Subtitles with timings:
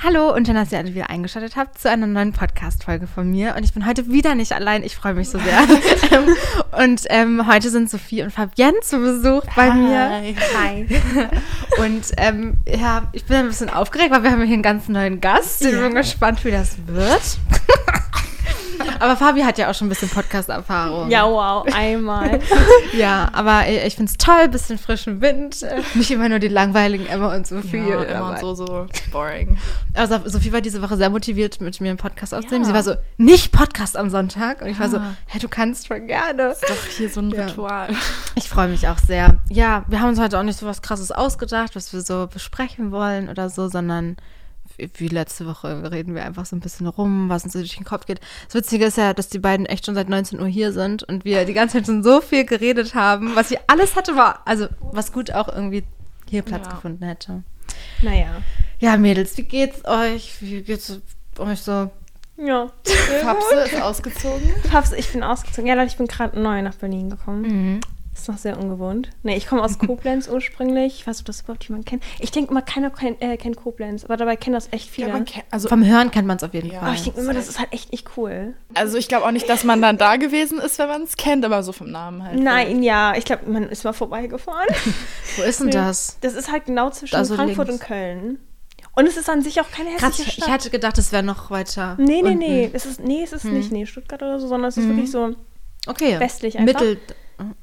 [0.00, 3.56] Hallo und schön, dass ihr alle wieder eingeschaltet habt zu einer neuen Podcast-Folge von mir.
[3.56, 4.84] Und ich bin heute wieder nicht allein.
[4.84, 5.58] Ich freue mich so sehr.
[6.10, 6.36] Ähm,
[6.84, 9.78] und ähm, heute sind Sophie und Fabienne zu Besuch bei Hi.
[9.78, 10.34] mir.
[10.56, 10.86] Hi.
[11.78, 15.20] Und ähm, ja, ich bin ein bisschen aufgeregt, weil wir haben hier einen ganz neuen
[15.20, 15.62] Gast.
[15.64, 17.38] Ich bin gespannt, wie das wird.
[19.00, 21.10] Aber Fabi hat ja auch schon ein bisschen Podcast-Erfahrung.
[21.10, 22.40] Ja, wow, einmal.
[22.92, 25.62] Ja, aber ich, ich finde es toll, bisschen frischen Wind.
[25.62, 27.76] äh, Nicht immer nur die langweiligen Emma und Sophie.
[27.78, 28.30] Ja, immer dabei.
[28.30, 29.58] und so, so boring.
[29.94, 32.64] Also Sophie war diese Woche sehr motiviert, mit mir einen Podcast aufzunehmen.
[32.64, 32.68] Ja.
[32.68, 34.62] Sie war so, nicht Podcast am Sonntag.
[34.62, 35.14] Und ich war so, Ja.
[35.26, 36.54] hä, du kannst voll gerne.
[36.66, 37.44] Doch hier so ein Ja.
[37.46, 37.88] Ritual.
[38.34, 39.36] Ich freue mich auch sehr.
[39.50, 42.90] Ja, wir haben uns heute auch nicht so was Krasses ausgedacht, was wir so besprechen
[42.90, 44.16] wollen oder so, sondern
[44.94, 47.84] wie- letzte Woche reden wir einfach so ein bisschen rum, was uns so durch den
[47.84, 48.20] Kopf geht.
[48.46, 51.24] Das Witzige ist ja, dass die beiden echt schon seit 19 Uhr hier sind und
[51.24, 53.34] wir die ganze Zeit schon so viel geredet haben.
[53.36, 55.84] Was hier alles hatte, war, also was gut auch irgendwie
[56.28, 56.72] hier Platz Ja.
[56.74, 57.42] gefunden hätte.
[58.02, 58.42] Naja.
[58.80, 60.36] Ja, Mädels, wie geht's euch?
[60.40, 61.00] Wie geht's
[61.38, 61.90] euch so?
[62.36, 62.70] Ja.
[63.22, 64.48] Papse ist ausgezogen.
[64.70, 65.66] Paps, ich bin ausgezogen.
[65.66, 67.42] Ja, Leute, ich bin gerade neu nach Berlin gekommen.
[67.42, 67.80] Mhm.
[68.18, 69.10] Das ist noch sehr ungewohnt.
[69.22, 70.94] Nee, ich komme aus Koblenz ursprünglich.
[71.00, 72.02] Ich weiß nicht, ob das überhaupt jemand kennt.
[72.18, 75.08] Ich denke immer, keiner kennt, äh, kennt Koblenz, aber dabei kennen das echt viele.
[75.10, 76.78] Ja, kennt, also, Vom Hören kennt man es auf jeden Ja.
[76.78, 76.94] aber Fall.
[76.96, 78.54] ich denke immer, das ist halt echt nicht cool.
[78.74, 81.44] also ich glaube auch nicht, dass man dann da gewesen ist, wenn man es kennt,
[81.44, 82.40] aber so vom Namen halt.
[82.40, 84.66] Nein, ja, ich glaube, man ist mal vorbeigefahren.
[85.36, 86.18] Wo ist denn das?
[86.20, 87.82] Das ist halt genau zwischen Da so Frankfurt links.
[87.82, 88.38] und Köln.
[88.96, 90.48] Und es ist an sich auch keine Krass, hässliche ich, Stadt.
[90.48, 91.94] ich hatte gedacht, es wäre noch weiter.
[92.00, 92.38] nee, nee, unten.
[92.38, 92.70] nee.
[92.72, 94.88] Es ist, nee, es ist nicht nee, Stuttgart oder so, sondern es ist Mhm.
[94.96, 95.36] wirklich so
[95.86, 96.18] Okay.
[96.18, 96.80] Westlich einfach.
[96.80, 96.98] Mittel.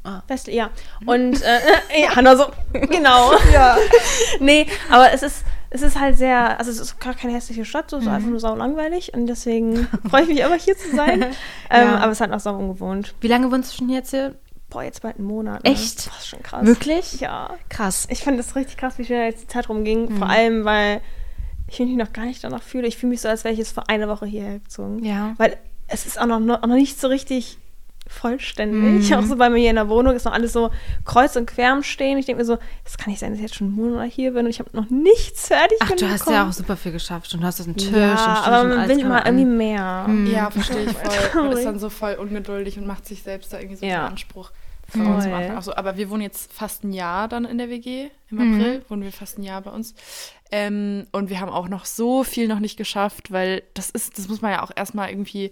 [0.04, 0.22] Ah.
[0.28, 0.70] Westlich, ja.
[1.06, 1.60] Und äh,
[2.02, 3.32] ja, Hanna so, genau.
[3.52, 3.78] ja.
[4.40, 7.90] Nee, aber es ist, es ist halt sehr, also es ist gar keine hässliche Stadt,
[7.90, 8.16] so, es ist Mhm.
[8.16, 11.24] einfach nur sau langweilig und deswegen freue ich mich aber hier zu sein.
[11.70, 11.96] ähm, Ja.
[11.98, 13.16] Aber es ist halt auch sau ungewohnt.
[13.22, 14.36] Wie lange wohnst du schon jetzt hier?
[14.70, 15.64] Boah, jetzt bald einen Monat.
[15.64, 15.72] Ne?
[15.72, 16.08] Echt?
[16.08, 16.66] Das ist schon krass.
[16.66, 17.20] Wirklich?
[17.20, 17.52] Ja.
[17.70, 18.08] Krass.
[18.10, 20.10] Ich fand das richtig krass, wie schnell jetzt die Zeit rumging.
[20.14, 20.18] Mhm.
[20.18, 21.02] Vor allem, weil
[21.68, 22.88] ich mich noch gar nicht danach fühle.
[22.88, 25.04] Ich fühle mich so, als wäre ich jetzt vor einer Woche hierher gezogen.
[25.04, 25.34] Ja.
[25.38, 27.58] Weil es ist auch noch, noch noch nicht so richtig
[28.08, 29.10] vollständig.
[29.10, 29.16] Mhm.
[29.18, 30.72] Auch so bei mir hier in der Wohnung ist noch alles so
[31.06, 32.18] kreuz und quer am Stehen.
[32.18, 34.32] Ich denke mir so, es kann nicht sein, dass ich jetzt schon einen Monat hier
[34.34, 37.34] bin und ich habe noch nichts fertig Ach, du hast ja auch super viel geschafft
[37.34, 40.06] und du hast einen Tisch ja, und Tisch aber man will immer an- irgendwie mehr.
[40.08, 40.28] Mhm.
[40.32, 41.44] Ja, verstehe ich voll.
[41.44, 44.02] Man ist dann so voll ungeduldig und macht sich selbst da irgendwie so Ja.
[44.02, 44.52] einen Anspruch
[44.88, 45.40] für uns zu Voll.
[45.40, 45.56] machen.
[45.56, 48.10] Also, aber wir wohnen jetzt fast ein Jahr dann in der WG.
[48.30, 48.54] Im Mhm.
[48.60, 49.96] April wohnen wir fast ein Jahr bei uns.
[50.52, 54.28] Ähm, und wir haben auch noch so viel noch nicht geschafft, weil das ist, das
[54.28, 55.52] muss man ja auch erstmal irgendwie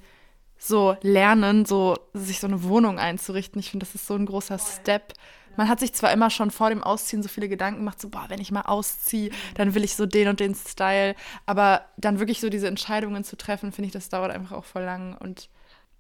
[0.64, 3.60] so lernen, so sich so eine Wohnung einzurichten.
[3.60, 5.14] Ich finde, das ist so ein großer Step.
[5.56, 8.26] Man hat sich zwar immer schon vor dem Ausziehen so viele Gedanken gemacht, so, boah,
[8.30, 11.16] wenn ich mal ausziehe, dann will ich so den und den Style.
[11.46, 14.84] Aber dann wirklich so diese Entscheidungen zu treffen, finde ich, das dauert einfach auch voll
[14.84, 15.16] lang.
[15.18, 15.50] Und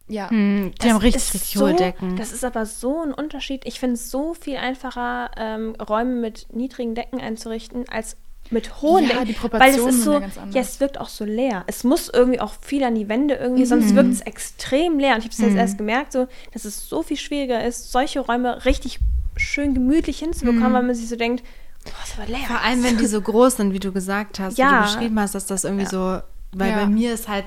[0.08, 2.16] ja, Hm, die Das haben richtig, ist richtig so, hohe Decken.
[2.16, 3.66] Das ist aber so ein Unterschied.
[3.66, 8.18] Ich finde es so viel einfacher, ähm, Räume mit niedrigen Decken einzurichten, als
[8.54, 9.26] mit hohen Ja, Decken.
[9.26, 10.56] die Weil es Proportionen ist sind so, ja ganz anders.
[10.56, 11.64] ja, es wirkt auch so leer.
[11.68, 15.14] Es muss irgendwie auch viel an die Wände irgendwie, sonst wirkt es extrem leer.
[15.16, 18.20] Und ich habe es jetzt erst gemerkt, so, dass es so viel schwieriger ist, solche
[18.22, 19.00] Räume richtig
[19.36, 21.44] schön gemütlich hinzubekommen, weil man sich so denkt,
[21.84, 22.46] boah, ist aber leer.
[22.48, 24.78] Vor allem, wenn die so groß sind, wie du gesagt hast, wie Ja.
[24.78, 25.90] du beschrieben hast, dass das irgendwie Ja.
[25.90, 26.22] so,
[26.56, 26.76] weil Ja.
[26.82, 27.46] bei mir ist halt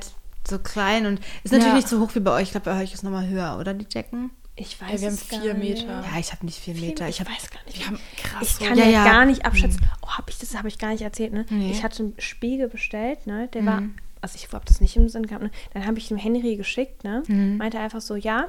[0.49, 1.75] so klein und ist natürlich Ja.
[1.77, 2.43] nicht so hoch wie bei euch.
[2.45, 4.31] Ich glaube, bei euch ist nochmal höher, oder die Decken?
[4.57, 5.83] Ich Ey, wir haben vier nicht.
[5.87, 6.03] Meter.
[6.11, 7.09] Ja, ich habe nicht vier Meter.
[7.09, 7.79] Ich Ich weiß gar nicht.
[7.79, 9.05] wir haben krass Ich kann Ja, ja, ja.
[9.05, 9.81] gar nicht abschätzen.
[10.03, 11.45] Oh, habe ich das habe ich gar nicht erzählt, ne?
[11.51, 11.71] Nee.
[11.71, 13.49] Ich hatte einen Spiegel bestellt, ne?
[13.49, 13.97] Der war, Mhm.
[14.23, 15.51] also ich habe das nicht im Sinn gehabt, ne?
[15.75, 17.23] Dann habe ich dem Henry geschickt, ne?
[17.27, 17.59] Mhm.
[17.59, 18.49] Meinte einfach so, ja,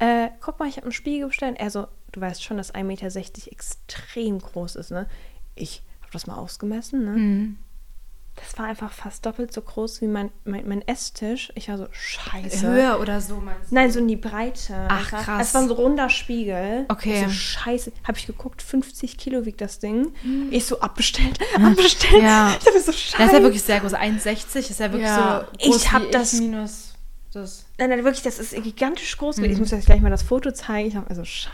[0.00, 1.56] äh, guck mal, ich habe einen Spiegel bestellt.
[1.58, 5.06] Er so, du weißt schon, dass 1,60 Meter extrem groß ist, ne?
[5.54, 7.56] Ich habe das mal ausgemessen, ne?
[8.40, 11.52] Das war einfach fast doppelt so groß wie mein, mein, mein Esstisch.
[11.54, 12.66] Ich war so, scheiße.
[12.66, 13.74] höher oder so meinst du?
[13.74, 14.74] Nein, so in die Breite.
[14.88, 15.24] Ach, einfach.
[15.24, 15.48] krass.
[15.48, 16.84] Es war ein so runder Spiegel.
[16.88, 17.20] Okay.
[17.20, 17.92] Ich so, scheiße.
[18.06, 20.12] Habe ich geguckt, 50 Kilo wiegt das Ding.
[20.50, 22.22] Ich so, abbestellt, abbestellt.
[22.22, 22.50] Ja.
[22.58, 23.16] Ich dachte so, scheiße.
[23.18, 23.94] Das ist ja wirklich sehr groß.
[23.94, 25.46] 1,60 ist ja wirklich Ja.
[25.60, 26.94] so groß Ich hab das- minus
[27.32, 27.66] das.
[27.78, 29.36] Nein, nein, wirklich, das ist gigantisch groß.
[29.36, 29.44] Mhm.
[29.44, 30.88] Ich muss jetzt gleich mal das Foto zeigen.
[30.88, 31.52] Ich habe also, scheiße.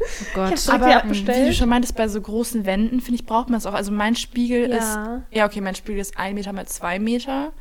[0.00, 0.50] Oh Gott.
[0.50, 1.48] direkt Aber wie abbestellt.
[1.48, 3.74] du schon meintest, bei so großen Wänden, finde ich, braucht man es auch.
[3.74, 4.76] Also mein Spiegel Ja.
[4.76, 7.52] ist, ja okay, mein Spiegel ist ein Meter mal zwei Meter.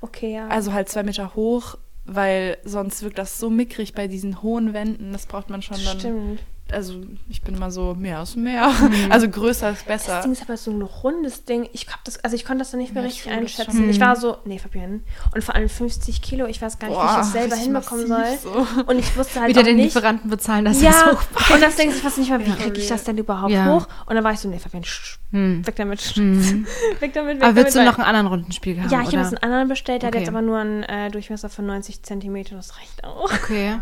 [0.00, 0.48] Okay, ja.
[0.48, 5.12] Also halt zwei Meter hoch, weil sonst wirkt das so mickrig bei diesen hohen Wänden.
[5.12, 5.98] Das braucht man schon dann.
[5.98, 6.40] Stimmt.
[6.72, 6.94] Also
[7.28, 8.70] ich bin immer so, mehr ist mehr.
[9.10, 10.14] Also größer ist besser.
[10.16, 11.68] Das Ding ist aber so ein rundes Ding.
[11.72, 13.88] Ich hab das, also ich konnte das dann nicht mehr Ja, ich richtig einschätzen.
[13.90, 15.00] Ich war so, nee, Fabienne.
[15.34, 18.24] Und vor allem 50 Kilo, ich weiß gar nicht, wie ich das selber hinbekommen soll.
[18.42, 18.66] So.
[18.86, 19.94] Und ich wusste halt Wieder auch den nicht.
[19.94, 22.56] Lieferanten bezahlen, dass Ja, das hoch und das denke ich fast nicht mal, wie Ja.
[22.56, 23.66] kriege ich das denn überhaupt Ja.
[23.74, 23.86] hoch?
[24.06, 25.66] Und dann war ich so, nee, sch- Hm.
[25.66, 26.66] weg damit, Mhm.
[27.00, 27.92] weg damit, weg Aber willst du damit.
[27.92, 28.90] noch einen anderen runden Spiegel haben?
[28.90, 30.24] ja, ich habe jetzt einen anderen bestellt, der hat Okay.
[30.24, 33.30] jetzt aber nur einen äh, Durchmesser von 90 Zentimeter, das reicht auch.
[33.32, 33.76] Okay,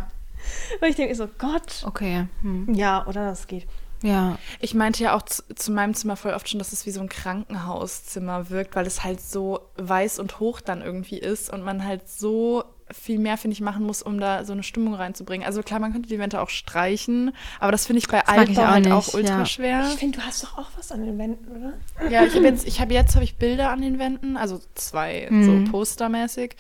[0.81, 1.85] Weil ich denke so, Gott.
[1.87, 2.27] okay.
[2.43, 2.75] Hm.
[2.75, 3.67] Ja, oder das geht.
[4.03, 4.39] Ja.
[4.61, 7.01] Ich meinte ja auch zu, zu, meinem Zimmer voll oft schon, dass es wie so
[7.01, 11.85] ein Krankenhauszimmer wirkt, weil es halt so weiß und hoch dann irgendwie ist und man
[11.85, 15.47] halt so viel mehr, finde ich, machen muss, um da so eine Stimmung reinzubringen.
[15.47, 18.85] Also klar, man könnte die Wände auch streichen, aber das finde ich bei Altbau halt
[18.85, 19.47] nicht, auch ultra ja.
[19.47, 19.89] schwer.
[19.93, 22.11] Ich finde, du hast doch auch was an den Wänden, oder?
[22.11, 25.27] Ja, ich habe jetzt, ich habe jetzt habe ich Bilder an den Wänden, also zwei
[25.29, 25.67] Mhm.
[25.67, 26.57] so postermäßig.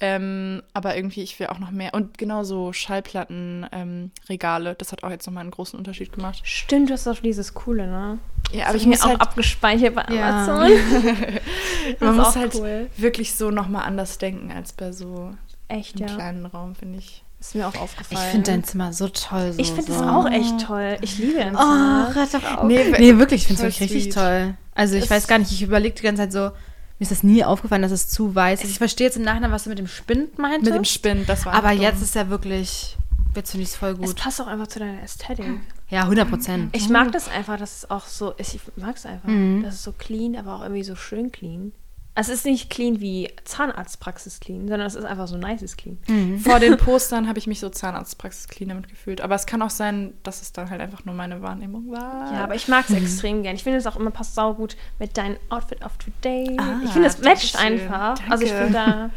[0.00, 1.92] Ähm, aber irgendwie, ich will auch noch mehr.
[1.92, 4.70] Und genauso Schallplattenregale.
[4.70, 6.40] Ähm, das hat auch jetzt nochmal einen großen Unterschied gemacht.
[6.44, 8.18] Stimmt, du hast doch dieses coole, ne?
[8.52, 10.44] Ja, Das aber hab ich mir auch halt, abgespeichert bei Ja.
[10.46, 10.70] Amazon.
[12.00, 12.90] Man muss auch halt cool.
[12.96, 15.32] wirklich so nochmal anders denken als bei so
[15.68, 16.14] Echt, einem ja.
[16.14, 17.24] kleinen Raum, finde ich.
[17.40, 18.30] Ist mir auch Ich aufgefallen.
[18.32, 19.52] finde dein Zimmer so toll.
[19.52, 20.04] So, Ich finde es so.
[20.04, 20.96] auch echt toll.
[21.02, 22.10] Ich liebe dein Oh, Zimmer.
[22.14, 22.64] hört doch auf.
[22.64, 24.54] Nee, Nee, wirklich, ich finde es wirklich richtig toll.
[24.74, 26.50] Also ich Es- weiß gar nicht, ich überlege die ganze Zeit so,
[26.98, 28.70] mir ist das nie aufgefallen, dass es zu weiß ist.
[28.70, 30.64] Ich verstehe jetzt im Nachhinein, was du mit dem Spind meintest.
[30.64, 32.02] Mit dem Spind, das war Aber einfach jetzt dumm.
[32.04, 32.96] ist ja wirklich,
[33.36, 34.16] jetzt finde ich es voll Es gut.
[34.16, 35.46] passt auch einfach zu deiner Ästhetik.
[35.90, 36.76] Ja, 100 Prozent.
[36.76, 38.54] Ich mag das einfach, dass es auch so ist.
[38.54, 39.28] Ich mag es einfach.
[39.28, 39.62] Mhm.
[39.62, 41.72] Das ist so clean, aber auch irgendwie so schön clean.
[42.20, 45.98] Es ist nicht clean wie Zahnarztpraxis clean, sondern es ist einfach so nices clean.
[46.42, 49.20] Vor den Postern habe ich mich so Zahnarztpraxis clean damit gefühlt.
[49.20, 52.32] Aber es kann auch sein, dass es dann halt einfach nur meine Wahrnehmung war.
[52.32, 53.54] Ja, aber ich mag es extrem gern.
[53.54, 56.56] Ich finde es auch immer passt saugut mit deinem Outfit of today.
[56.58, 58.16] Ah, ich finde, es matcht einfach.
[58.18, 58.32] Danke.
[58.32, 59.10] Also ich finde da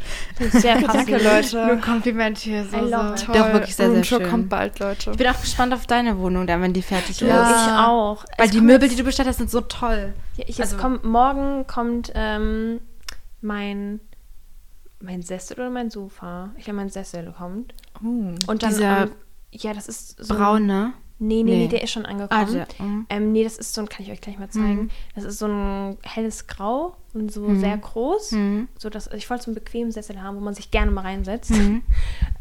[0.60, 0.94] sehr passend.
[1.10, 1.66] Danke, Leute.
[1.66, 2.64] Nur Kompliment hier.
[2.64, 2.84] So, so.
[2.86, 3.28] it.
[3.28, 4.28] Doch, wirklich sehr, sehr schön.
[4.30, 5.10] kommt bald, Leute.
[5.10, 7.30] Ich bin auch gespannt auf deine Wohnung, dann, wenn die fertig Du, ist.
[7.30, 7.66] Ja.
[7.66, 8.24] ich auch.
[8.38, 10.14] Weil Es die Möbel, die du bestellt hast, sind so toll.
[10.36, 12.80] Ja, ich, Also- es kommt, morgen kommt ähm,
[13.42, 14.00] mein,
[15.00, 16.52] mein Sessel oder mein Sofa.
[16.56, 17.74] Ich glaube, mein Sessel kommt.
[18.02, 18.06] Oh.
[18.46, 19.10] Und dann, Dieser ähm,
[19.50, 20.94] ja, das ist so Braun, ne?
[21.18, 22.52] Nee, nee, nee, der ist schon Ah, angekommen.
[22.52, 23.06] der, mhm.
[23.08, 24.82] ähm, nee, das ist so ein, kann ich euch gleich mal zeigen.
[24.84, 24.90] Mhm.
[25.14, 27.60] Das ist so ein helles Grau und so Mhm.
[27.60, 28.32] sehr groß.
[28.32, 28.68] Mhm.
[28.78, 31.50] So dass, ich wollte so einen bequemen Sessel haben, wo man sich gerne mal reinsetzt.
[31.50, 31.82] Mhm.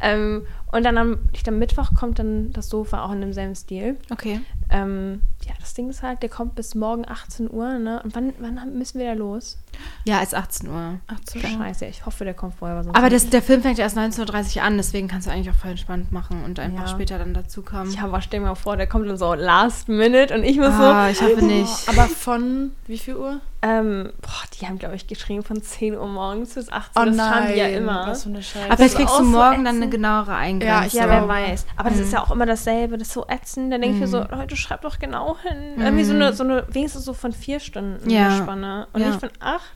[0.03, 3.97] Ähm, und dann am, ich glaube, Mittwoch kommt dann das Sofa auch in demselben Stil.
[4.09, 4.41] Okay.
[4.71, 8.01] Ähm, ja, das Ding ist halt, der kommt bis morgen 18 Uhr, ne?
[8.03, 9.59] Und wann, wann müssen wir da los?
[10.05, 10.99] Ja, ist 18 Uhr.
[11.05, 11.39] Ach so.
[11.39, 12.83] Scheiße, ich hoffe, der kommt vorher.
[12.93, 15.59] Aber das, der Film fängt ja erst 19.30 Uhr an, deswegen kannst du eigentlich auch
[15.59, 16.87] voll entspannt machen und einfach Ja.
[16.87, 17.93] später dann dazukommen.
[17.93, 20.69] Ja, aber stell dir mal vor, der kommt dann so last minute und ich muss
[20.69, 21.11] ah, so.
[21.11, 21.89] ich hoffe nicht.
[21.89, 23.39] Aber von wie viel Uhr?
[23.61, 27.05] Ähm, boah, die haben, glaube ich, geschrieben von 10 Uhr morgens bis 18 Uhr.
[27.17, 28.03] das haben die ja immer.
[28.05, 28.65] Oh Was für eine Scheiße.
[28.65, 30.79] Aber vielleicht ist kriegst du so morgen dann eine genauere Eingrenzung.
[30.81, 31.65] Ja, ich Ja, wer weiß.
[31.77, 32.97] Aber das ist ja auch immer dasselbe.
[32.97, 33.71] Das ist so ätzend.
[33.73, 35.75] Dann denke ich mir so, Leute, schreibt doch genau hin.
[35.77, 38.37] Irgendwie so eine, so eine, wenigstens so von vier Stunden Ja.
[38.37, 38.87] Spanne.
[38.93, 39.07] Und Ja.
[39.07, 39.73] nicht von acht.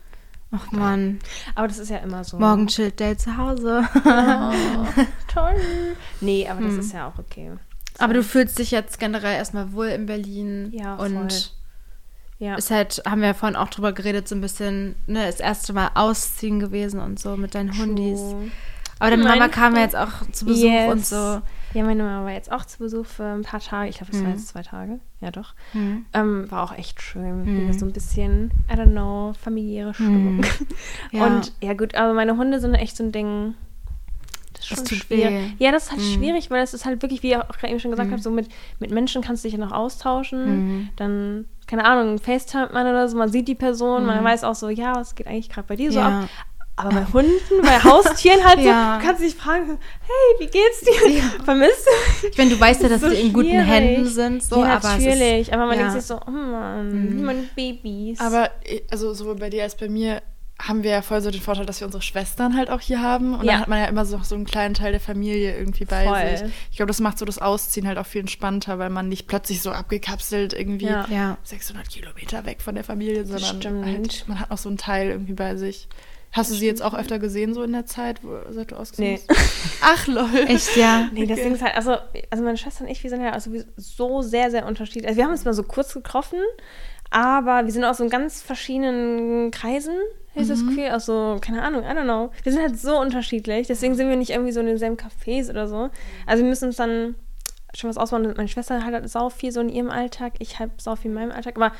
[0.51, 1.19] Ach Mann,
[1.55, 2.37] Aber das ist ja immer so.
[2.39, 3.83] morgen chillt Dale zu Hause.
[3.95, 5.03] Oh,
[5.33, 5.55] toll.
[6.21, 7.51] Nee, aber das ist ja auch okay.
[7.97, 10.69] Aber du fühlst dich jetzt generell erstmal wohl in Berlin.
[10.71, 11.41] Ja, und voll.
[12.37, 12.55] Ja.
[12.55, 15.71] ist halt, haben wir ja vorhin auch drüber geredet, so ein bisschen, ne, das erste
[15.73, 18.19] Mal ausziehen gewesen und so mit deinen Hundis.
[18.99, 20.91] Aber deine Mama kam ja jetzt auch zu Besuch Yes.
[20.91, 21.41] und so.
[21.73, 23.89] Ja, meine Mama war jetzt auch zu Besuch für ein paar Tage.
[23.89, 24.35] Ich glaube, das war Mhm.
[24.35, 24.99] jetzt zwei Tage.
[25.19, 25.53] Ja, doch.
[25.73, 26.05] Hm.
[26.13, 27.67] Ähm, war auch echt schön.
[27.67, 27.73] Mhm.
[27.73, 30.37] So ein bisschen, I don't know, familiäre Stimmung.
[30.37, 30.43] Mhm.
[31.11, 31.25] Ja.
[31.25, 33.55] Und ja, gut, aber meine Hunde sind echt so ein Ding.
[34.53, 35.25] Das ist Das schon tut schwierig.
[35.59, 35.63] weh.
[35.65, 36.13] Ja, das ist halt Mhm.
[36.13, 38.13] schwierig, weil es ist halt wirklich, wie ich auch eben schon gesagt Mhm.
[38.13, 38.47] habe, so mit,
[38.79, 40.45] mit Menschen kannst du dich ja noch austauschen.
[40.83, 40.89] Mhm.
[40.95, 44.25] Dann, keine Ahnung, FaceTime man oder so, man sieht die Person, man Mhm.
[44.25, 46.21] weiß auch so, ja, was geht eigentlich gerade bei dir so Ja.
[46.23, 46.29] ab.
[46.77, 48.99] Aber bei Hunden, bei Haustieren halt Ja.
[48.99, 51.43] so, kannst du dich fragen, hey, wie geht's dir?
[51.45, 51.87] Vermisst
[52.21, 52.27] du?
[52.27, 53.47] Ich meine, du weißt ja, dass So die in guten.
[53.63, 55.53] Händen sind, so, ja, aber es ist, natürlich.
[55.53, 55.83] aber man ja.
[55.85, 57.23] denkt sich so, oh Mann, Mhm.
[57.25, 58.19] meine Babys.
[58.19, 60.21] Aber äh, also sowohl bei dir als bei mir
[60.57, 63.33] haben wir ja voll so den Vorteil, dass wir unsere Schwestern halt auch hier haben.
[63.33, 63.53] Und Ja.
[63.53, 66.37] dann hat man ja immer so, so einen kleinen Teil der Familie irgendwie bei Voll.
[66.37, 66.55] sich.
[66.71, 69.61] Ich glaube, das macht so das Ausziehen halt auch viel entspannter, weil man nicht plötzlich
[69.61, 71.05] so abgekapselt irgendwie Ja.
[71.09, 71.37] ja.
[71.43, 73.85] 600 Kilometer weg von der Familie, sondern Stimmt.
[73.85, 75.89] halt, man hat noch so einen Teil irgendwie bei sich.
[76.31, 79.11] Hast du sie jetzt auch öfter gesehen, so in der Zeit, wo, seit du ausgezogen
[79.13, 79.19] Nee.
[79.27, 79.39] bist?
[79.81, 80.45] Ach, lol.
[80.47, 81.09] Echt, ja.
[81.13, 81.43] Nee, das Okay.
[81.47, 81.95] Ding ist halt, also,
[82.29, 85.07] also meine Schwester und ich, wir sind ja also so sehr, sehr unterschiedlich.
[85.07, 86.39] Also wir haben uns mal so kurz getroffen,
[87.09, 89.95] aber wir sind aus so ganz verschiedenen Kreisen,
[90.35, 92.31] habe ich das Gefühl, aus so, keine Ahnung, I don't know.
[92.43, 95.67] Wir sind halt so unterschiedlich, deswegen sind wir nicht irgendwie so in denselben Cafés oder
[95.67, 95.89] so.
[96.25, 97.15] Also wir müssen uns dann
[97.75, 98.33] schon was ausbauen.
[98.37, 101.15] Meine Schwester hat halt sau viel so in ihrem Alltag, ich halt sau viel in
[101.15, 101.71] meinem Alltag, aber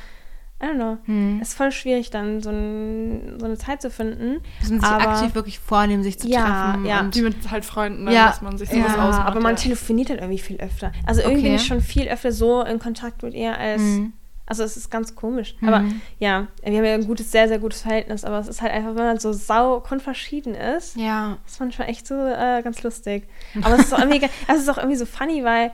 [0.63, 0.97] I don't know.
[1.05, 1.39] Hm.
[1.41, 4.39] Es ist voll schwierig dann, so, ein, so eine Zeit zu finden.
[4.61, 6.85] Müssen sich aber, aktiv wirklich vornehmen, sich zu Ja, treffen.
[6.85, 7.01] ja.
[7.01, 8.27] Und Die mit halt Freunden, dann, Ja.
[8.27, 9.27] dass man sich Ja, sowas ausmacht.
[9.27, 9.61] aber man ja.
[9.61, 10.93] telefoniert halt irgendwie viel öfter.
[11.05, 11.61] Also irgendwie bin Okay.
[11.61, 13.81] ich schon viel öfter so in Kontakt mit ihr als.
[13.81, 14.13] Mhm.
[14.47, 15.55] Also es ist ganz komisch.
[15.59, 15.67] Mhm.
[15.67, 15.83] Aber
[16.19, 18.95] ja, wir haben ja ein gutes, sehr, sehr gutes Verhältnis, aber es ist halt einfach,
[18.95, 21.37] wenn man so sau grundverschieden ist, ja.
[21.47, 23.27] ist manchmal echt so äh, ganz lustig.
[23.63, 25.71] Aber es ist auch irgendwie, es ist auch irgendwie so funny, weil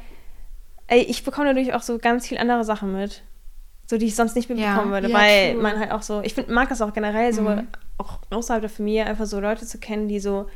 [0.88, 3.24] ey, ich bekomme dadurch auch so ganz viel andere Sachen mit.
[3.90, 4.92] So, die ich sonst nicht mitbekommen Ja.
[5.02, 5.62] würde, Ja, weil true.
[5.62, 7.68] man halt auch so, ich find, mag das auch generell so, Mhm.
[7.98, 10.48] auch außerhalb der Familie, einfach so Leute zu kennen, die so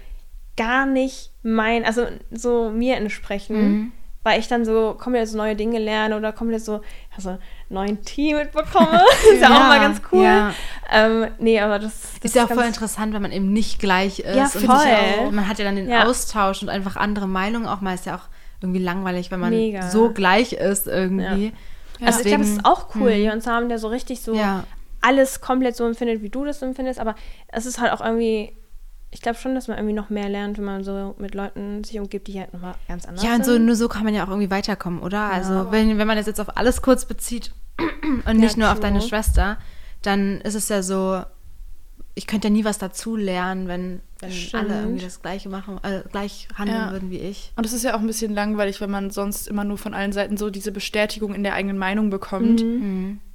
[0.55, 3.71] gar nicht mein, also so mir entsprechen.
[3.71, 3.91] Mhm.
[4.25, 6.81] Weil ich dann so komplett so neue Dinge lerne oder komplett so
[7.15, 7.37] also
[7.69, 8.99] neuen Tee mitbekomme.
[9.33, 10.23] ist ja, auch mal ganz cool.
[10.23, 10.51] Ja.
[10.91, 14.19] Ähm, nee, aber das, das Ist ja auch voll interessant, wenn man eben nicht gleich
[14.19, 14.35] ist.
[14.35, 14.67] Ja, voll.
[15.27, 16.05] auch, man hat ja dann den Ja.
[16.05, 17.93] Austausch und einfach andere Meinungen auch mal.
[17.93, 18.27] Ist ja auch
[18.61, 19.89] irgendwie langweilig, wenn man Mega.
[19.89, 21.53] so gleich ist irgendwie.
[21.53, 21.53] Also
[21.93, 23.17] ich glaube, es Deswegen- ist auch cool, Mhm.
[23.17, 24.63] jemanden zu haben, der so richtig so Ja.
[25.01, 26.99] alles komplett so empfindet, wie du das empfindest.
[26.99, 27.13] Aber
[27.49, 28.53] es ist halt auch irgendwie,
[29.15, 31.97] ich glaube schon, dass man irgendwie noch mehr lernt, wenn man so mit Leuten sich
[31.99, 33.65] umgibt, die halt nochmal ganz anders Ja, und so, sind.
[33.65, 35.21] nur so kann man ja auch irgendwie weiterkommen, oder?
[35.31, 37.51] Also, wenn, wenn man das jetzt auf alles kurz bezieht
[38.27, 38.81] und nicht nur auf true.
[38.81, 39.57] deine Schwester,
[40.01, 41.23] dann ist es ja so,
[42.13, 44.63] ich könnte ja nie was dazu lernen, wenn, wenn Stimmt.
[44.65, 46.91] alle irgendwie das Gleiche machen, äh, gleich handeln Ja.
[46.91, 47.53] würden wie ich.
[47.55, 50.11] Und es ist ja auch ein bisschen langweilig, wenn man sonst immer nur von allen
[50.11, 52.61] Seiten so diese Bestätigung in der eigenen Meinung bekommt.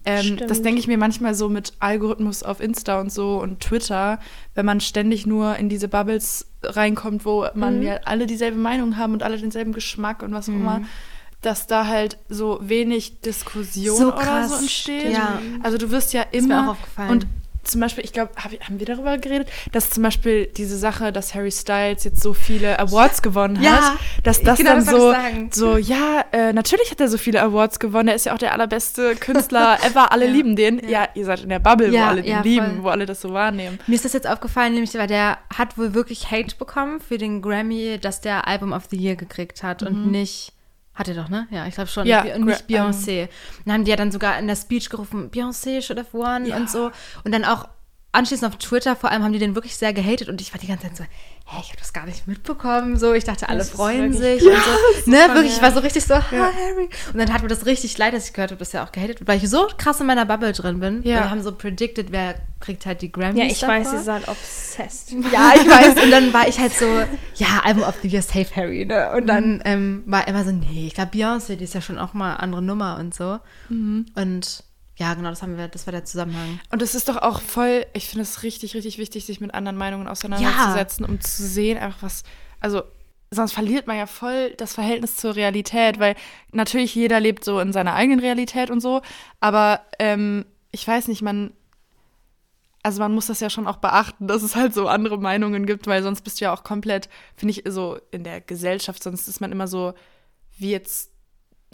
[0.04, 4.18] Ähm, das denke ich mir manchmal so mit Algorithmus auf Insta und so und Twitter,
[4.54, 9.12] wenn man ständig nur in diese Bubbles reinkommt, wo man ja alle dieselbe Meinung haben
[9.12, 10.82] und alle denselben Geschmack und was auch immer,
[11.42, 15.12] dass da halt so wenig Diskussion So oder krass, so entsteht.
[15.12, 15.38] ja.
[15.62, 17.10] Also du wirst ja mir immer auch aufgefallen.
[17.10, 17.26] und
[17.62, 21.34] zum Beispiel, ich glaube, hab, haben wir darüber geredet, dass zum Beispiel diese Sache, dass
[21.34, 24.84] Harry Styles jetzt so viele Awards gewonnen Ja, hat, dass das genau dann
[25.48, 28.34] das so, so, ja, äh, natürlich hat er so viele Awards gewonnen, er ist ja
[28.34, 30.80] auch der allerbeste Künstler ever, alle lieben den.
[30.88, 31.08] Ja.
[31.14, 32.82] ihr seid in der Bubble, wo Ja, alle den ja, lieben, voll.
[32.84, 33.78] wo alle das so wahrnehmen.
[33.86, 37.42] Mir ist das jetzt aufgefallen, nämlich, weil der hat wohl wirklich Hate bekommen für den
[37.42, 40.52] Grammy, dass der Album of the Year gekriegt hat und nicht.
[41.00, 41.48] Hat er doch, ne?
[41.50, 42.06] Ja, ich glaube schon.
[42.06, 43.28] Ja, und nicht Gra- Beyoncé.
[43.64, 46.56] Dann haben die ja dann sogar in der Speech gerufen, Beyoncé should have won Ja.
[46.56, 46.90] und so.
[47.24, 47.66] Und dann auch
[48.12, 50.66] anschließend auf Twitter vor allem haben die den wirklich sehr gehatet und ich war die
[50.66, 51.04] ganze Zeit so,
[51.50, 52.96] hä, ich habe das gar nicht mitbekommen.
[52.96, 54.52] So, ich dachte, alle Das freuen sich und
[55.04, 55.10] so.
[55.10, 56.88] Ne, wirklich, ich war so richtig so, ha, Harry.
[57.12, 59.20] Und dann hat mir das richtig leid, dass ich gehört habe, dass er auch gehatet
[59.20, 61.02] wird, weil ich so krass in meiner Bubble drin bin.
[61.02, 61.16] Ja.
[61.16, 63.98] Wir haben so predicted, wer kriegt halt die Grammys ja, ich weiß, davor.
[63.98, 65.10] sie sind halt obsessed.
[65.32, 66.04] Ja, ich weiß.
[66.04, 66.86] Und dann war ich halt so,
[67.36, 69.12] ja, Album of the Year, Safe Harry, ne?
[69.16, 72.14] Und dann ähm, war immer so, nee, ich glaube Beyoncé, die ist ja schon auch
[72.14, 73.38] mal andere Nummer und so.
[73.68, 74.64] Und
[75.00, 76.60] ja, genau, das haben wir, das war der Zusammenhang.
[76.70, 79.78] Und es ist doch auch voll, ich finde es richtig, richtig wichtig, sich mit anderen
[79.78, 82.22] Meinungen auseinanderzusetzen, um zu sehen, einfach was,
[82.60, 82.82] also
[83.30, 86.16] sonst verliert man ja voll das Verhältnis zur Realität, weil
[86.52, 89.00] natürlich jeder lebt so in seiner eigenen Realität und so,
[89.40, 91.54] aber ähm, ich weiß nicht, man,
[92.82, 95.86] also man muss das ja schon auch beachten, dass es halt so andere Meinungen gibt,
[95.86, 99.40] weil sonst bist du ja auch komplett, finde ich, so in der Gesellschaft, sonst ist
[99.40, 99.94] man immer so,
[100.58, 101.09] wie jetzt,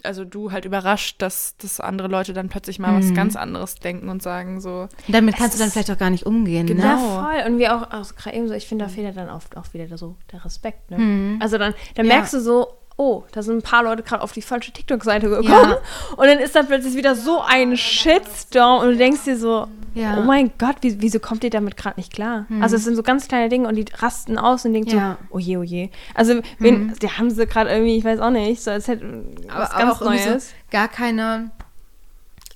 [0.03, 4.09] also du halt überrascht, dass, dass andere Leute dann plötzlich mal was ganz anderes denken
[4.09, 4.81] und sagen so.
[5.07, 6.83] Und damit kannst du dann vielleicht auch gar nicht umgehen, Genau.
[6.83, 6.89] ne?
[6.89, 6.97] Ja,
[7.43, 7.51] voll.
[7.51, 9.73] Und wie auch, auch gerade eben so, ich finde, da fehlt ja dann oft auch
[9.73, 10.91] wieder der, so der Respekt.
[10.91, 11.37] Ne?
[11.41, 12.13] Also dann, dann Ja.
[12.15, 12.67] merkst du so,
[12.99, 15.47] oh, da sind ein paar Leute gerade auf die falsche TikTok-Seite gekommen.
[15.47, 15.77] Ja.
[16.17, 20.17] Und dann ist da plötzlich wieder so ein Shitstorm und du denkst dir so, Ja.
[20.17, 22.47] oh mein Gott, wie, wieso kommt ihr damit gerade nicht klar?
[22.59, 25.17] Also es sind so ganz kleine Dinge und die rasten aus und denken Ja.
[25.29, 25.89] so, oh je, oh je.
[26.15, 29.71] Also wen, die haben sie gerade irgendwie, ich weiß auch nicht, so als hätten was
[29.71, 30.49] aber, ganz aber Neues.
[30.49, 31.51] so gar keine.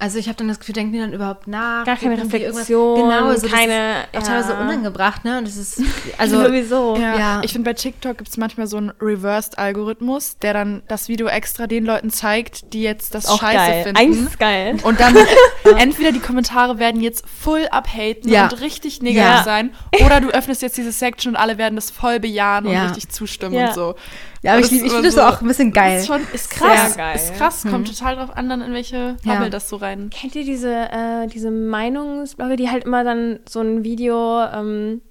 [0.02, 1.86] Also ich habe dann das Gefühl, denken die dann überhaupt nach?
[1.86, 4.60] Gar keine Reflexion, Genau, so keine- Das ist auch teilweise ja.
[4.62, 5.38] unangebracht, ne?
[5.38, 5.80] Und das ist,
[6.18, 6.96] also sowieso.
[7.00, 7.42] Ja, Ja.
[7.44, 11.68] ich finde, bei TikTok gibt es manchmal so einen Reversed-Algorithmus, der dann das Video extra
[11.68, 13.84] den Leuten zeigt, die jetzt das Auch scheiße geil.
[13.84, 13.98] finden.
[14.00, 14.78] Eigentlich ist geil.
[14.84, 15.16] Und dann
[15.78, 18.44] entweder die Kommentare werden jetzt full abhaten Ja.
[18.46, 19.44] und richtig negativ Ja.
[19.44, 19.72] sein,
[20.06, 22.82] oder du öffnest jetzt diese Section und alle werden das voll bejahen Ja.
[22.86, 23.68] und richtig zustimmen Ja.
[23.68, 23.96] und so.
[24.44, 26.00] Ja, aber Das ich, ich finde das so- auch ein bisschen geil.
[26.00, 26.96] Ist schon, ist krass.
[26.96, 27.16] Sehr geil.
[27.16, 29.34] Ist krass, kommt total drauf an, dann in welche Ja.
[29.36, 29.91] Bubble das so rein.
[30.10, 35.02] Kennt ihr diese, äh, diese Meinungsblogger, die halt immer dann so ein Video, ähm,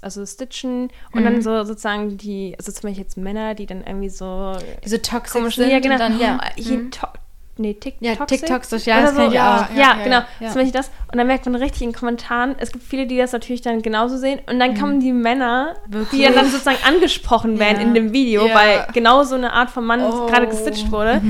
[0.00, 1.24] also stitchen und Mhm.
[1.24, 5.56] dann so sozusagen die, also zum Beispiel jetzt Männer, die dann irgendwie so Diese toxisch
[5.56, 6.38] sind ja genau, dann, ja.
[6.56, 6.90] Hier, Mhm.
[7.58, 9.76] nee, Tik Ja, Toxic TikToks, das- ja, oder das kenn ich ja, auch.
[9.76, 10.48] Ja, Ja, ja, genau, ja.
[10.54, 10.90] meine ich das.
[11.12, 14.16] Und dann merkt man richtig in Kommentaren, es gibt viele, die das natürlich dann genauso
[14.16, 16.20] sehen und dann kommen die Männer, die Wirklich?
[16.22, 20.00] ja dann sozusagen angesprochen werden in dem Video, weil genau so eine Art von Mann
[20.02, 20.26] Oh.
[20.28, 21.20] gerade gestitcht wurde.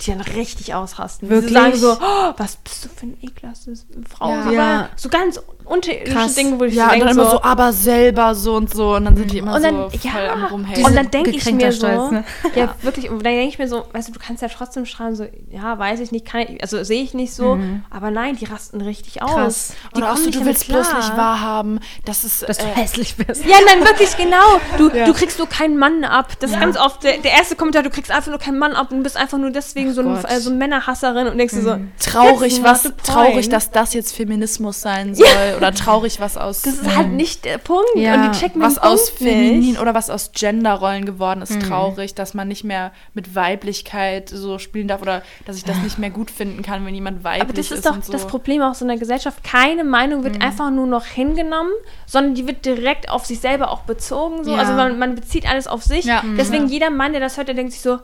[0.00, 1.28] Die dann richtig ausrasten.
[1.30, 1.48] Wirklich?
[1.48, 3.74] Die sagen so, oh, was bist du für eine ekelhafte
[4.08, 4.30] Frau?
[4.50, 4.90] Ja.
[4.96, 6.34] so ganz unterirdische.
[6.36, 8.72] Dinge, wo ich Ja, so und denke, dann immer so, so, aber selber so und
[8.72, 8.94] so.
[8.94, 10.84] Und dann sind die immer und dann, so voll ja, am Rumhaten.
[10.84, 12.24] und dann denke ich mir so, Stolz, ne?
[12.54, 15.16] ja, wirklich, und dann denke ich mir so, weißt du, du kannst ja trotzdem schreiben,
[15.16, 17.58] so, ja, weiß ich nicht, kann ich, also sehe ich nicht so,
[17.90, 19.34] aber nein, die rasten richtig aus.
[19.34, 19.72] Krass.
[19.94, 21.00] Die Oder auch so, du willst bloß klar.
[21.00, 23.44] nicht wahrhaben, dass es dass du äh, hässlich bist.
[23.44, 24.60] Ja, nein, wirklich genau.
[24.78, 26.32] Du, du kriegst so keinen Mann ab.
[26.40, 28.92] Das ist ganz oft der, der erste Kommentar, du kriegst einfach nur keinen Mann ab
[28.92, 30.30] und bist einfach nur deswegen so, ein, Gott.
[30.30, 34.14] äh, so eine Männerhasserin und denkst dir so, traurig, that's was traurig, dass das jetzt
[34.14, 37.84] Feminismus sein soll oder traurig, was aus Das ist halt nicht der Punkt.
[37.96, 38.14] Ja.
[38.14, 42.48] Und die checken was aus feminin oder was aus Genderrollen geworden ist, traurig, dass man
[42.48, 46.62] nicht mehr mit Weiblichkeit so spielen darf oder dass ich das nicht mehr gut finden
[46.62, 48.12] kann, wenn jemand weiblich Aber das ist ist doch so.
[48.12, 49.42] das Problem auch so in der Gesellschaft.
[49.44, 50.24] Keine Meinung Mhm.
[50.24, 51.72] wird einfach nur noch hingenommen,
[52.06, 54.44] sondern die wird direkt auf sich selber auch bezogen.
[54.44, 54.52] So.
[54.52, 54.58] Ja.
[54.58, 56.04] Also man, man bezieht alles auf sich.
[56.04, 56.22] Ja.
[56.38, 57.98] Deswegen jeder Mann, der das hört, der denkt sich so,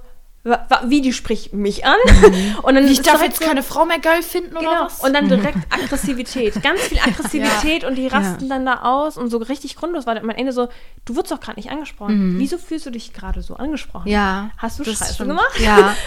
[0.86, 1.94] wie die spricht mich an.
[2.62, 4.84] Und dann Ich darf jetzt keine Frau mehr geil finden oder Genau.
[4.86, 5.00] was?
[5.00, 6.60] Und dann direkt Aggressivität.
[6.62, 10.24] Ganz viel Aggressivität und die rasten dann da aus und so richtig grundlos war dann
[10.24, 10.68] am Ende so,
[11.04, 12.34] du wurdest doch gerade nicht angesprochen.
[12.38, 14.08] Wieso fühlst du dich gerade so angesprochen?
[14.08, 14.50] Ja.
[14.58, 15.60] Hast du Scheiße gemacht?
[15.60, 15.94] Ja.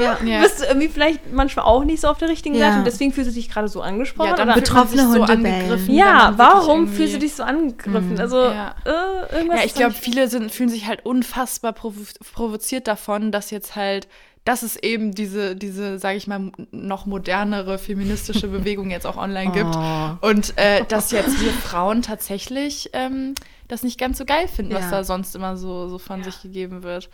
[0.00, 0.18] Ja.
[0.24, 0.40] Ja.
[0.42, 2.66] Bist du irgendwie vielleicht manchmal auch nicht so auf der richtigen Ja.
[2.66, 4.28] Seite und deswegen fühlst du dich gerade so angesprochen?
[4.30, 4.54] ja, dann oder?
[4.60, 5.94] Betroffene so Hunde angegriffen.
[5.94, 8.18] ja, warum fühlst du dich so angegriffen?
[8.20, 8.74] Also, Ja.
[8.84, 12.00] äh, irgendwas Ja, ich glaube, viele sind, fühlen sich halt unfassbar provo
[12.34, 14.08] provoziert davon, dass jetzt halt,
[14.44, 19.52] dass es eben diese, diese, sage ich mal, noch modernere feministische Bewegung jetzt auch online
[19.52, 19.74] gibt.
[19.74, 20.28] Oh.
[20.28, 23.34] Und äh, dass jetzt wir Frauen tatsächlich ähm,
[23.68, 24.90] das nicht ganz so geil finden, was Ja.
[24.90, 27.08] da sonst immer so, so von sich gegeben wird.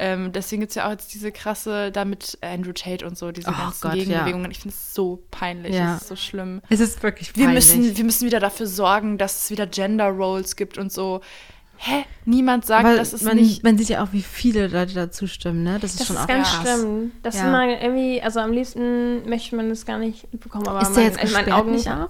[0.00, 3.32] Ähm, deswegen gibt es ja auch jetzt diese krasse, da mit Andrew Tate und so,
[3.32, 4.04] diese Oh ganzen Gott, ja.
[4.04, 4.50] Gegenbewegungen.
[4.50, 5.96] Ich finde es so peinlich, Ja.
[5.96, 6.60] es ist so schlimm.
[6.68, 7.74] Es ist wirklich Wir peinlich.
[7.74, 11.20] müssen, wir müssen wieder dafür sorgen, dass es wieder Gender Roles gibt und so.
[11.80, 12.04] Hä?
[12.24, 13.62] Niemand sagt, Aber dass es man, nicht.
[13.62, 15.78] man sieht ja auch, wie viele Leute dazu stimmen, ne?
[15.80, 16.62] Das ist Das schon ist auch ganz krass.
[16.62, 17.12] schlimm.
[17.22, 17.44] Das Ja.
[17.46, 21.04] ist mal irgendwie, also am liebsten möchte man das gar nicht mitbekommen, aber Ist der
[21.04, 22.08] mein- jetzt in meinen Augen nicht auch?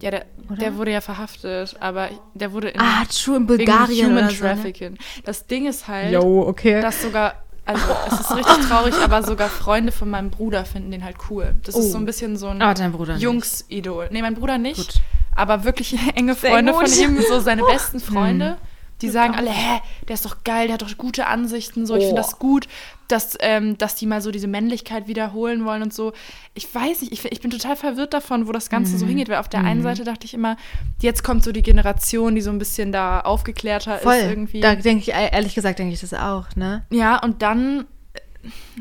[0.00, 0.24] Ja, der,
[0.58, 4.34] der wurde ja verhaftet, aber der wurde in Ah, true, in wegen Bulgarien Human oder
[4.34, 4.54] so, ne?
[4.54, 4.98] Trafficking.
[5.24, 6.80] Das Ding ist halt, Jo, okay.
[6.80, 7.34] dass sogar,
[7.66, 11.54] also es ist richtig traurig, aber sogar Freunde von meinem Bruder finden den halt cool.
[11.64, 11.80] Das Oh.
[11.80, 13.22] ist so ein bisschen so ein Aber dein Bruder nicht.
[13.22, 14.08] Jungs-Idol.
[14.10, 14.78] Nee, mein Bruder nicht.
[14.78, 14.94] Gut.
[15.36, 18.56] Aber wirklich enge Freunde von ihm, so seine besten Hm.
[19.02, 21.94] Die sagen alle, hä, der ist doch geil, der hat doch gute Ansichten, so.
[21.96, 22.24] Ich finde Oh.
[22.24, 22.68] das gut,
[23.08, 26.12] dass, ähm, dass die mal so diese Männlichkeit wiederholen wollen und so.
[26.54, 28.98] Ich weiß nicht, ich, ich bin total verwirrt davon, wo das Ganze Hm.
[29.00, 30.56] so hingeht, weil auf der einen Seite dachte ich immer,
[31.00, 34.14] jetzt kommt so die Generation, die so ein bisschen da aufgeklärter Voll.
[34.14, 34.60] ist irgendwie.
[34.60, 36.86] Da denke ich, ehrlich gesagt, denke ich das auch, ne?
[36.90, 37.86] Ja, und dann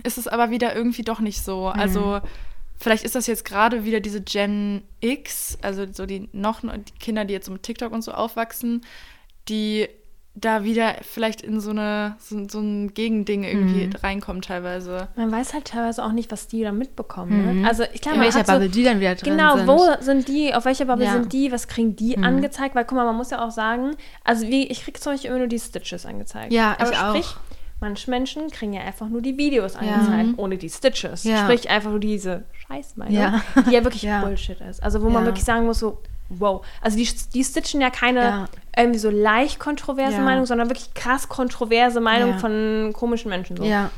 [0.03, 1.71] ist es aber wieder irgendwie doch nicht so.
[1.73, 1.79] Mhm.
[1.79, 2.21] Also
[2.79, 7.25] vielleicht ist das jetzt gerade wieder diese Gen X, also so die noch die Kinder,
[7.25, 8.81] die jetzt mit TikTok und so aufwachsen,
[9.49, 9.87] die
[10.33, 13.93] da wieder vielleicht in so eine so, so ein Gegending irgendwie Mhm.
[14.01, 15.09] reinkommen teilweise.
[15.17, 17.61] Man weiß halt teilweise auch nicht, was die da mitbekommen.
[17.61, 17.67] Ne?
[17.67, 19.67] Also ich glaube, In man welcher hat so, Bubble die dann wieder drin Genau, sind.
[19.67, 21.13] wo sind die, auf welcher Bubble Ja.
[21.13, 22.75] sind die, was kriegen die angezeigt?
[22.75, 23.91] Weil guck mal, man muss ja auch sagen,
[24.23, 26.53] also wie, ich krieg zum Beispiel immer nur die Stitches angezeigt.
[26.53, 27.37] Ja, Aber ich sprich, auch.
[27.81, 31.25] manche Menschen kriegen ja einfach nur die Videos angezeigt, ohne die Stitches.
[31.25, 31.39] Ja.
[31.43, 33.41] Sprich, einfach nur diese Scheißmeinung, Ja.
[33.67, 34.21] die ja wirklich Ja.
[34.23, 34.81] Bullshit ist.
[34.81, 35.27] Also wo man Ja.
[35.27, 36.01] wirklich sagen muss, so,
[36.39, 36.65] wow.
[36.81, 38.45] Also die, die stitchen ja keine Ja.
[38.77, 40.21] irgendwie so leicht kontroverse Ja.
[40.23, 42.37] Meinung, sondern wirklich krass kontroverse Meinung Ja.
[42.37, 43.57] von komischen Menschen.
[43.57, 43.63] So.
[43.63, 43.89] Ja.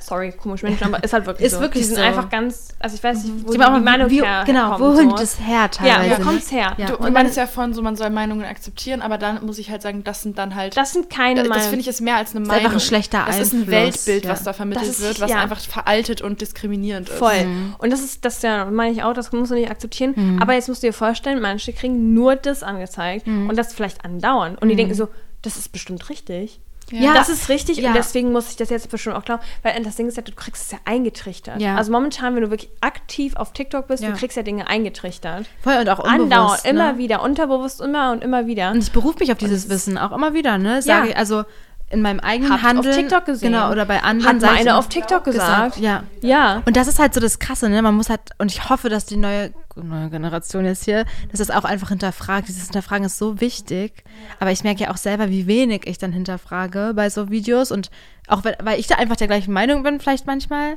[0.00, 1.60] Sorry, komische Menschen, aber ist halt wirklich Ist so.
[1.60, 2.02] wirklich die sind so.
[2.02, 4.42] einfach ganz, also ich weiß nicht, wo Die die, haben auch die Meinung wie, her
[4.46, 5.02] Genau, kommt, wo so.
[5.10, 6.10] holt das her Ja, teilweise?
[6.14, 6.24] wo ne?
[6.24, 6.74] kommt's her?
[6.76, 6.86] Ja.
[6.88, 9.70] Du, Und man ist ja von so, man soll Meinungen akzeptieren, aber dann muss ich
[9.70, 11.68] halt sagen, das sind dann halt Das sind keine das, Meinungen.
[11.70, 12.64] finde ich ist mehr als eine ist Meinung.
[12.66, 14.30] einfach ein schlechter Das ist ein Einfluss, Weltbild, ja.
[14.30, 15.38] was da vermittelt Das ist- wird, was ja.
[15.42, 17.18] einfach veraltet und diskriminierend ist.
[17.18, 17.46] Voll.
[17.78, 20.38] Und das ist, das ja, meine ich auch, das musst du nicht akzeptieren.
[20.40, 24.60] Aber jetzt musst du dir vorstellen, manche kriegen nur das angezeigt und das vielleicht andauernd.
[24.60, 25.08] Und die denken so,
[25.42, 26.60] das ist bestimmt richtig.
[26.90, 27.14] Ja.
[27.14, 27.88] Das ist richtig Ja.
[27.88, 29.42] und deswegen muss ich das jetzt bestimmt auch glauben.
[29.62, 31.60] Weil das Ding ist ja, du kriegst es ja eingetrichtert.
[31.60, 31.76] Ja.
[31.76, 34.10] Also momentan, wenn du wirklich aktiv auf TikTok bist, Ja.
[34.10, 35.46] du kriegst ja Dinge eingetrichtert.
[35.62, 36.70] Voll und auch unbewusst, Andauernd, ne?
[36.70, 38.70] immer wieder, unterbewusst immer und immer wieder.
[38.70, 40.82] Und ich berufe mich auf dieses Wissen auch immer wieder, ne?
[40.82, 41.44] Sage ich, also
[41.90, 42.90] in meinem eigenen Habt Handeln.
[42.90, 43.52] auf TikTok gesehen.
[43.52, 44.36] Genau, oder bei anderen.
[44.36, 45.78] Hat mal eine auf TikTok gesagt.
[45.78, 46.02] Ja.
[46.20, 46.62] Ja.
[46.66, 47.80] Und das ist halt so das Krasse, ne?
[47.80, 51.50] Man muss halt, und ich hoffe, dass die neue, neue Generation jetzt hier, dass das
[51.50, 52.48] auch einfach hinterfragt.
[52.48, 54.04] Dieses Hinterfragen ist so wichtig.
[54.40, 57.90] Aber ich merke ja auch selber, wie wenig ich dann hinterfrage bei so Videos und
[58.26, 60.76] auch weil, ich da einfach der gleichen Meinung bin, vielleicht manchmal.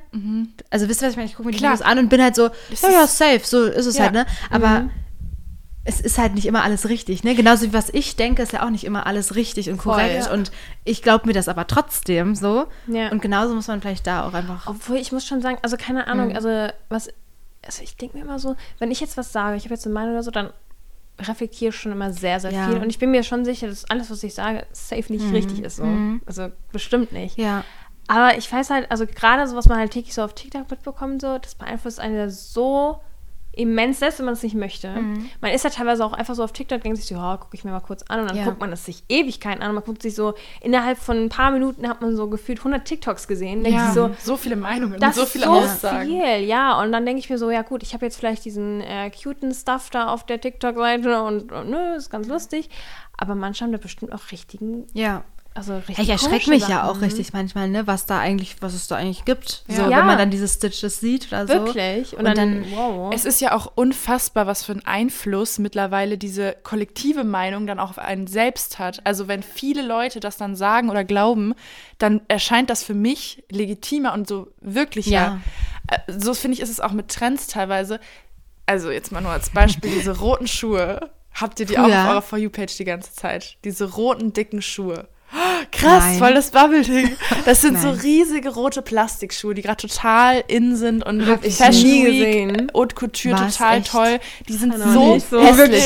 [0.70, 1.30] Also wisst ihr, was ich meine?
[1.30, 1.74] Ich gucke mir die Klar.
[1.74, 4.04] Videos an und bin halt so, Das ja, ja, safe, so ist es Ja.
[4.06, 4.26] halt, ne?
[4.50, 4.90] Aber
[5.84, 7.34] es ist halt nicht immer alles richtig, ne?
[7.34, 10.26] Genauso wie was ich denke, ist ja auch nicht immer alles richtig und Voll, korrekt.
[10.28, 10.32] ja.
[10.32, 10.52] Und
[10.86, 12.68] ich glaube mir das aber trotzdem so.
[12.86, 13.10] Ja.
[13.10, 14.68] Und genauso muss man vielleicht da auch einfach.
[14.68, 16.36] Obwohl, ich muss schon sagen, also keine Ahnung, Mhm.
[16.36, 17.10] also was,
[17.65, 19.93] also ich denke mir immer so, wenn ich jetzt was sage, ich habe jetzt eine
[19.93, 20.52] Meinung oder so, dann
[21.19, 22.67] reflektiere ich schon immer sehr, sehr Ja.
[22.67, 22.78] viel.
[22.78, 25.76] Und ich bin mir schon sicher, dass alles, was ich sage, safe nicht richtig ist.
[25.76, 25.86] So.
[26.26, 27.38] Also bestimmt nicht.
[27.38, 27.43] Mhm.
[27.43, 27.63] Ja.
[28.08, 31.21] Aber ich weiß halt, also gerade so, was man halt täglich so auf TikTok mitbekommt,
[31.21, 33.00] so, das beeinflusst einen so
[33.54, 34.90] immens, selbst wenn man es nicht möchte.
[34.90, 35.30] Mhm.
[35.42, 37.64] Man ist ja teilweise auch einfach so auf TikTok, denkt sich so, ja, gucke ich
[37.66, 38.46] mir mal kurz an und dann Ja.
[38.46, 41.52] guckt man es sich Ewigkeiten an und man guckt sich so, innerhalb von ein paar
[41.52, 43.64] Minuten hat man so gefühlt 100 TikToks gesehen.
[43.64, 46.08] Denkt Ja, sich so, so viele Meinungen, das so ist viele so Aussagen.
[46.08, 46.80] viel, ja.
[46.82, 49.54] Und dann denke ich mir so, ja gut, ich habe jetzt vielleicht diesen äh, cuten
[49.54, 52.70] Stuff da auf der TikTok-Seite und, und nö, ist ganz lustig.
[53.18, 55.24] Aber manche haben da bestimmt auch richtigen, Ja.
[55.54, 56.90] Also richtig Ich erschrecke mich ja Sachen.
[56.90, 59.64] auch richtig manchmal, ne, was da eigentlich, was es da eigentlich gibt.
[59.68, 59.76] Ja.
[59.76, 59.98] So, Ja.
[60.00, 61.54] wenn man dann diese Stitches sieht oder so.
[61.54, 62.14] Wirklich.
[62.14, 63.14] Und, Und dann, dann- wow.
[63.14, 67.90] Es ist ja auch unfassbar, was für einen Einfluss mittlerweile diese kollektive Meinung dann auch
[67.92, 69.06] auf einen selbst hat.
[69.06, 71.54] Also wenn viele Leute das dann sagen oder glauben,
[71.98, 75.12] dann erscheint das für mich legitimer und so wirklicher.
[75.12, 75.42] Ja.
[75.88, 78.00] Äh, So finde ich, ist es auch mit Trends teilweise.
[78.66, 81.10] Also jetzt mal nur als Beispiel, diese roten Schuhe.
[81.34, 82.02] Habt ihr die auch Früher.
[82.04, 83.58] auf eurer For You-Page die ganze Zeit?
[83.64, 85.08] Diese roten, dicken Schuhe.
[85.72, 86.17] Krass, Nein.
[86.20, 87.15] voll das Bubble-Ding.
[87.46, 91.84] Das sind so riesige rote Plastikschuhe, die gerade total in sind und Hab ich Fashion
[91.89, 92.72] nie Week, gesehen.
[92.76, 93.91] Haute Couture Was, total echt?
[93.91, 94.20] toll.
[94.48, 95.41] Die sind so, so.
[95.41, 95.86] hässlich.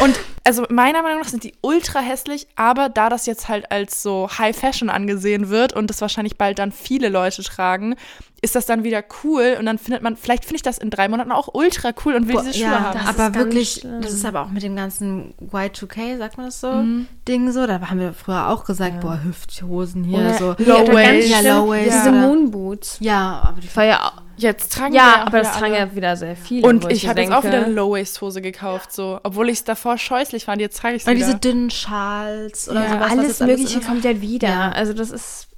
[0.00, 0.14] Und
[0.46, 4.28] also meiner Meinung nach sind die ultra hässlich, aber da das jetzt halt als so
[4.38, 7.96] High Fashion angesehen wird und das wahrscheinlich bald dann viele Leute tragen,
[8.42, 11.08] ist das dann wieder cool und dann findet man, vielleicht finde ich das in drei
[11.08, 12.98] Monaten auch ultra cool und will diese Schuhe ja, haben.
[13.06, 14.02] Das aber wirklich, schlimm.
[14.02, 17.06] das ist aber auch mit dem ganzen Y2K, sagt man das so, Mhm.
[17.26, 20.54] Ding so, da haben wir früher auch gesagt, boah, Hüfthosen hier, Oder- so.
[20.58, 21.28] Low Waist.
[21.30, 22.98] Ja, Low Waist, Diese oder- Moonboots.
[23.00, 25.78] Ja, aber die War ja, Jetzt tragen wir ja, auch aber das tragen alle.
[25.90, 26.66] ja wieder sehr viele.
[26.68, 29.20] Und ich mir habe jetzt auch wieder eine Low-Waist-Hose gekauft, so.
[29.22, 31.26] Obwohl ich es davor scheußlich fand, jetzt trage ich es wieder.
[31.26, 33.00] diese dünnen Schals oder Ja, sowas.
[33.02, 34.48] was alles jetzt Mögliche kommt ja wieder.
[34.48, 34.70] Ja.
[34.72, 35.48] Also das ist,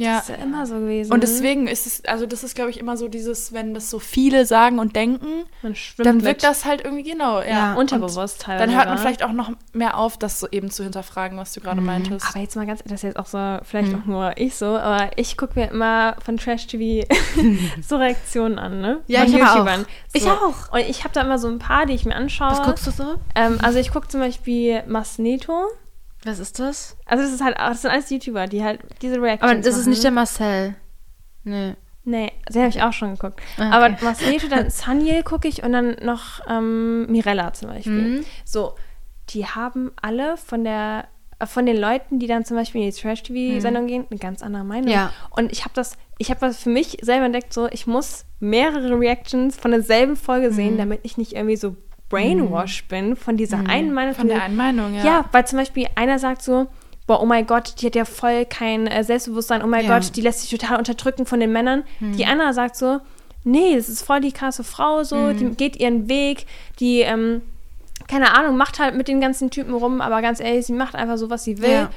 [0.00, 0.14] ja.
[0.16, 1.12] das ist ja immer so gewesen.
[1.12, 3.98] Und deswegen ist es, also das ist, glaube ich, immer so dieses, wenn das so
[3.98, 7.40] viele sagen und denken, dann mit wirkt das halt irgendwie genau.
[7.40, 8.66] Ja, Ja, unterbewusst teilweise.
[8.66, 11.60] Dann hört man vielleicht auch noch mehr auf, das so eben zu hinterfragen, was du
[11.60, 12.26] gerade meintest.
[12.28, 15.10] Aber jetzt mal ganz, das ist jetzt auch so, vielleicht auch nur ich so, aber
[15.16, 17.06] ich gucke mir immer von Trash TV
[17.86, 19.00] so Reaktionen an, ne?
[19.06, 19.54] Ja, von ich aber auch.
[19.56, 19.86] YouTubern.
[20.12, 20.30] Ich So.
[20.30, 20.72] auch.
[20.72, 22.50] Und ich habe da immer so ein paar, die ich mir anschaue.
[22.50, 23.14] Was guckst du so?
[23.34, 25.66] Ähm, also ich gucke zum Beispiel Masneto.
[26.24, 26.96] Was ist das?
[27.06, 29.78] Also das ist halt, das sind alles YouTuber, die halt diese Reactions Aber das ist
[29.80, 29.90] machen.
[29.90, 30.74] nicht der Marcel.
[31.44, 31.74] Nee.
[32.04, 33.40] Nee, den habe ich auch schon geguckt.
[33.58, 34.04] Ah, Aber okay.
[34.04, 37.92] Masneto, dann Saniel gucke ich und dann noch ähm, Mirella zum Beispiel.
[38.20, 38.24] Mhm.
[38.44, 38.74] So,
[39.30, 42.96] die haben alle von der äh, von den Leuten, die dann zum Beispiel in die
[42.96, 44.90] Trash-TV-Sendung gehen, eine ganz andere Meinung.
[44.90, 45.12] Ja.
[45.30, 48.98] Und ich habe das, ich habe das für mich selber entdeckt, so, ich muss mehrere
[48.98, 50.54] Reactions von derselben Folge Mhm.
[50.54, 51.76] sehen, damit ich nicht irgendwie so
[52.10, 54.14] brainwashed bin von dieser einen Meinung.
[54.14, 55.04] Von der einen Meinung, ja.
[55.04, 56.66] Ja, weil zum Beispiel einer sagt so,
[57.06, 59.98] boah, oh mein Gott, die hat ja voll kein äh, Selbstbewusstsein, oh mein Ja.
[59.98, 61.84] Gott, die lässt sich total unterdrücken von den Männern.
[62.00, 63.00] Die andere sagt so,
[63.44, 66.46] nee, das ist voll die krasse Frau, so, die geht ihren Weg,
[66.78, 67.42] die, ähm,
[68.06, 71.16] keine Ahnung, macht halt mit den ganzen Typen rum, aber ganz ehrlich, sie macht einfach
[71.16, 71.70] so, was sie will.
[71.70, 71.90] Ja.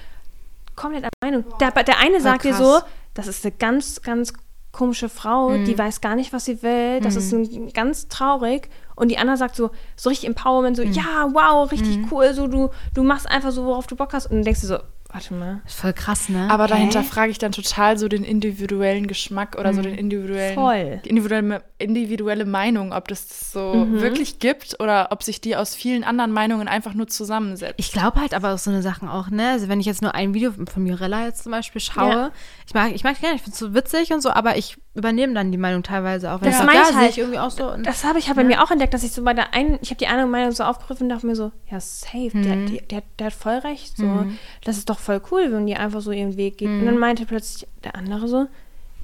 [0.76, 1.43] Komplett andere Meinung.
[1.60, 2.80] Der, der eine sagt dir so,
[3.13, 4.34] das ist eine ganz, ganz
[4.73, 8.69] komische Frau, die weiß gar nicht, was sie will, das ist ein, ganz traurig.
[8.95, 12.69] Und die andere sagt so, so richtig Empowerment, so, ja, wow, richtig cool, so, du,
[12.93, 14.25] du machst einfach so, worauf du Bock hast.
[14.27, 14.77] Und dann denkst du so,
[15.12, 15.62] warte mal.
[15.65, 16.47] Ist voll krass, ne?
[16.49, 21.01] Aber dahinter frage ich dann total so den individuellen Geschmack oder so den individuellen, Voll.
[21.05, 24.01] die individuelle, individuelle Meinung, ob das das so Mhm.
[24.01, 27.75] wirklich gibt oder ob sich die aus vielen anderen Meinungen einfach nur zusammensetzt.
[27.77, 29.49] Ich glaube halt aber auch so eine Sachen auch, ne?
[29.51, 32.31] Also wenn ich jetzt nur ein Video von Mirella jetzt zum Beispiel schaue, Ja.
[32.65, 35.34] Ich mag, ich mag gerne, ich finde es so witzig und so, aber ich übernehme
[35.34, 36.41] dann die Meinung teilweise auch.
[36.41, 37.10] Wenn Das meine ja, ich halt.
[37.12, 37.71] ich irgendwie auch so.
[37.71, 39.80] Und Das habe ich halt bei mir auch entdeckt, dass ich so bei der einen,
[39.82, 42.82] ich habe die eine Meinung so aufgegriffen und dachte mir so, ja, safe, der, der,
[42.82, 43.97] der, der hat voll recht.
[43.97, 44.26] So.
[44.63, 46.69] Das ist doch voll cool, wenn die einfach so ihren Weg geht.
[46.69, 48.47] Und dann meinte plötzlich der andere so,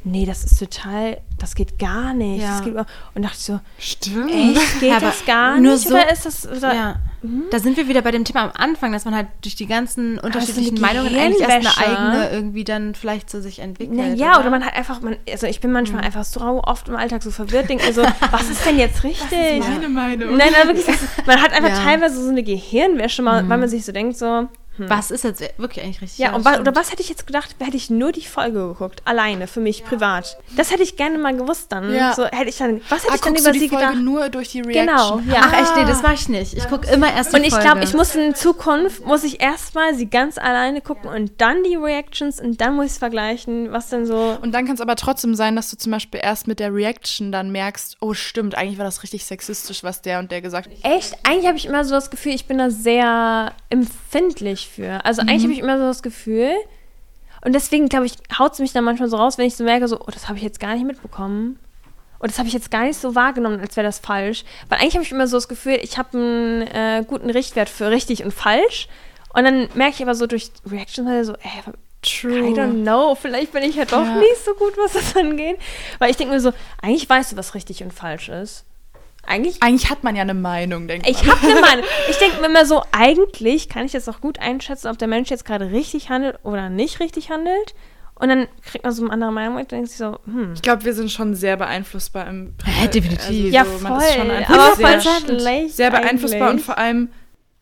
[0.03, 2.41] nee, das ist total, das geht gar nicht.
[2.41, 2.57] Ja.
[2.57, 4.31] Das geht und dachte ich so, Stimmt.
[4.31, 5.87] echt, geht Ja, das gar nur nicht?
[5.87, 6.95] so- oder ist das, oder, ja.
[7.51, 10.17] Da sind wir wieder bei dem Thema am Anfang, dass man halt durch die ganzen
[10.19, 13.97] unterschiedlichen Meinungen eigentlich erst eine eigene irgendwie dann vielleicht zu sich entwickelt.
[13.99, 16.95] Na ja, oder man hat einfach, man, also ich bin manchmal einfach so oft im
[16.95, 19.59] Alltag so verwirrt, denke mir so, was ist denn jetzt richtig?
[19.59, 20.37] Meine Meinung.
[20.37, 23.67] Nein, nein, wirklich, das ist, man hat einfach teilweise so eine Gehirnwäsche, mal, weil man
[23.67, 24.47] sich so denkt, so,
[24.87, 26.19] Was ist jetzt wirklich eigentlich richtig?
[26.19, 29.01] ja, und wa oder was hätte ich jetzt gedacht, hätte ich nur die Folge geguckt,
[29.05, 30.37] alleine, für mich, privat.
[30.55, 31.93] Das hätte ich gerne mal gewusst dann.
[31.93, 32.13] Ja.
[32.13, 34.01] So hätte ich dann, was hätte Ah, ich dann über du die sie Folge gedacht?
[34.03, 34.85] nur durch die Reaction?
[35.25, 35.41] Genau, ja.
[35.45, 36.53] Ach echt, nee, das mache ich nicht.
[36.53, 39.95] Ich gucke immer erst die Und ich glaube, ich muss in Zukunft, muss ich erstmal
[39.95, 43.89] sie ganz alleine gucken und dann die Reactions und dann muss ich es vergleichen, was
[43.89, 44.37] denn so.
[44.41, 47.31] Und dann kann es aber trotzdem sein, dass du zum Beispiel erst mit der Reaction
[47.31, 50.75] dann merkst, oh stimmt, eigentlich war das richtig sexistisch, was der und der gesagt hat.
[50.91, 51.17] Echt?
[51.23, 55.03] Eigentlich habe ich immer so das Gefühl, ich bin da sehr empfindlich für.
[55.05, 56.51] Also eigentlich habe ich immer so das Gefühl.
[57.43, 59.87] Und deswegen, glaube ich, haut es mich dann manchmal so raus, wenn ich so merke,
[59.87, 61.57] so, oh, das habe ich jetzt gar nicht mitbekommen.
[62.19, 64.43] Und das habe ich jetzt gar nicht so wahrgenommen, als wäre das falsch.
[64.67, 67.89] Weil eigentlich habe ich immer so das Gefühl, ich habe einen äh, guten Richtwert für
[67.91, 68.89] richtig und falsch.
[69.33, 71.63] Und dann merke ich aber so durch Reactions halt so, ey,
[72.25, 74.15] I don't know, vielleicht bin ich ja doch Ja.
[74.15, 75.57] nicht so gut, was das angeht.
[75.99, 76.51] Weil ich denke mir so,
[76.81, 78.65] eigentlich weißt du, was richtig und falsch ist.
[79.25, 81.85] Eigentlich Eigentlich hat man ja eine Meinung, denke ich habe eine Meinung.
[82.09, 85.29] Ich denke mir immer so, eigentlich kann ich jetzt auch gut einschätzen, ob der Mensch
[85.29, 87.75] jetzt gerade richtig handelt oder nicht richtig handelt.
[88.15, 90.51] Und dann kriegt man so eine andere Meinung und denkt sich so, hm.
[90.53, 93.53] Ich glaube, wir sind schon sehr beeinflussbar im Hä, definitiv.
[93.53, 94.31] Ja, Also, man ist schon voll.
[94.35, 95.75] einfach Aber sehr, voll schlecht.
[95.77, 96.65] sehr beeinflussbar und eigentlich.
[96.65, 97.09] vor allem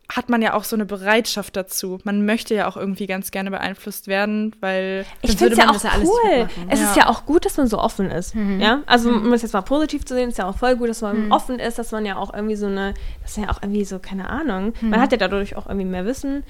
[0.10, 2.00] hat man ja auch so eine Bereitschaft dazu.
[2.06, 5.70] Man möchte ja auch irgendwie ganz gerne beeinflusst werden, weil Ich finde es würde ja
[5.70, 6.48] auch das ja alles cool.
[6.70, 6.90] Es Ja.
[6.90, 8.34] ist ja auch gut, dass man so offen ist.
[8.60, 11.02] Ja, also um es jetzt mal positiv zu sehen, ist ja auch voll gut, dass
[11.02, 13.84] man offen ist, dass man ja auch irgendwie so eine, das ist ja auch irgendwie
[13.84, 14.74] so, keine Ahnung.
[14.82, 16.44] Man hat ja dadurch auch irgendwie mehr Wissen.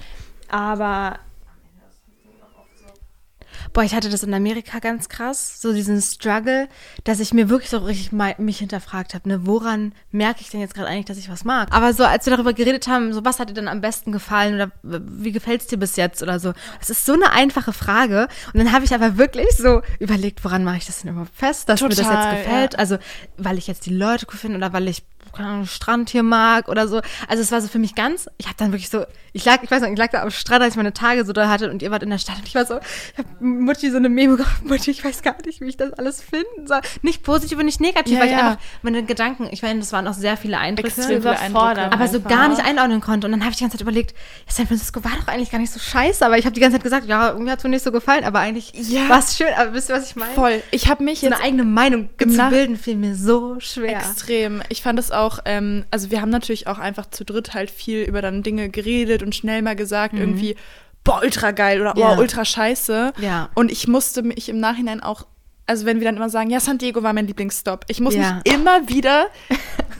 [0.50, 1.18] Aber
[3.72, 6.68] Boah, ich hatte das in Amerika ganz krass, so diesen Struggle,
[7.04, 10.60] dass ich mir wirklich so richtig mal mich hinterfragt habe, ne, woran merke ich denn
[10.60, 11.68] jetzt gerade eigentlich, dass ich was mag?
[11.72, 14.54] Aber so, als wir darüber geredet haben, so, was hat dir denn am besten gefallen
[14.54, 16.52] oder wie gefällt es dir bis jetzt oder so?
[16.78, 18.28] Das ist so eine einfache Frage.
[18.52, 21.68] Und dann habe ich aber wirklich so überlegt, woran mache ich das denn überhaupt fest,
[21.68, 22.72] dass mir das Total, jetzt gefällt?
[22.74, 22.78] ja.
[22.78, 22.98] Also,
[23.36, 25.02] weil ich jetzt die Leute cool finde oder weil ich
[25.34, 27.00] Ahnung, Strand hier mag oder so.
[27.28, 29.70] Also es war so für mich ganz, ich habe dann wirklich so, ich lag, ich
[29.70, 31.82] weiß nicht, ich lag da am Strand, als ich meine Tage so doll hatte und
[31.82, 32.78] ihr wart in der Stadt und ich war so,
[33.12, 35.92] ich habe Mutti so eine Memo gemacht, Mutti, ich weiß gar nicht, wie ich das
[35.92, 36.80] alles finden soll.
[37.02, 38.38] Nicht positiv und nicht negativ, Ja, weil ich ja.
[38.50, 40.88] einfach meine Gedanken, ich meine, das waren auch sehr viele Eindrücke.
[40.88, 41.78] Extrem viele überfordert.
[41.84, 41.92] Eindrücke.
[42.04, 43.26] aber so gar nicht einordnen konnte.
[43.26, 44.12] Und dann habe ich die ganze Zeit überlegt,
[44.46, 46.76] ja, San Francisco war doch eigentlich gar nicht so scheiße, aber ich habe die ganze
[46.76, 49.08] Zeit gesagt, ja, mir hat es mir nicht so gefallen, aber eigentlich Ja.
[49.08, 49.48] war es schön.
[49.56, 50.32] Aber wisst ihr, was ich meine?
[50.32, 50.62] Voll.
[50.70, 53.98] Ich habe mich So jetzt eine eigene Meinung zu bilden, fiel mir so schwer.
[53.98, 54.62] Extrem.
[54.68, 58.02] Ich fand es auch, ähm, also wir haben natürlich auch einfach zu dritt halt viel
[58.02, 60.56] über dann Dinge geredet und schnell mal gesagt, irgendwie,
[61.04, 62.00] boah, ultra geil oder Mhm.
[62.00, 62.14] Ja.
[62.16, 63.12] oh, ultra scheiße.
[63.20, 63.48] Ja.
[63.54, 65.26] Und ich musste mich im Nachhinein auch,
[65.66, 68.40] also wenn wir dann immer sagen, ja, San Diego war mein Lieblingsstop, ich muss Ja.
[68.44, 69.26] mich immer wieder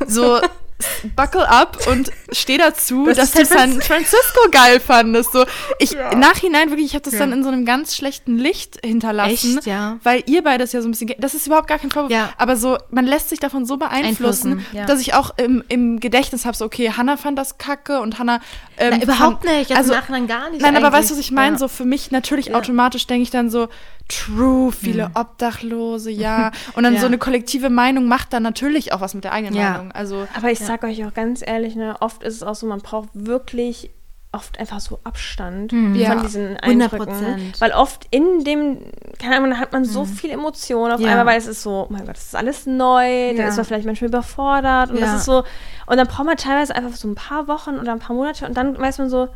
[0.07, 0.39] so
[1.17, 5.33] buckle up und steh dazu, Das dass du San Francisco geil fandest.
[5.33, 5.45] So,
[5.79, 7.21] ich im Nachhinein wirklich, ich habe das Ja.
[7.21, 9.99] dann in so einem ganz schlechten Licht hinterlassen, Echt, ja?
[10.05, 12.31] weil ihr beides ja so ein bisschen, das ist überhaupt gar kein Vorwurf, Ja.
[12.39, 14.87] aber so, man lässt sich davon so beeinflussen, Einflussen, ja.
[14.87, 18.41] dass ich auch im, im Gedächtnis habe, so, okay, Hannah fand das kacke und Hannah
[18.77, 21.01] ähm, Na, überhaupt fand, nicht, also, im Nachhinein gar nicht Nein, aber eigentlich.
[21.01, 21.53] weißt du, was ich meine?
[21.55, 21.59] Ja.
[21.59, 22.55] So für mich natürlich Ja.
[22.55, 23.69] automatisch denke ich dann so,
[24.09, 26.51] true, viele Obdachlose, ja.
[26.75, 27.01] Und dann Ja.
[27.01, 29.73] so eine kollektive Meinung macht dann natürlich auch was mit der eigenen Ja.
[29.73, 29.93] Meinung.
[29.93, 32.81] Also, Aber ich sag euch auch ganz ehrlich, ne, oft ist es auch so, man
[32.81, 33.91] braucht wirklich
[34.31, 36.13] oft einfach so Abstand Ja.
[36.13, 36.61] von diesen 100%.
[36.63, 37.53] Eindrücken.
[37.61, 38.79] Weil oft in dem,
[39.19, 41.09] keine Ahnung, da hat man so viel Emotionen auf Ja.
[41.09, 43.49] einmal, weil es ist so, oh mein Gott, das ist alles neu, dann Ja.
[43.49, 45.07] ist man vielleicht manchmal überfordert und Ja.
[45.07, 45.45] das ist so,
[45.87, 48.55] und dann braucht man teilweise einfach so ein paar Wochen oder ein paar Monate und
[48.55, 49.29] dann weiß man so,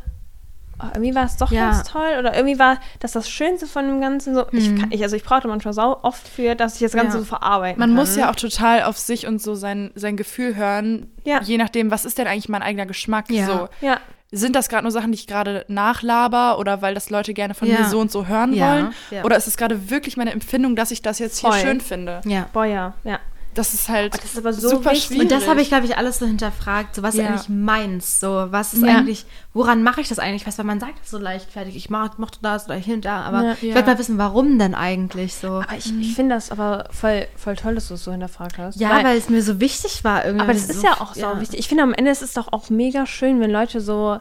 [0.82, 1.70] oh, irgendwie war es doch Ja.
[1.70, 4.44] ganz toll oder irgendwie war das das Schönste von dem Ganzen so.
[4.52, 7.20] Ich, kann, ich, also ich brauchte manchmal sau oft für, dass ich das Ganze Ja.
[7.20, 7.96] so verarbeiten man kann.
[7.96, 11.40] muss ja auch total auf sich und so sein, sein Gefühl hören, Ja.
[11.42, 13.30] je nachdem, was ist denn eigentlich mein eigener Geschmack.
[13.30, 13.46] Ja.
[13.46, 13.68] So.
[13.80, 13.98] Ja.
[14.34, 17.68] Sind das gerade nur Sachen, die ich gerade nachlaber oder weil das Leute gerne von
[17.68, 17.80] Ja.
[17.80, 18.72] mir so und so hören Ja.
[18.72, 18.94] wollen?
[19.10, 19.24] Ja.
[19.24, 21.60] Oder ist es gerade wirklich meine Empfindung, dass ich das jetzt hier Voll.
[21.60, 22.22] schön finde?
[22.24, 22.48] Ja.
[22.52, 23.18] Boah, ja, ja.
[23.54, 25.08] Das ist halt Das ist aber so super wichtig.
[25.08, 25.22] schwierig.
[25.22, 26.94] Und das habe ich, glaube ich, alles so hinterfragt.
[26.94, 27.24] So, was Ja.
[27.24, 28.18] ist eigentlich meins?
[28.20, 28.96] So, was ist Ja.
[28.96, 30.46] eigentlich, woran mache ich das eigentlich?
[30.46, 33.04] Weißt du, weil man sagt das so leichtfertig, ich mach, mochte das oder hier und
[33.04, 33.52] da, aber Ja.
[33.60, 35.48] ich wollte mal wissen, warum denn eigentlich so?
[35.48, 38.80] Aber ich, ich finde das aber voll, voll toll, dass du es so hinterfragt hast.
[38.80, 40.44] ja, weil, es mir so wichtig war irgendwie.
[40.44, 41.58] aber das so, ist ja auch so wichtig.
[41.60, 44.18] Ich finde am Ende ist es doch auch mega schön, wenn Leute so,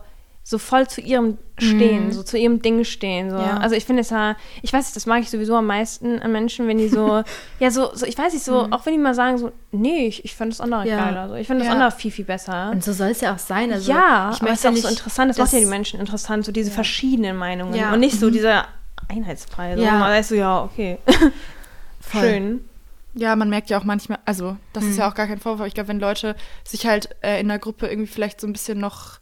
[0.51, 3.29] so voll zu ihrem stehen, so zu ihrem Ding stehen.
[3.31, 3.37] So.
[3.37, 3.57] Ja.
[3.57, 6.31] Also ich finde es ja, ich weiß nicht, das mag ich sowieso am meisten an
[6.31, 7.23] Menschen, wenn die so,
[7.59, 10.25] ja, so, so, ich weiß nicht, so, auch wenn die mal sagen, so, nee, ich,
[10.25, 10.97] ich finde das andere Ja.
[10.97, 11.29] geiler.
[11.29, 11.35] So.
[11.35, 11.73] Ich finde das Ja.
[11.73, 12.71] andere viel, viel besser.
[12.71, 13.71] Und so soll es ja auch sein.
[13.71, 15.99] Also, ja, ich aber es ist auch nicht, so interessant, das, macht ja die Menschen
[15.99, 17.93] interessant, so diese verschiedenen Meinungen Ja.
[17.93, 18.65] und nicht so dieser
[19.07, 19.79] Einheitspreis.
[19.79, 19.85] Ja.
[19.85, 19.91] Ja.
[19.93, 20.97] Man weiß so, ja, okay,
[22.01, 22.21] Voll.
[22.21, 22.65] schön.
[23.13, 25.67] Ja, man merkt ja auch manchmal, also das ist ja auch gar kein Vorwurf, aber
[25.67, 28.79] ich glaube, wenn Leute sich halt äh, in der Gruppe irgendwie vielleicht so ein bisschen
[28.79, 29.19] noch,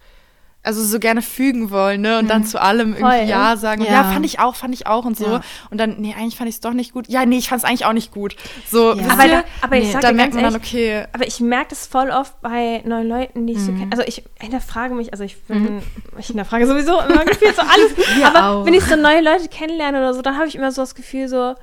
[0.61, 3.29] also so gerne fügen wollen, ne, und dann zu allem irgendwie Voll.
[3.29, 3.91] Ja sagen, ja.
[3.91, 4.03] Ja.
[4.03, 5.25] fand ich auch, fand ich auch und so.
[5.25, 5.41] Ja.
[5.69, 7.07] Und dann, nee, eigentlich fand ich es doch nicht gut.
[7.07, 8.35] Ja, nee, ich fand es eigentlich auch nicht gut.
[8.69, 9.09] So, Ja.
[9.09, 11.87] Aber, da, aber ich Nee, sag da merkt man dann, okay, Aber ich merke das
[11.87, 13.65] voll oft bei neuen Leuten, die ich Mhm.
[13.65, 13.87] so kenne.
[13.91, 15.81] Also ich hinterfrage mich, also ich bin,
[16.17, 17.93] ich hinterfrage sowieso immer gefühlt so alles.
[18.25, 18.65] Aber auch.
[18.65, 21.29] wenn ich so neue Leute kennenlerne oder so, dann habe ich immer so das Gefühl
[21.29, 21.55] so,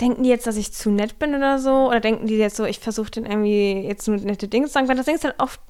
[0.00, 1.88] denken die jetzt, dass ich zu nett bin oder so?
[1.88, 4.88] Oder denken die jetzt so, ich versuche den irgendwie jetzt nur nette Dinge zu sagen?
[4.88, 5.60] Weil das Ding ist halt oft,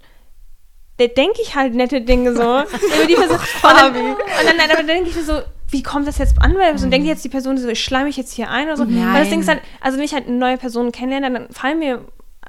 [0.98, 2.42] da denke ich halt nette Dinge so.
[2.42, 6.06] über die Person, und dann, und dann, dann aber denke ich mir so, wie kommt
[6.06, 6.54] das jetzt an?
[6.56, 8.86] Weil so denkt jetzt die Person so, ich schleime mich jetzt hier ein oder so.
[8.86, 9.56] Weil das Ding ist Nein.
[9.56, 12.04] halt, also wenn ich halt eine neue Person kennenlerne, dann fallen mir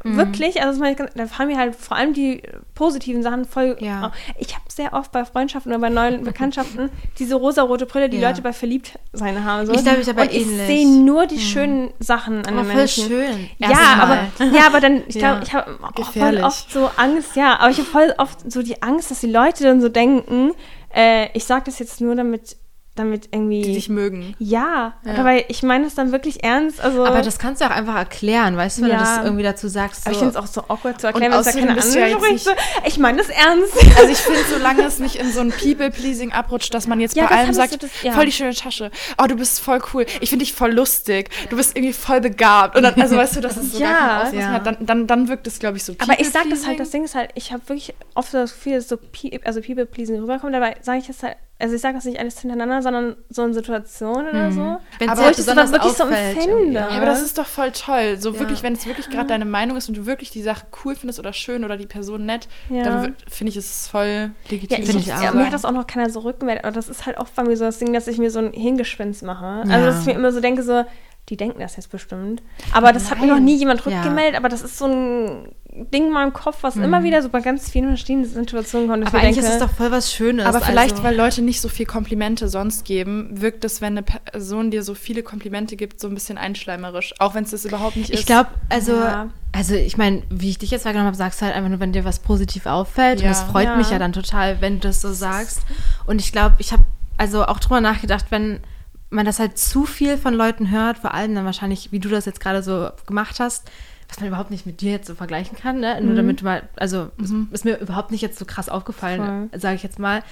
[0.05, 0.17] Mhm.
[0.17, 2.43] wirklich, also das meine ich dann fallen mir halt vor allem die
[2.75, 4.11] positiven Sachen voll Ja.
[4.37, 8.29] Ich habe sehr oft bei Freundschaften oder bei neuen Bekanntschaften diese rosarote Brille, die Ja.
[8.29, 9.65] Leute bei Verliebtsein haben.
[9.65, 9.73] So.
[9.73, 10.67] Ich glaube, ich aber Und ich ähnlich.
[10.67, 13.07] sehe nur die schönen Sachen an aber den voll Menschen.
[13.07, 13.49] schön.
[13.57, 15.41] Ja, aber, ja, aber dann, ich glaube, Ja.
[15.43, 18.81] ich habe auch voll oft so Angst, ja, aber ich habe voll oft so die
[18.83, 20.51] Angst, dass die Leute dann so denken,
[20.95, 22.55] äh, ich sage das jetzt nur, damit,
[22.95, 23.61] damit irgendwie.
[23.61, 24.35] die dich mögen.
[24.39, 25.13] ja, Ja.
[25.17, 26.79] aber ich meine das dann wirklich ernst.
[26.81, 29.01] Also, Aber das kannst du auch einfach erklären, weißt du, wenn du Ja.
[29.01, 30.03] das irgendwie dazu sagst.
[30.03, 31.75] So, aber ich finde es auch so awkward zu erklären, Und wenn es da keine
[31.75, 32.45] du spricht.
[32.45, 32.51] So,
[32.85, 33.73] ich meine das ernst.
[33.97, 37.27] Also ich finde, solange es nicht in so ein People-Pleasing abrutscht, dass man jetzt Ja,
[37.27, 38.13] bei allem sagt, du das- ja.
[38.13, 41.57] voll die schöne Tasche, oh, du bist voll cool, ich finde dich voll lustig, du
[41.57, 42.77] bist irgendwie voll begabt.
[42.77, 44.29] Und dann, also weißt du, dass es so Ja.
[44.31, 46.79] gar hat, dann, dann, dann wirkt es, glaube ich, so Aber ich sag das halt,
[46.79, 48.97] das Ding ist halt, ich habe wirklich oft so das Gefühl, dass so
[49.43, 52.81] also People-Pleasing rüberkommt, dabei sage ich das halt also ich sage das nicht alles hintereinander,
[52.81, 54.77] sondern so in Situationen oder so.
[54.99, 56.73] Wenn's Aber wo ich das wirklich so empfinde.
[56.73, 58.17] Ja, aber das ist doch voll toll.
[58.19, 58.39] So Ja.
[58.39, 61.17] wirklich, wenn es wirklich gerade deine Meinung ist und du wirklich die Sache cool findest
[61.19, 62.83] oder schön oder die Person nett, Ja.
[62.83, 64.79] dann finde ich es voll Ja, legitim.
[64.79, 65.33] ich, Finde ich ich ja, auch.
[65.33, 67.55] mir hat das auch noch keiner so rückgemeldet, aber das ist halt oft bei mir
[67.55, 69.45] so das Ding, dass ich mir so ein Hirngespinst mache.
[69.45, 69.85] Also, Ja.
[69.85, 70.83] dass ich mir immer so denke, so,
[71.29, 72.43] die denken das jetzt bestimmt.
[72.71, 73.45] Aber das hat mir noch Nein.
[73.45, 73.97] nie jemand Ja.
[73.97, 75.55] rückgemeldet, aber das ist so ein
[75.93, 79.05] Ding in meinem Kopf, was immer wieder so bei ganz vielen verschiedenen Situationen kommt.
[79.07, 80.45] Aber eigentlich denke, ist es doch voll was Schönes.
[80.45, 84.03] Aber vielleicht, also, weil Leute nicht so viel Komplimente sonst geben, wirkt es, wenn eine
[84.03, 87.13] Person dir so viele Komplimente gibt, so ein bisschen einschleimerisch.
[87.19, 88.19] Auch wenn es das überhaupt nicht ist.
[88.21, 89.29] Ich glaube, also, Ja.
[89.51, 91.91] also ich meine, wie ich dich jetzt wahrgenommen habe, sagst du halt einfach nur, wenn
[91.91, 93.19] dir was positiv auffällt.
[93.19, 93.25] Ja.
[93.25, 93.75] Und es freut Ja.
[93.75, 95.59] mich ja dann total, wenn du das so sagst.
[96.05, 96.83] Und ich glaube, ich habe
[97.17, 98.61] also auch drüber nachgedacht, wenn
[99.09, 102.25] man das halt zu viel von Leuten hört, vor allem dann wahrscheinlich, wie du das
[102.25, 103.69] jetzt gerade so gemacht hast,
[104.09, 105.99] was man überhaupt nicht mit dir jetzt so vergleichen kann, ne?
[106.01, 109.75] Nur damit du mal, also es ist mir überhaupt nicht jetzt so krass aufgefallen, sage
[109.75, 110.23] ich jetzt mal,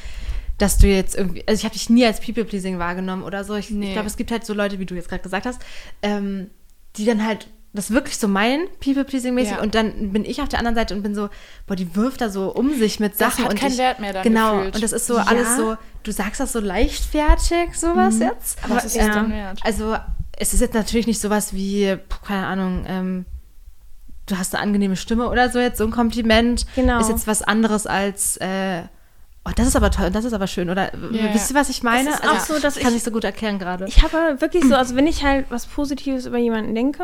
[0.57, 3.55] dass du jetzt irgendwie, also ich habe dich nie als People-Pleasing wahrgenommen oder so.
[3.55, 3.87] Ich, Nee.
[3.87, 5.61] ich glaube, es gibt halt so Leute, wie du jetzt gerade gesagt hast,
[6.03, 6.49] ähm,
[6.97, 9.61] die dann halt das wirklich so meinen, People-Pleasing-mäßig, Ja.
[9.61, 11.29] und dann bin ich auf der anderen Seite und bin so,
[11.65, 13.45] boah, die wirft da so um sich mit Das Sachen.
[13.45, 14.75] hat und keinen ich, Wert mehr dann Genau, gefühlt.
[14.75, 15.23] und das ist so Ja.
[15.23, 18.57] alles so, du sagst das so leichtfertig, sowas jetzt.
[18.67, 19.07] Was ist ja.
[19.07, 19.59] das denn wert?
[19.63, 19.95] Also,
[20.37, 23.25] es ist jetzt natürlich nicht sowas wie, keine Ahnung, ähm,
[24.27, 26.65] du hast eine angenehme Stimme oder so jetzt, so ein Kompliment.
[26.75, 26.99] Genau.
[26.99, 28.83] Ist jetzt was anderes als, äh,
[29.45, 31.33] oh, das ist aber toll, das ist aber schön, oder Ja.
[31.33, 32.09] wisst ihr, was ich meine?
[32.11, 33.85] Ist auch so, dass ich kann ich- so gut erklären gerade.
[33.87, 37.03] Ich habe wirklich so, also wenn ich halt was Positives über jemanden denke,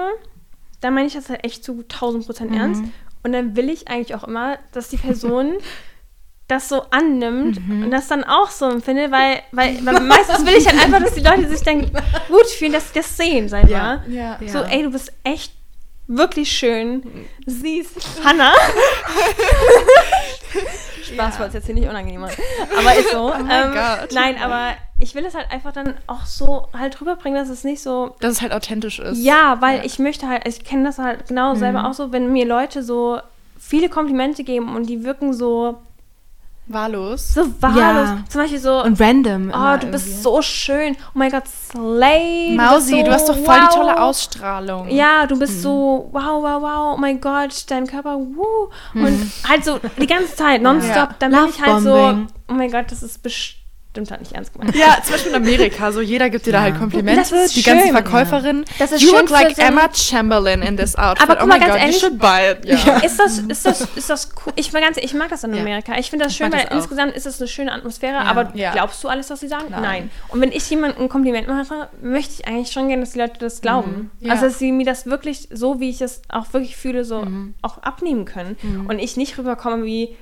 [0.82, 2.84] dann meine ich das halt echt zu 1000 Prozent ernst.
[3.24, 5.54] Und dann will ich eigentlich auch immer, dass die Person
[6.48, 10.68] das so annimmt und das dann auch so empfindet, weil, weil, weil meistens will ich
[10.68, 11.82] halt einfach, dass die Leute sich dann
[12.28, 13.70] gut fühlen, dass sie das sehen selber.
[13.70, 14.04] Ja.
[14.08, 14.40] Ja.
[14.48, 15.54] So, ey, du bist echt
[16.08, 17.04] wirklich schön.
[17.46, 18.56] Siehst, Hannah.
[21.04, 22.32] Spaß, weil es jetzt hier nicht unangenehm war.
[22.78, 23.30] Aber ist so.
[23.30, 24.12] mein ähm, Gott.
[24.14, 27.82] Nein, aber ich will es halt einfach dann auch so halt rüberbringen, dass es nicht
[27.82, 28.16] so.
[28.20, 29.18] Dass es halt authentisch ist.
[29.24, 29.84] Ja, weil Ja.
[29.86, 33.20] ich möchte halt, ich kenne das halt genau selber auch so, wenn mir Leute so
[33.58, 35.78] viele Komplimente geben und die wirken so,
[36.68, 37.34] Wahllos.
[37.34, 38.10] so wahllos.
[38.10, 38.24] Ja.
[38.30, 39.52] Zum Beispiel so, Und random.
[39.56, 40.22] oh, du bist irgendwie.
[40.22, 40.96] so schön.
[41.08, 42.56] Oh mein Gott, Slay.
[42.56, 44.00] Mausi, du so, hast doch voll die tolle wow.
[44.00, 44.90] Ausstrahlung.
[44.90, 48.70] Ja, du bist so, wow, wow, wow, oh mein Gott, dein Körper, wuh.
[48.94, 50.96] Und halt so die ganze Zeit, nonstop.
[50.96, 51.16] Ja.
[51.20, 52.18] Dann bin ich halt so,
[52.50, 53.59] oh mein Gott, das ist bestimmt
[54.12, 54.76] halt nicht ernst gemeint.
[54.76, 56.64] Ja, zum Beispiel in Amerika, so jeder gibt dir da Ja.
[56.66, 57.20] halt Komplimente.
[57.22, 57.92] Das ist die ganzen schön.
[57.94, 58.66] Verkäuferinnen.
[58.78, 61.24] Das ist you schön look like so Emma Chamberlain in this outfit.
[61.28, 62.66] Aber guck oh mal, my ganz God, ehrlich- you should buy it.
[62.66, 62.98] Ja.
[63.00, 64.54] Ist das, ist das, ist das cool?
[64.56, 65.62] Ich ganz ich mag das in Ja.
[65.62, 65.98] Amerika.
[65.98, 68.18] Ich finde das schön, weil das insgesamt ist es eine schöne Atmosphäre.
[68.20, 68.72] Aber Ja.
[68.72, 69.66] glaubst du alles, was sie sagen?
[69.70, 69.82] Nein.
[69.82, 70.12] Nein.
[70.30, 73.40] Und wenn ich jemandem ein Kompliment mache, möchte ich eigentlich schon gerne, dass die Leute
[73.40, 74.12] das glauben.
[74.20, 74.28] Mhm.
[74.28, 74.34] Ja.
[74.34, 77.56] Also, dass sie mir das wirklich, so wie ich es auch wirklich fühle, so Mhm.
[77.62, 78.56] auch abnehmen können.
[78.88, 80.16] Und ich nicht rüberkomme wie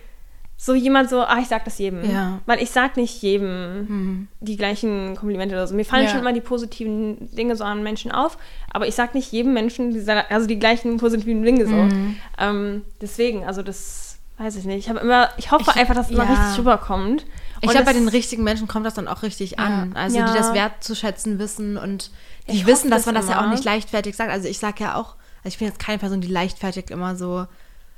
[0.60, 2.04] so jemand so, ah, ich sag das jedem.
[2.10, 2.40] Ja.
[2.48, 5.76] Weil ich sag nicht jedem die gleichen Komplimente oder so.
[5.76, 6.10] Mir fallen Ja.
[6.10, 8.38] schon immer die positiven Dinge so an Menschen auf,
[8.72, 11.74] aber ich sag nicht jedem Menschen die, also die gleichen positiven Dinge so.
[11.76, 12.16] Mhm.
[12.40, 14.78] Ähm, deswegen, also das weiß ich nicht.
[14.80, 16.32] Ich habe immer, ich hoffe Ich- einfach, dass es immer ja.
[16.34, 17.26] richtig rüberkommt.
[17.62, 19.94] Ich glaube, bei den richtigen Menschen kommt das dann auch richtig an.
[19.96, 22.12] Also die das wertzuschätzen wissen und
[22.48, 23.52] die Ich wissen, dass das man das ja auch immer.
[23.52, 24.32] nicht leichtfertig sagt.
[24.32, 27.46] Also ich sage ja auch, also ich bin jetzt keine Person, die leichtfertig immer so,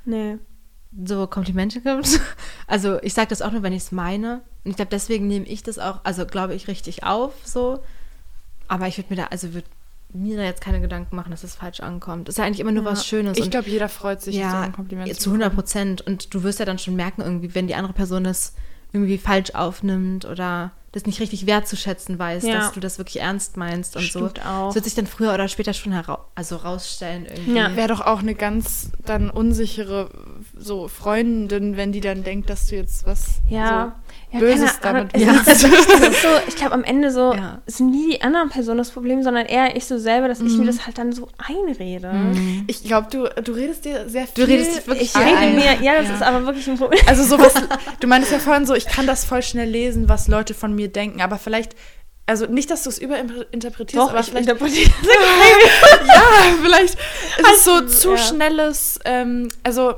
[0.06, 0.38] Nee.
[1.06, 2.20] So Komplimente gibt.
[2.66, 4.42] Also ich sage das auch nur, wenn ich es meine.
[4.64, 7.82] Und ich glaube, deswegen nehme ich das auch, also glaube ich, richtig auf so.
[8.68, 9.66] Aber ich würde mir da, also würde
[10.12, 12.28] mir da jetzt keine Gedanken machen, dass es falsch ankommt.
[12.28, 13.38] Das ist ja eigentlich immer nur was Schönes.
[13.38, 16.00] Ich glaube, jeder freut sich, so ja, ein Kompliment zu 100 Prozent.
[16.02, 18.54] Und du wirst ja dann schon merken, irgendwie, wenn die andere Person das
[18.92, 22.54] irgendwie falsch aufnimmt oder das nicht richtig wertzuschätzen weiß, Ja.
[22.58, 24.28] dass du das wirklich ernst meinst und so.
[24.28, 24.66] Stimmt auch.
[24.68, 27.54] Das wird sich dann früher oder später schon herau also rausstellen irgendwie.
[27.56, 27.76] Ja.
[27.76, 30.10] Wäre doch auch eine ganz dann unsichere
[30.62, 33.96] so Freundin, wenn die dann denkt, dass du jetzt was Ja.
[34.30, 37.62] so ja, Böses keine damit es ist so, ich glaube, am Ende so Ja.
[37.66, 40.46] sind nie die anderen Personen das Problem, sondern eher ich so selber, dass Mhm.
[40.46, 42.32] ich mir das halt dann so einrede.
[42.66, 44.44] Ich glaube, du, du redest dir sehr Du viel.
[44.44, 45.54] redest dich wirklich Ich rede ein.
[45.54, 46.14] mir, ja, das Ja.
[46.14, 47.00] ist aber wirklich ein Problem.
[47.06, 47.54] Also sowas,
[48.00, 50.88] du meinst ja vorhin so, ich kann das voll schnell lesen, was Leute von mir
[50.88, 51.74] denken, aber vielleicht,
[52.26, 54.90] also nicht, dass du es überinterpretierst, aber vielleicht, interpretiere
[56.06, 56.22] ja,
[56.62, 58.16] vielleicht ist es so Also, zu ja.
[58.18, 59.94] schnelles, ähm, also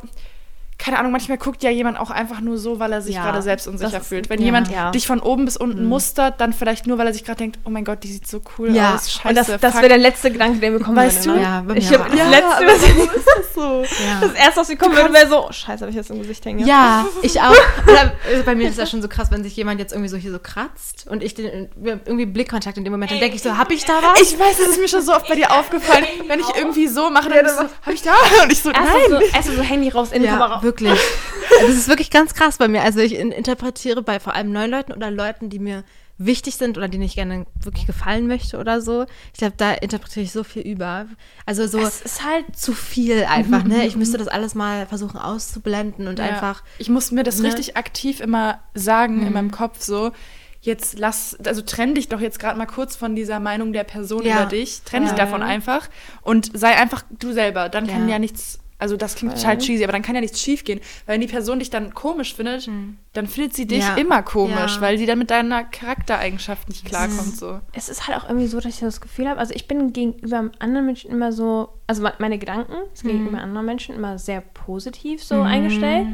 [0.83, 3.41] keine Ahnung, manchmal guckt ja jemand auch einfach nur so, weil er sich Ja, gerade
[3.41, 4.29] selbst unsicher das fühlt.
[4.29, 4.47] Wenn ja.
[4.47, 4.91] jemand Ja.
[4.91, 7.71] dich von oben bis unten mustert, dann vielleicht nur, weil er sich gerade denkt, oh
[7.71, 9.13] mein Gott, die sieht so cool Ja, aus.
[9.13, 11.39] Scheiße, Und das, das wäre der letzte Gedanke, der mir kommen Weißt würde.
[11.39, 11.45] du?
[11.45, 11.49] ne?
[11.69, 13.83] Ja, ich mir hab, das letzte, was ich, so ist das so.
[14.05, 14.21] Ja.
[14.23, 16.45] das erste, was mir kommen würde, wäre so, oh, scheiße, habe ich jetzt im Gesicht
[16.45, 16.67] hängen.
[16.67, 17.55] Ja, ich auch.
[17.87, 20.17] Oder, also bei mir ist das schon so krass, wenn sich jemand jetzt irgendwie so
[20.17, 23.43] hier so kratzt und ich den wir irgendwie Blickkontakt in dem Moment, dann denke ich
[23.43, 24.21] so, hab ich da was?
[24.21, 26.07] Ich weiß, das ist mir schon so oft bei dir aufgefallen.
[26.27, 28.15] Wenn ich irgendwie so mache, dann du so, hab ich da?
[28.43, 29.03] Und ich so, Erst nein.
[29.11, 30.61] so, erst so Handy raus, in die Kamera.
[30.73, 30.99] Wirklich.
[31.61, 32.83] das ist wirklich ganz krass bei mir.
[32.83, 35.85] Also ich in, interpretiere bei vor allem neuen Leuten oder Leuten, die mir
[36.19, 39.07] wichtig sind oder denen ich gerne wirklich gefallen möchte oder so.
[39.33, 41.07] Ich glaube, da interpretiere ich so viel über.
[41.47, 43.87] Also so Es ist halt zu viel einfach, ne?
[43.87, 46.27] Ich müsste das alles mal versuchen auszublenden und Ja.
[46.27, 46.63] einfach.
[46.79, 47.49] Ich muss mir das Ne?
[47.49, 50.13] richtig aktiv immer sagen in meinem Kopf so.
[50.61, 54.23] Jetzt lass, also trenn dich doch jetzt gerade mal kurz von dieser Meinung der Person
[54.23, 54.43] Ja.
[54.43, 54.83] über dich.
[54.85, 55.17] Trenn dich Ja.
[55.19, 55.89] davon einfach
[56.21, 57.69] und sei einfach du selber.
[57.69, 58.15] Dann kann Ja.
[58.15, 60.81] ja nichts, also das klingt total cheesy, aber dann kann ja nichts schief gehen.
[61.07, 62.69] Weil wenn die Person dich dann komisch findet,
[63.15, 63.95] dann findet sie dich Ja.
[63.95, 64.81] immer komisch, Ja.
[64.83, 67.37] weil sie dann mit deiner Charaktereigenschaft nicht klarkommt.
[67.37, 67.61] So.
[67.73, 70.51] es ist halt auch irgendwie so, dass ich das Gefühl habe, also ich bin gegenüber
[70.59, 75.23] anderen Menschen immer so, also me- meine Gedanken sind gegenüber anderen Menschen immer sehr positiv
[75.23, 76.07] so eingestellt.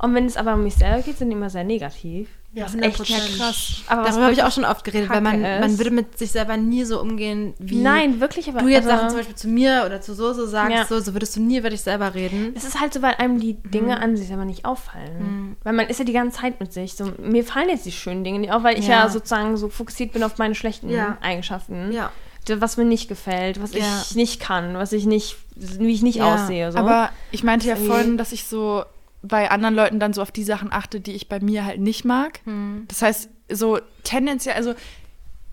[0.00, 2.28] Und wenn es aber um mich selber geht, sind die immer sehr negativ.
[2.52, 3.36] Ja, was echt 100%.
[3.38, 3.82] krass.
[3.86, 6.32] Aber Darüber habe ich auch schon oft geredet, weil man, man ist- würde mit sich
[6.32, 9.46] selber nie so umgehen, wie Nein, wirklich, aber du jetzt also, Sachen zum Beispiel zu
[9.48, 10.84] mir oder zu so so sagst, Ja.
[10.84, 12.52] so, so würdest du nie über dich selber reden.
[12.56, 15.56] Es ist halt so, weil einem die Dinge an sich selber nicht auffallen.
[15.62, 16.94] Weil man ist ja die ganze Zeit mit sich.
[16.94, 19.08] So, mir fallen jetzt die schönen Dinge nicht auf, weil ich ja, Ja.
[19.08, 21.18] sozusagen so fokussiert bin auf meine schlechten Ja.
[21.20, 21.92] Eigenschaften.
[21.92, 22.10] Ja.
[22.58, 23.84] Was mir nicht gefällt, was Ja.
[24.02, 26.34] ich nicht kann, was ich nicht, wie ich nicht Ja.
[26.34, 26.72] aussehe.
[26.72, 26.78] So.
[26.78, 28.82] Aber ich meinte ja Das ist vorhin, dass ich so
[29.22, 32.04] bei anderen Leuten dann so auf die Sachen achte, die ich bei mir halt nicht
[32.04, 32.40] mag.
[32.44, 32.84] Hm.
[32.88, 34.74] Das heißt, so tendenziell, also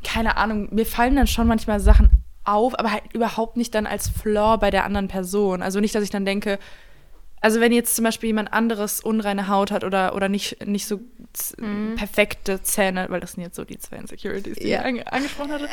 [0.03, 2.09] keine Ahnung, mir fallen dann schon manchmal Sachen
[2.43, 5.61] auf, aber halt überhaupt nicht dann als Flaw bei der anderen Person.
[5.61, 6.59] Also nicht, dass ich dann denke,
[7.41, 10.99] also wenn jetzt zum Beispiel jemand anderes unreine Haut hat oder, oder nicht, nicht so
[11.33, 11.55] z-
[11.95, 14.69] perfekte Zähne, weil das sind jetzt so die zwei Insecurities, die Mhm.
[14.71, 14.79] Ja.
[14.79, 15.69] ich ange angesprochen hatte,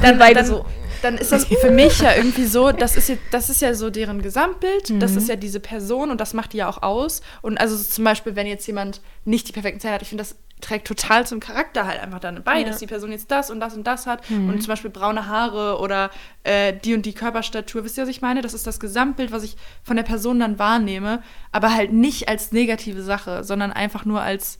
[0.00, 0.64] dann beide dann, so.
[1.02, 3.90] dann ist das für mich ja irgendwie so, das ist, jetzt, das ist ja so
[3.90, 5.18] deren Gesamtbild, das Mhm.
[5.18, 7.20] ist ja diese Person und das macht die ja auch aus.
[7.42, 10.22] Und also so zum Beispiel, wenn jetzt jemand nicht die perfekten Zähne hat, ich finde,
[10.22, 12.66] das trägt total zum Charakter halt einfach dann bei, Ja.
[12.68, 14.48] dass die Person jetzt das und das und das hat Mhm.
[14.50, 16.10] und zum Beispiel braune Haare oder
[16.44, 17.84] äh, die und die Körperstatur.
[17.84, 18.42] Wisst ihr, was ich meine?
[18.42, 22.52] Das ist das Gesamtbild, was ich von der Person dann wahrnehme, aber halt nicht als
[22.52, 24.58] negative Sache, sondern einfach nur als,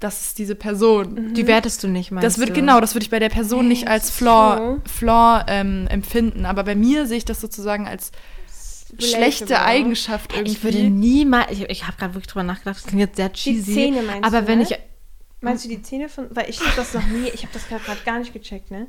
[0.00, 1.34] das ist diese Person.
[1.34, 2.54] Die wertest du nicht, meinst Das wird du?
[2.54, 4.10] genau, das würde ich bei der Person nicht als.
[4.10, 6.46] Flaw, Flaw ähm, empfinden.
[6.46, 8.10] Aber bei mir sehe ich das sozusagen als
[8.98, 9.60] schlechte.
[9.60, 10.52] Eigenschaft irgendwie.
[10.52, 13.74] Ich würde niemals, ich, ich habe gerade wirklich drüber nachgedacht, das klingt jetzt sehr cheesy.
[13.74, 14.64] Zähne meinst aber du, wenn ne?
[14.64, 14.78] ich,
[15.40, 16.26] Meinst du die Zähne von.
[16.30, 18.86] Weil ich habe das noch nie, ich habe das gerade gar nicht gecheckt, ne?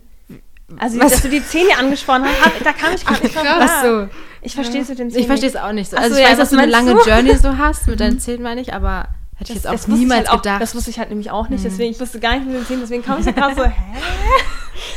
[0.77, 1.11] Also, Was?
[1.11, 3.45] dass du die Zähne angesprochen hast, hab, da kam ich gerade nicht drauf.
[3.45, 4.07] Ach so.
[4.41, 5.21] Ich verstehe es mit den Zähnen.
[5.21, 5.97] ich verstehe es auch nicht so.
[5.97, 7.01] Also so, ich ja, weiß, dass was du eine lange du?
[7.01, 10.29] Journey so hast, mit deinen Zähnen meine ich, aber hätte ich jetzt auch niemals halt
[10.29, 10.61] auch, gedacht.
[10.61, 12.81] Das wusste ich halt nämlich auch nicht, deswegen, ich wusste gar nicht mit den Zähnen,
[12.81, 13.71] deswegen kam ich so gerade so, hä?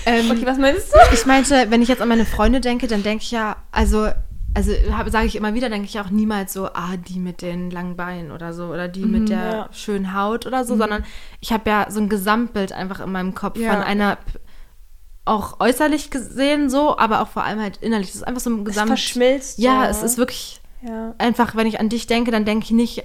[0.06, 0.98] Ähm, Okay, was meinst du?
[1.12, 4.08] Ich meinte, wenn ich jetzt an meine Freunde denke, dann denke ich ja, also,
[4.54, 4.72] also
[5.10, 8.30] sage ich immer wieder, denke ich auch niemals so, ah, die mit den langen Beinen
[8.30, 9.68] oder so oder die mit der ja.
[9.72, 11.04] schönen Haut oder so, sondern
[11.40, 13.72] ich habe ja so ein Gesamtbild einfach in meinem Kopf Ja.
[13.72, 14.18] von einer
[15.24, 18.08] auch äußerlich gesehen so, aber auch vor allem halt innerlich.
[18.08, 18.88] Das ist einfach so ein Gesamt.
[18.88, 19.98] verschmilzt Ja, so.
[20.00, 21.14] es ist wirklich Ja.
[21.18, 23.04] einfach, wenn ich an dich denke, dann denke ich nicht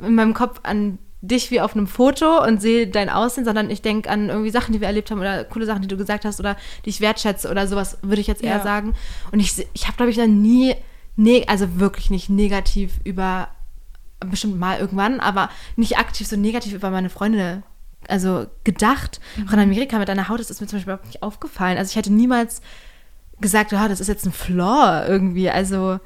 [0.00, 3.82] in meinem Kopf an dich wie auf einem Foto und sehe dein Aussehen, sondern ich
[3.82, 6.38] denke an irgendwie Sachen, die wir erlebt haben oder coole Sachen, die du gesagt hast
[6.38, 8.62] oder die ich wertschätze oder sowas, würde ich jetzt eher Ja.
[8.62, 8.94] sagen.
[9.32, 10.74] Und ich, ich habe, glaube ich, noch nie,
[11.16, 13.48] ne also wirklich nicht negativ über,
[14.20, 17.62] bestimmt mal irgendwann, aber nicht aktiv so negativ über meine Freunde
[18.06, 19.20] also gedacht.
[19.46, 21.76] Auch in Amerika mit deiner Haut, das ist mir zum Beispiel überhaupt nicht aufgefallen.
[21.78, 22.62] Also ich hätte niemals
[23.40, 25.50] gesagt, ja, das ist jetzt ein Flaw irgendwie.
[25.50, 25.98] Also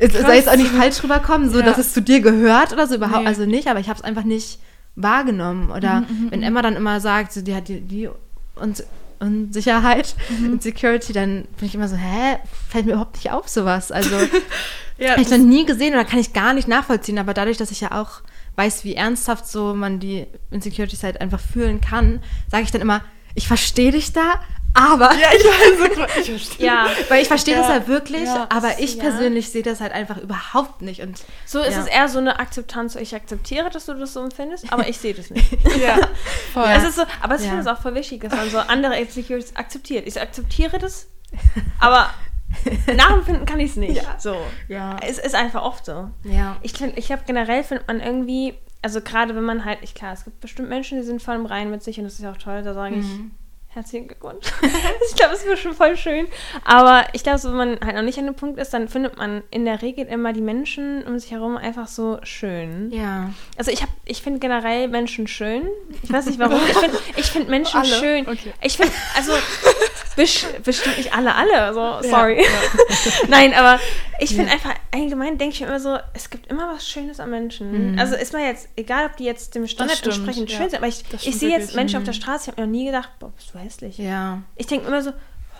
[0.00, 1.64] es soll jetzt auch nicht falsch rüberkommen, so Ja.
[1.66, 3.28] dass es zu dir gehört oder so überhaupt, Nee.
[3.28, 4.58] also nicht, aber ich habe es einfach nicht
[4.96, 5.70] wahrgenommen.
[5.70, 8.08] Oder wenn Emma dann immer sagt, so, die hat die, die
[8.56, 8.84] und
[9.20, 12.38] Unsicherheit, Insecurity, dann bin ich immer so, hä,
[12.70, 13.92] fällt mir überhaupt nicht auf sowas.
[13.92, 14.16] Also
[14.98, 17.70] ja, habe ich noch nie gesehen oder kann ich gar nicht nachvollziehen, aber dadurch, dass
[17.70, 18.22] ich ja auch
[18.56, 22.20] weiß, wie ernsthaft so man die Insecurities halt einfach fühlen kann,
[22.50, 23.02] sage ich dann immer,
[23.34, 24.40] ich verstehe dich da,
[24.74, 26.66] aber ja, ich weiß, ich verstehe.
[26.66, 29.02] Ja, weil ich verstehe das Ja, ja wirklich, ja, aber ich ja.
[29.02, 31.80] persönlich sehe das halt einfach überhaupt nicht und so ist Ja.
[31.82, 34.98] es eher so eine Akzeptanz, so ich akzeptiere, dass du das so empfindest, aber ich
[34.98, 35.50] sehe das nicht.
[35.80, 35.98] Ja,
[36.52, 36.66] voll.
[36.68, 37.48] Es ist so, aber ich Ja.
[37.48, 40.06] finde es auch voll wichtig, dass man so andere Insecurities akzeptiert.
[40.06, 41.06] Ich akzeptiere das,
[41.80, 42.10] aber
[42.96, 44.02] nachempfinden kann ich es nicht.
[44.02, 44.16] Ja.
[44.18, 44.36] So.
[44.68, 44.96] Ja.
[45.06, 46.10] Es ist einfach oft so.
[46.24, 46.56] ja.
[46.62, 50.24] Ich, ich habe generell, findet man irgendwie, also gerade wenn man halt, ich klar, es
[50.24, 52.36] gibt bestimmt Menschen, die sind voll im Reinen mit sich und das ist ja auch
[52.36, 53.06] toll, da sage ich
[53.72, 54.46] herzlichen Glückwunsch.
[55.08, 56.26] ich glaube, es wird schon voll schön.
[56.64, 59.16] Aber ich glaube, so, wenn man halt noch nicht an dem Punkt ist, dann findet
[59.16, 62.90] man in der Regel immer die Menschen um sich herum einfach so schön.
[62.92, 63.30] Ja.
[63.56, 65.68] Also ich ich finde generell Menschen schön.
[66.02, 66.60] Ich weiß nicht warum.
[66.68, 67.94] Ich finde ich find Menschen Alle?
[67.94, 68.28] schön.
[68.28, 68.52] Okay.
[68.60, 69.32] Ich finde, also
[70.16, 71.62] bes bestimmt nicht alle, alle.
[71.62, 72.42] Also Ja, sorry.
[72.42, 72.48] ja.
[73.28, 73.78] Nein, aber
[74.18, 77.30] ich finde einfach, allgemein denke ich mir immer so, es gibt immer was Schönes an
[77.30, 77.98] Menschen.
[77.98, 80.56] Also ist mir jetzt, egal ob die jetzt dem Standard stimmt, entsprechend ja.
[80.56, 81.74] schön sind, aber ich, ich sehe jetzt.
[81.74, 83.98] Menschen auf der Straße, ich habe mir noch nie gedacht, boah, bist du hässlich.
[83.98, 84.42] Ja.
[84.56, 85.12] Ich denke immer so,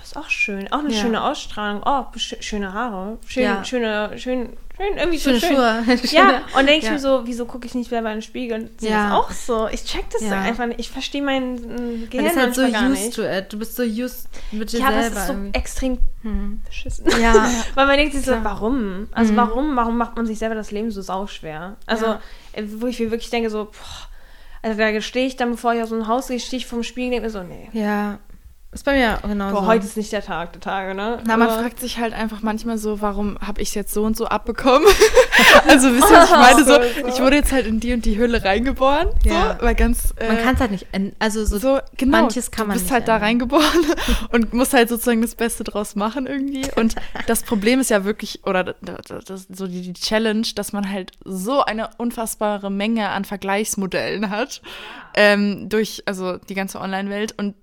[0.03, 0.73] ist auch schön.
[0.73, 1.01] Auch eine Ja.
[1.01, 1.83] schöne Ausstrahlung.
[1.85, 3.19] Oh, sch schöne Haare.
[3.27, 5.57] Schön, schöne, schön, schön, irgendwie Schöne so schön.
[5.57, 5.85] Schuhe.
[6.13, 6.93] Ja, und denke ich ja.
[6.93, 9.11] mir so, wieso gucke ich nicht selber in den Spiegel und sehe Ja.
[9.11, 9.69] das auch so?
[9.69, 10.41] Ich check das Ja.
[10.41, 10.81] einfach nicht.
[10.81, 13.15] Ich verstehe mein äh, Man Gehirn ist halt so gar used nicht.
[13.17, 13.53] to it.
[13.53, 15.21] Du bist so used mit dir Ja, aber es selber.
[15.21, 15.59] ist so irgendwie.
[15.59, 16.61] extrem Mhm.
[16.67, 17.07] beschissen.
[17.21, 17.51] Ja.
[17.75, 19.09] Weil man denkt sich so, warum?
[19.13, 19.37] Also Mhm.
[19.37, 21.77] warum, warum macht man sich selber das Leben so sauschwer?
[21.87, 22.21] Also, Ja.
[22.53, 24.09] äh, wo ich mir wirklich denke, so, boah,
[24.63, 26.83] also da stehe ich dann, bevor ich aus so ein Haus gehe, stehe ich vom
[26.83, 27.69] Spiegel und denke mir so, nee.
[27.73, 28.19] Ja.
[28.73, 29.57] Ist bei mir genauso.
[29.57, 31.19] Boah, heute ist nicht der Tag der Tage, ne?
[31.27, 34.05] Na, man Aber- fragt sich halt einfach manchmal so, warum habe ich es jetzt so
[34.05, 34.87] und so abbekommen?
[35.69, 36.65] also, wisst ihr, was ich meine?
[36.65, 39.09] So, ich wurde jetzt halt in die und die Hülle reingeboren.
[39.25, 39.57] Ja.
[39.59, 40.15] So, weil ganz.
[40.21, 40.87] Man äh, kann es halt nicht,
[41.19, 43.27] also so, so, genau, manches kann man du bist nicht halt da ändern.
[43.27, 43.87] reingeboren
[44.31, 46.71] und musst halt sozusagen das Beste draus machen irgendwie.
[46.77, 46.95] Und
[47.27, 51.11] das Problem ist ja wirklich, oder das, das, so die, die Challenge, dass man halt
[51.25, 54.63] so eine unfassbare Menge an Vergleichsmodellen hat
[55.15, 57.55] ähm, durch also die ganze Online-Welt und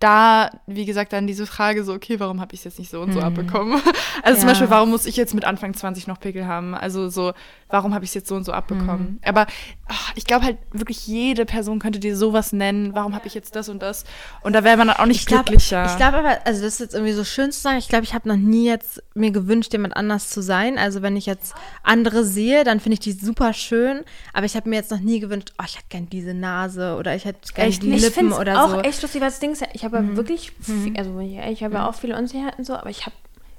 [0.00, 3.00] da, wie gesagt, dann diese Frage so, okay, warum habe ich es jetzt nicht so
[3.00, 3.26] und so Mhm.
[3.26, 3.80] abbekommen?
[4.22, 4.52] Also zum Ja.
[4.52, 6.74] Beispiel, warum muss ich jetzt mit Anfang 20 noch Pickel haben?
[6.74, 7.32] Also so,
[7.74, 9.14] warum habe ich es jetzt so und so abbekommen?
[9.14, 9.18] Mhm.
[9.24, 9.46] Aber
[9.88, 12.94] ach, ich glaube halt wirklich jede Person könnte dir sowas nennen.
[12.94, 14.04] Warum habe ich jetzt das und das?
[14.42, 15.84] Und da wäre man dann auch nicht Ich glaube glücklicher.
[15.86, 18.14] ich glaub aber, also das ist jetzt irgendwie so schön zu sagen, ich glaube, ich
[18.14, 20.78] habe noch nie jetzt mir gewünscht, jemand anders zu sein.
[20.78, 21.52] Also wenn ich jetzt
[21.82, 25.18] andere sehe, dann finde ich die super schön, aber ich habe mir jetzt noch nie
[25.18, 27.96] gewünscht, oh, ich hätte gern diese Nase oder ich hätte gern Echt die nicht?
[27.98, 28.80] ich Lippen finde es oder auch so.
[28.82, 31.74] echt lustig, weil das Ding ist ja, ich habe ja wirklich, viel, also ich habe
[31.74, 33.16] ja auch viele Unsicherheiten so, aber ich habe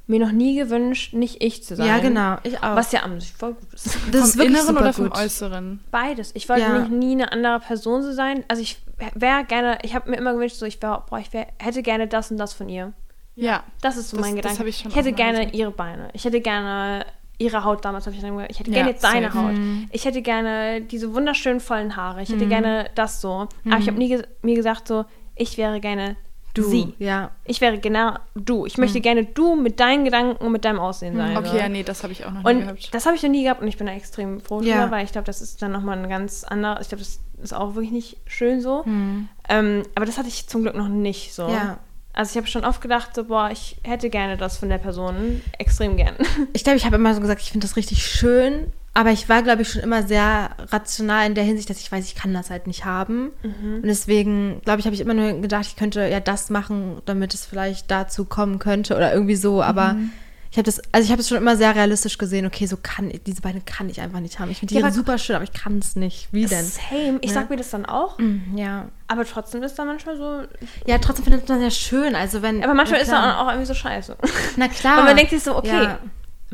[0.08, 1.88] mir noch nie gewünscht, nicht ich zu sein.
[1.88, 2.76] Ja, genau, ich auch.
[2.76, 3.86] Was ja an sich voll gut ist.
[3.86, 5.18] das vom ist wirklich Inneren super oder vom gut.
[5.18, 5.80] Äußeren?
[5.92, 6.32] Beides.
[6.36, 6.78] Ich wollte Ja.
[6.80, 8.44] nicht, nie eine andere Person so sein.
[8.48, 8.78] Also ich
[9.16, 12.08] wäre gerne, ich habe mir immer gewünscht, so ich, wär, boah, ich wär, hätte gerne
[12.08, 12.94] das und das von ihr.
[13.36, 13.64] Ja.
[13.82, 14.60] Das ist so Das- mein das Gedanke.
[14.60, 15.54] hab ich schon hätte auch mal gerne gesehen.
[15.60, 16.10] ihre Beine.
[16.14, 17.06] Ich hätte gerne
[17.38, 18.52] ihre Haut damals, habe ich dann gesagt.
[18.52, 19.38] Ich hätte Ja, gerne jetzt seine safe.
[19.40, 19.54] Haut.
[19.54, 19.90] Mhm.
[19.92, 22.22] Ich hätte gerne diese wunderschönen vollen Haare.
[22.22, 23.48] Ich hätte gerne das so.
[23.66, 25.04] Aber ich habe nie ges mir gesagt, so,
[25.36, 26.16] ich wäre gerne
[26.56, 26.94] Du, sie.
[27.00, 27.32] ja.
[27.44, 28.66] Ich wäre genau du.
[28.66, 31.38] Ich möchte gerne du mit deinen Gedanken und mit deinem Aussehen sein.
[31.38, 32.94] Okay, ja, nee, das habe ich auch noch nie Und gehabt.
[32.94, 34.92] das habe ich noch nie gehabt und ich bin da extrem froh drüber, Ja.
[34.92, 37.76] weil ich glaube, das ist dann nochmal ein ganz anderer, ich glaube, das ist auch
[37.76, 38.84] wirklich nicht schön so.
[38.86, 39.28] Hm.
[39.50, 41.48] Ähm, aber das hatte ich zum Glück noch nicht so.
[41.50, 41.78] Ja.
[42.14, 45.42] Also ich habe schon oft gedacht, so, boah, ich hätte gerne das von der Person,
[45.60, 46.16] extrem gern.
[46.54, 49.44] Ich glaube, ich habe immer so gesagt, ich finde das richtig schön, aber ich war,
[49.44, 52.50] glaube ich, schon immer sehr rational in der Hinsicht, dass ich weiß, ich kann das
[52.50, 53.32] halt nicht haben.
[53.44, 53.76] Mhm.
[53.76, 57.34] Und deswegen, glaube ich, habe ich immer nur gedacht, ich könnte ja das machen, damit
[57.34, 59.62] es vielleicht dazu kommen könnte oder irgendwie so.
[59.62, 60.12] Aber Mhm.
[60.50, 63.12] ich habe das, also ich habe es schon immer sehr realistisch gesehen, okay, so kann
[63.12, 64.50] ich, diese Beine kann ich einfach nicht haben.
[64.50, 66.30] Ich finde die Ja, super schön, aber ich kann es nicht.
[66.32, 66.64] Wie denn?
[66.64, 67.18] Same.
[67.20, 67.34] Ich Ne?
[67.34, 68.86] sag mir das dann auch, Mm, Ja.
[69.10, 70.44] aber trotzdem ist da manchmal so.
[70.86, 72.16] Ja, trotzdem findet man das ja schön.
[72.16, 72.64] Also wenn.
[72.64, 73.22] Aber manchmal ist klar.
[73.36, 74.16] da auch irgendwie so scheiße.
[74.56, 75.00] Na klar.
[75.00, 76.00] Und man denkt sich so, okay, Ja.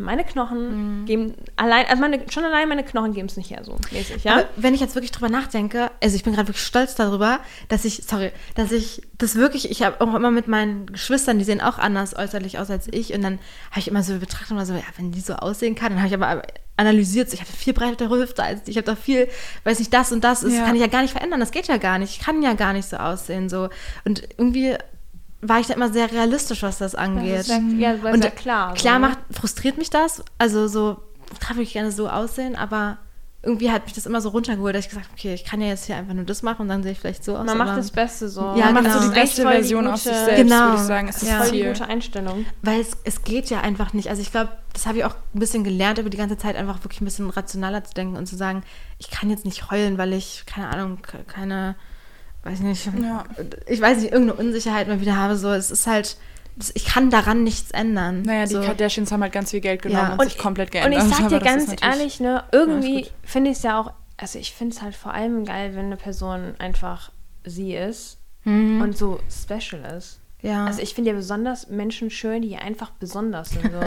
[0.01, 3.77] Meine Knochen geben allein, also meine, schon allein meine Knochen geben es nicht her, so
[3.91, 4.33] mäßig, ja?
[4.33, 7.39] Aber wenn ich jetzt wirklich drüber nachdenke, also ich bin gerade wirklich stolz darüber,
[7.69, 11.45] dass ich, sorry, dass ich das wirklich, ich habe auch immer mit meinen Geschwistern, die
[11.45, 13.39] sehen auch anders äußerlich aus als ich und dann
[13.71, 16.07] habe ich immer so betrachtet, immer so, ja, wenn die so aussehen kann, dann habe
[16.07, 16.41] ich aber
[16.77, 19.27] analysiert, so, ich habe viel breitere Hüfte als die, ich habe doch viel,
[19.65, 20.65] weiß nicht, das und das, das Ja.
[20.65, 22.73] kann ich ja gar nicht verändern, das geht ja gar nicht, ich kann ja gar
[22.73, 23.69] nicht so aussehen, so
[24.05, 24.75] und irgendwie
[25.41, 27.39] war ich da immer sehr realistisch, was das angeht.
[27.39, 28.73] Das ist ja, ja, das ist Und ja klar.
[28.75, 28.99] Klar so.
[29.01, 30.23] macht, frustriert mich das.
[30.37, 30.97] Also so,
[31.49, 32.97] würde ich gerne so aussehen, aber
[33.43, 35.67] irgendwie hat mich das immer so runtergeholt, dass ich gesagt habe, okay, ich kann ja
[35.69, 37.43] jetzt hier einfach nur das machen und dann sehe ich vielleicht so aus.
[37.47, 38.41] Man macht das Beste so.
[38.55, 38.93] Ja, Man macht genau.
[38.97, 40.65] so die ist beste Version aus sich selbst, Genau.
[40.65, 41.41] würde ich sagen, ist das Ja.
[41.41, 42.45] Voll die gute Einstellung.
[42.61, 44.09] Weil es, es geht ja einfach nicht.
[44.09, 46.83] Also ich glaube, das habe ich auch ein bisschen gelernt über die ganze Zeit, einfach
[46.83, 48.61] wirklich ein bisschen rationaler zu denken und zu sagen,
[48.99, 51.73] ich kann jetzt nicht heulen, weil ich, keine Ahnung, ke- keine,
[52.43, 53.23] weiß nicht, Ja.
[53.67, 55.35] ich weiß nicht, irgendeine Unsicherheit mal wieder habe.
[55.37, 56.17] So, es ist halt,
[56.73, 58.23] ich kann daran nichts ändern.
[58.23, 58.61] Naja, die so.
[58.61, 60.13] Kardashians haben halt ganz viel Geld genommen Ja.
[60.13, 61.03] und, Und sich komplett Und geändert.
[61.07, 63.11] ich sag dir ganz ehrlich, ne, Ja, irgendwie gut.
[63.23, 65.97] finde ich es ja auch, also ich finde es halt vor allem geil, wenn eine
[65.97, 67.11] Person einfach
[67.43, 68.81] sie ist Mhm.
[68.81, 70.19] und so special ist.
[70.41, 70.65] Ja.
[70.65, 73.63] Also ich finde ja besonders Menschen schön, die einfach besonders sind.
[73.71, 73.79] So.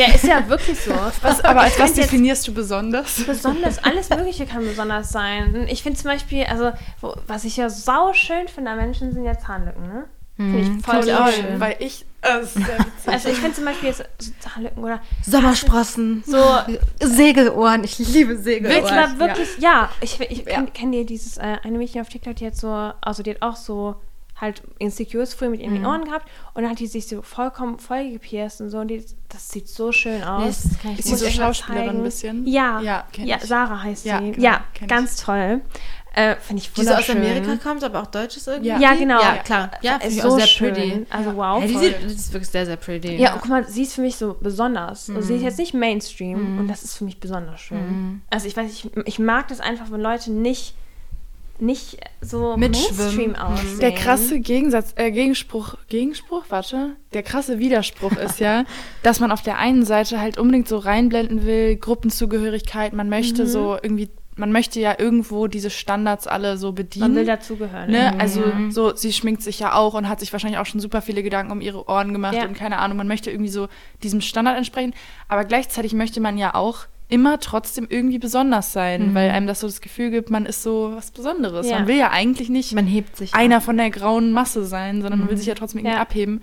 [0.00, 0.90] ja, ist ja wirklich so.
[1.22, 3.24] Was, aber als Ich was definierst du besonders?
[3.24, 5.66] Besonders, alles Mögliche kann besonders sein.
[5.68, 9.24] Ich finde zum Beispiel, also, wo, was ich ja sau schön finde an Menschen, sind
[9.24, 10.04] ja Zahnlücken, ne?
[10.36, 11.60] Finde ich voll find ich auch schön.
[11.60, 12.64] Weil ich, witzig.
[13.06, 16.42] Also ich finde zum Beispiel jetzt so Zahnlücken oder Sommersprossen, so
[17.00, 17.84] Segelohren.
[17.84, 18.84] Ich liebe Segelohren.
[18.84, 19.90] Wirklich, wirklich, ja.
[20.00, 20.54] Ich, ich Ja.
[20.54, 22.68] kenne kenn dir dieses, äh, eine Mädchen auf TikTok, die hat so,
[23.00, 23.96] also die hat auch so
[24.40, 28.10] halt Insecures früher mit ihren Ohren gehabt und dann hat die sich so vollkommen voll
[28.10, 30.64] gepierst und so und die, das sieht so schön aus.
[30.82, 32.46] Nee, das Ist sie so Schauspielerin ein bisschen?
[32.46, 33.44] Ja, Ja, ja ich.
[33.44, 34.32] Sarah heißt Ja, sie.
[34.32, 34.88] genau, ja, kenn ich.
[34.88, 35.60] ganz toll.
[36.16, 37.16] Äh, Finde ich Die so aus wunderschön.
[37.16, 38.68] Amerika kommt, aber auch Deutsch ist irgendwie.
[38.68, 38.78] Ja.
[38.78, 39.20] Ja, genau.
[39.20, 39.70] Ja, klar.
[39.82, 40.72] Ja, Ist so sehr schön.
[40.72, 41.06] pretty.
[41.10, 41.60] Also wow.
[41.60, 43.16] Ja, die, sieht, die ist wirklich sehr, sehr pretty.
[43.16, 45.08] Ja, und guck mal, sie ist für mich so besonders.
[45.10, 45.22] Also Mhm.
[45.22, 48.22] sie ist jetzt nicht Mainstream und das ist für mich besonders schön.
[48.30, 50.74] Also ich weiß, ich, ich mag das einfach, wenn Leute nicht
[51.60, 52.56] nicht so.
[52.56, 53.80] Mainstream aussehen.
[53.80, 58.64] Der krasse Gegensatz, äh, Gegenspruch, Gegenspruch, warte, der krasse Widerspruch ist ja,
[59.02, 63.76] dass man auf der einen Seite halt unbedingt so reinblenden will, Gruppenzugehörigkeit, man möchte so
[63.80, 67.08] irgendwie, man möchte ja irgendwo diese Standards alle so bedienen.
[67.12, 67.90] Man will dazugehören.
[67.90, 68.18] Ne?
[68.18, 71.22] Also so, sie schminkt sich ja auch und hat sich wahrscheinlich auch schon super viele
[71.22, 72.44] Gedanken um ihre Ohren gemacht Ja.
[72.46, 73.68] und keine Ahnung, man möchte irgendwie so
[74.02, 74.92] diesem Standard entsprechen,
[75.28, 79.68] aber gleichzeitig möchte man ja auch immer trotzdem irgendwie besonders sein, weil einem das so
[79.68, 81.68] das Gefühl gibt, man ist so was Besonderes.
[81.70, 81.78] Ja.
[81.78, 83.32] Man will ja eigentlich nicht Man hebt sich.
[83.34, 86.02] einer von der grauen Masse sein, sondern man will sich ja trotzdem irgendwie Ja.
[86.02, 86.42] abheben.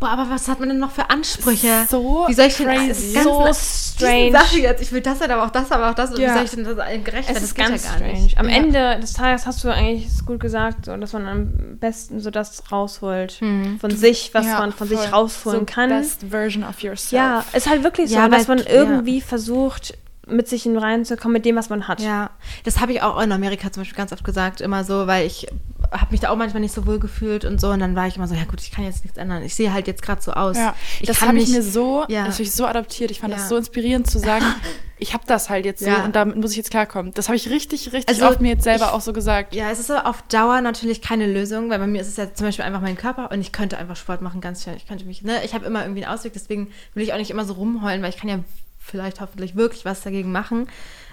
[0.00, 1.86] Boah, aber was hat man denn noch für Ansprüche?
[1.90, 4.32] So Wie soll ich denn so strange.
[4.32, 6.10] Sache jetzt, ich will das halt, aber auch das, aber auch das.
[6.10, 6.30] Und Ja.
[6.30, 7.36] Wie soll ich denn das allen gerecht werden?
[7.42, 8.20] ist Das geht ganz ja gar strange.
[8.20, 8.38] nicht.
[8.38, 8.56] Am Ja.
[8.56, 12.30] Ende des Tages hast du eigentlich es gut gesagt, so, dass man am besten so
[12.30, 13.32] das rausholt
[13.80, 15.90] von sich, was Ja, man von sich rausholen so kann.
[15.90, 17.12] Best version of yourself.
[17.12, 19.94] Ja, ist halt wirklich so, dass man irgendwie versucht,
[20.26, 22.00] mit sich in reinzukommen, mit dem, was man hat.
[22.02, 22.30] Ja,
[22.64, 25.46] das habe ich auch in Amerika zum Beispiel ganz oft gesagt, immer so, weil ich
[25.92, 27.68] habe mich da auch manchmal nicht so wohl gefühlt und so.
[27.70, 29.42] Und dann war ich immer so, ja gut, ich kann jetzt nichts ändern.
[29.42, 30.56] Ich sehe halt jetzt gerade so aus.
[30.56, 30.74] Ja,
[31.04, 32.24] das habe ich mir so, Ja.
[32.24, 33.10] das habe ich so adaptiert.
[33.10, 33.38] Ich fand Ja.
[33.38, 34.44] das so inspirierend zu sagen,
[34.98, 37.12] ich habe das halt jetzt so und damit muss ich jetzt klarkommen.
[37.14, 39.54] Das habe ich richtig, richtig Also, oft mir jetzt selber ich- auch so gesagt.
[39.54, 42.32] Ja, es ist aber auf Dauer natürlich keine Lösung, weil bei mir ist es ja
[42.34, 44.76] zum Beispiel einfach mein Körper und ich könnte einfach Sport machen, ganz schnell.
[44.76, 47.30] Ich könnte mich, ne, ich habe immer irgendwie einen Ausweg, deswegen will ich auch nicht
[47.30, 48.40] immer so rumheulen, weil ich kann ja
[48.80, 50.66] vielleicht hoffentlich wirklich was dagegen machen.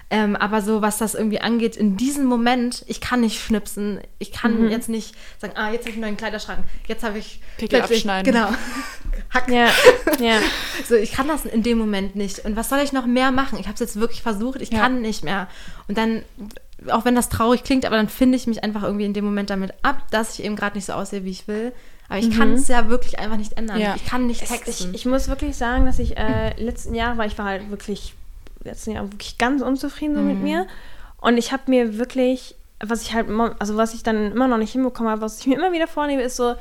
[0.08, 4.00] Ähm, aber so, was das irgendwie angeht, in diesem Moment, ich kann nicht schnipsen.
[4.20, 6.60] Ich kann jetzt nicht sagen, ah, jetzt habe ich einen neuen Kleiderschrank.
[6.86, 8.32] Jetzt habe ich Pickel plötzlich- abschneiden.
[8.32, 8.48] Genau.
[9.30, 9.48] Hack.
[9.48, 9.68] Ja,
[10.20, 10.38] ja.
[10.88, 12.44] So, ich kann das in dem Moment nicht.
[12.44, 13.58] Und was soll ich noch mehr machen?
[13.58, 14.78] Ich habe es jetzt wirklich versucht, ich Ja.
[14.78, 15.48] kann nicht mehr.
[15.88, 16.22] Und dann,
[16.88, 19.50] auch wenn das traurig klingt, aber dann finde ich mich einfach irgendwie in dem Moment
[19.50, 21.72] damit ab, dass ich eben gerade nicht so aussehe, wie ich will.
[22.08, 23.80] Aber ich kann es ja wirklich einfach nicht ändern.
[23.80, 23.96] Ja.
[23.96, 24.94] Ich kann nicht Ich, texten.
[24.94, 28.14] ich muss wirklich sagen, dass ich äh, letzten Jahr, weil ich war halt wirklich
[28.64, 30.66] letzten Jahr wirklich ganz unzufrieden so mit mir.
[31.18, 33.28] Und ich habe mir wirklich, was ich halt,
[33.58, 36.22] also was ich dann immer noch nicht hinbekommen habe, was ich mir immer wieder vornehme,
[36.22, 36.54] ist so,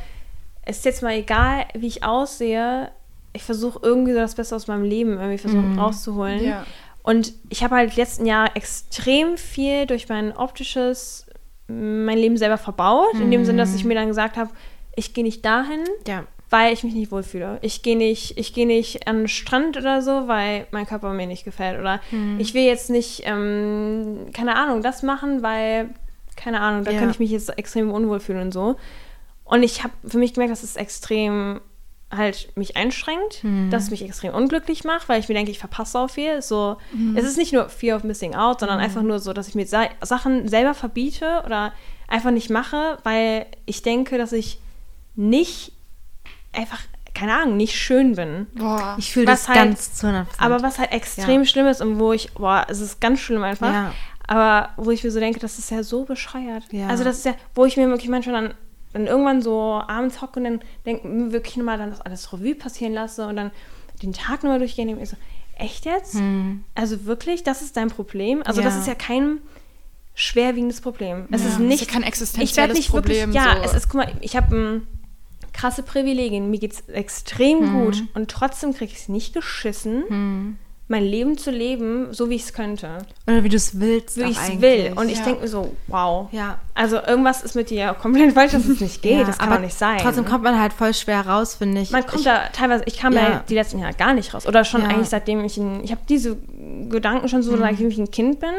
[0.64, 2.92] es ist jetzt mal egal, wie ich aussehe,
[3.34, 6.44] ich versuche irgendwie so das Beste aus meinem Leben irgendwie versuchen rauszuholen.
[6.44, 6.66] Ja.
[7.04, 11.26] Und ich habe halt letzten Jahr extrem viel durch mein optisches
[11.68, 14.52] mein Leben selber verbaut, in dem Sinne, dass ich mir dann gesagt habe,
[14.96, 16.26] ich gehe nicht dahin, ja.
[16.56, 17.58] Weil ich mich nicht wohlfühle.
[17.62, 21.28] Ich gehe nicht, ich gehe nicht an den Strand oder so, weil mein Körper mir
[21.28, 21.80] nicht gefällt.
[21.82, 22.40] Oder Hm.
[22.40, 25.90] ich will jetzt nicht, ähm, keine Ahnung, das machen, weil,
[26.38, 27.00] keine Ahnung, da Ja.
[27.00, 28.78] könnte ich mich jetzt extrem unwohl fühlen und so.
[29.44, 31.60] Und ich habe für mich gemerkt, dass es extrem
[32.10, 33.70] halt mich einschränkt, Hm.
[33.70, 36.42] dass es mich extrem unglücklich macht, weil ich mir denke, ich verpasse auf viel.
[36.42, 37.16] So, Hm.
[37.18, 39.66] es ist nicht nur Fear of Missing Out, sondern einfach nur so, dass ich mir
[39.68, 41.74] Sa Sachen selber verbiete oder
[42.08, 44.60] einfach nicht mache, weil ich denke, dass ich
[45.16, 45.74] nicht
[46.56, 46.80] einfach,
[47.14, 48.48] keine Ahnung, nicht schön bin.
[48.56, 48.96] Boah.
[48.98, 50.26] Ich fühle das halt- ganz zu 100%.
[50.40, 51.46] Aber was halt extrem Ja.
[51.46, 53.72] schlimm ist und wo ich, boah, es ist ganz schlimm einfach.
[53.72, 53.94] Ja.
[54.28, 56.64] Aber wo ich mir so denke, das ist ja so bescheuert.
[56.72, 56.88] Ja.
[56.88, 58.54] Also das ist ja, wo ich mir wirklich manchmal dann,
[58.94, 62.56] dann irgendwann so abends hocke und dann denke, mir wirklich nochmal dann das alles Revue
[62.56, 63.52] passieren lasse und dann
[64.02, 65.16] den Tag nochmal durchgehen und mir so,
[65.58, 66.18] echt jetzt?
[66.74, 68.42] Also wirklich, das ist dein Problem?
[68.46, 68.78] Also das Hm.
[68.78, 68.82] Ja.
[68.82, 69.38] ist ja kein
[70.16, 71.28] schwerwiegendes Problem.
[71.30, 71.36] Es Ja.
[71.38, 73.64] ist Das ist nicht ja kein ich werd existenzielles nicht Problem, Wirklich, ja, so.
[73.64, 74.88] es ist, guck mal, ich habe ähm,
[75.56, 76.50] krasse Privilegien.
[76.50, 77.74] Mir geht's extrem Hm.
[77.84, 82.44] gut und trotzdem kriege ich es nicht geschissen, mein Leben zu leben, so wie ich
[82.44, 83.00] es könnte.
[83.26, 84.18] Oder wie du es willst.
[84.18, 84.94] Wie ich es will.
[84.96, 85.26] Und ich Ja.
[85.26, 86.28] denke mir so, wow.
[86.32, 86.60] Ja.
[86.76, 89.18] Also irgendwas ist mit dir ja komplett falsch, dass es nicht geht.
[89.18, 89.98] Ja, das kann aber doch nicht sein.
[90.00, 91.90] Trotzdem kommt man halt voll schwer raus, finde ich.
[91.90, 93.30] man kommt ich, da teilweise, ich kam Ja.
[93.30, 94.46] da die letzten Jahre gar nicht raus.
[94.46, 94.88] Oder schon Ja.
[94.90, 94.94] Mhm.
[94.94, 96.38] eigentlich seitdem ich ein, ich habe diese
[96.90, 98.50] Gedanken schon so, seitdem ich ein Kind bin.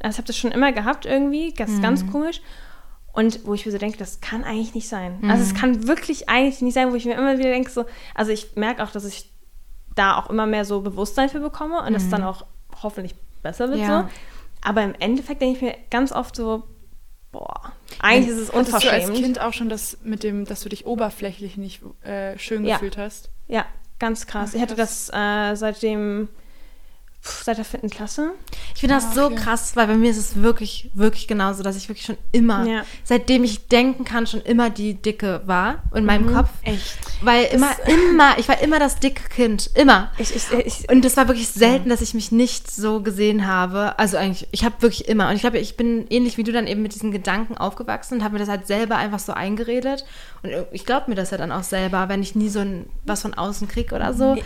[0.00, 2.12] Also ich habe das schon immer gehabt irgendwie, das ist ganz Mhm.
[2.12, 2.40] komisch.
[3.12, 5.18] Und wo ich mir so denke, das kann eigentlich nicht sein.
[5.20, 5.30] Mhm.
[5.30, 7.84] Also es kann wirklich eigentlich nicht sein, wo ich mir immer wieder denke, so,
[8.14, 9.30] also ich merke auch, dass ich
[9.94, 12.46] da auch immer mehr so Bewusstsein für bekomme und es dann auch
[12.82, 13.84] hoffentlich besser wird Mhm.
[13.84, 14.02] Ja.
[14.02, 14.08] so.
[14.62, 16.62] Aber im Endeffekt denke ich mir ganz oft so,
[17.32, 19.10] boah, eigentlich ist es Hattest du unverschämt.
[19.10, 22.76] als Kind auch schon das mit dem, dass du dich oberflächlich nicht äh, schön Ja.
[22.76, 23.28] gefühlt hast?
[23.48, 23.66] Ja,
[23.98, 24.50] ganz krass.
[24.52, 26.28] Ach, Ich hatte das äh, seitdem,
[27.24, 28.32] seit der vierten Klasse.
[28.74, 29.36] Ich finde das Ah, so okay.
[29.36, 32.82] krass, weil bei mir ist es wirklich, wirklich genauso, dass ich wirklich schon immer, Ja.
[33.04, 36.34] seitdem ich denken kann, schon immer die Dicke war in meinem Mhm.
[36.34, 36.48] Kopf.
[36.62, 36.98] Echt.
[37.20, 39.70] Weil immer, immer, ich war immer das dicke Kind.
[39.74, 40.10] Immer.
[40.18, 43.98] Ich, ich, ich, Und es war wirklich selten, dass ich mich nicht so gesehen habe.
[44.00, 45.28] Also eigentlich, ich habe wirklich immer.
[45.28, 48.24] Und ich glaube, ich bin ähnlich wie du dann eben mit diesen Gedanken aufgewachsen und
[48.24, 50.04] habe mir das halt selber einfach so eingeredet.
[50.42, 53.22] Und ich glaube mir das ja dann auch selber, wenn ich nie so ein, was
[53.22, 54.34] von außen kriege oder so.
[54.34, 54.42] ja.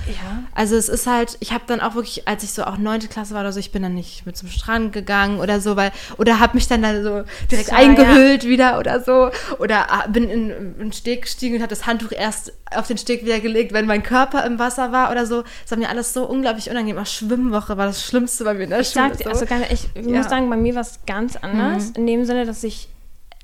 [0.54, 3.32] Also es ist halt, ich habe dann auch wirklich, als ich so auch neunte Klasse
[3.32, 6.38] war oder so, ich bin dann nicht mit zum Strand gegangen oder so, weil, oder
[6.38, 9.30] habe mich dann da so direkt Ja, eingehüllt wieder oder so.
[9.58, 12.98] Oder ah, bin in, in den Steg gestiegen und habe das Handtuch erst auf den
[12.98, 15.44] Steg wieder gelegt, wenn mein Körper im Wasser war oder so.
[15.62, 17.00] Das war mir alles so unglaublich unangenehm.
[17.00, 19.14] Auch Schwimmwoche war das Schlimmste bei mir in der Ich Schule.
[19.14, 19.30] sag so.
[19.30, 20.18] also ich Ja.
[20.18, 21.90] muss sagen, bei mir war es ganz anders.
[21.96, 22.88] In dem Sinne, dass ich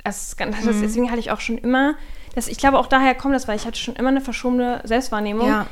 [0.04, 0.52] mhm.
[0.82, 1.94] Deswegen hatte ich auch schon immer,
[2.34, 5.48] das, ich glaube auch daher kommt das, weil ich hatte schon immer eine verschobene Selbstwahrnehmung,
[5.48, 5.66] ja.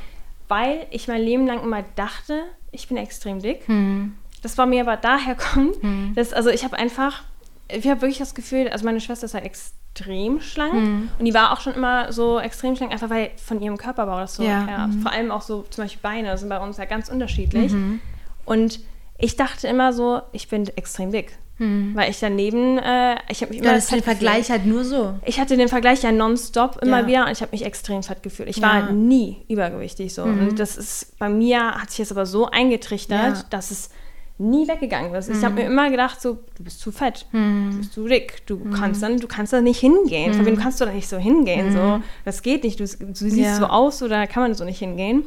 [0.48, 3.68] weil ich mein Leben lang immer dachte, ich bin extrem dick.
[3.68, 4.14] Mhm.
[4.42, 6.12] Das war mir aber daher kommt, mhm.
[6.14, 7.22] dass, also ich habe einfach,
[7.68, 11.10] ich habe wirklich das Gefühl, also meine Schwester ist halt extrem schlank mhm.
[11.18, 14.36] und die war auch schon immer so extrem schlank, einfach weil von ihrem Körperbau das
[14.36, 14.66] so, ja.
[14.68, 15.02] ja mhm.
[15.02, 17.72] vor allem auch so zum Beispiel Beine sind bei uns ja ganz unterschiedlich.
[17.72, 18.00] Mhm.
[18.44, 18.80] Und
[19.18, 21.36] ich dachte immer so, ich bin extrem dick.
[21.60, 21.92] Hm.
[21.94, 23.68] Weil ich daneben, äh, ich habe mich immer.
[23.68, 25.14] Ja, das ist den Vergleich halt nur so.
[25.26, 27.06] Ich hatte den Vergleich ja nonstop immer ja.
[27.06, 28.48] wieder und ich habe mich extrem fett gefühlt.
[28.48, 30.24] Ich war halt nie übergewichtig so.
[30.24, 30.48] Mhm.
[30.48, 33.44] Und das ist bei mir hat sich jetzt aber so eingetrichtert, ja.
[33.50, 33.90] dass es
[34.38, 35.28] nie weggegangen ist.
[35.28, 35.36] Mhm.
[35.36, 37.72] Ich habe mir immer gedacht, so, du bist zu fett, mhm.
[37.72, 38.72] du bist zu dick, du mhm.
[38.72, 40.32] kannst dann, du kannst da nicht hingehen.
[40.32, 40.60] Von wem mhm.
[40.60, 41.72] kannst du da nicht so hingehen?
[41.72, 42.02] So, mhm.
[42.24, 42.80] das geht nicht.
[42.80, 45.24] Du, du siehst so aus, so da kann man so nicht hingehen.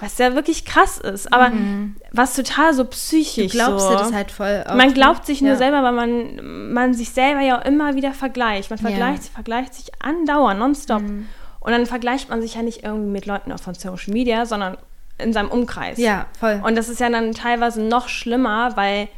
[0.00, 1.96] Was ja wirklich krass ist, aber mhm.
[2.12, 3.52] was total so psychisch.
[3.52, 3.90] Du glaubst so.
[3.90, 4.64] dir das halt voll.
[4.66, 5.56] Auf, man glaubt sich nur ja.
[5.56, 8.70] selber, weil man, man sich selber ja immer wieder vergleicht.
[8.70, 9.30] Man vergleicht, ja.
[9.34, 11.02] vergleicht sich andauernd, nonstop.
[11.02, 11.26] Mhm.
[11.60, 14.78] Und dann vergleicht man sich ja nicht irgendwie mit Leuten von Social Media, sondern
[15.18, 15.98] in seinem Umkreis.
[15.98, 16.62] Ja, voll.
[16.64, 19.08] Und das ist ja dann teilweise noch schlimmer, weil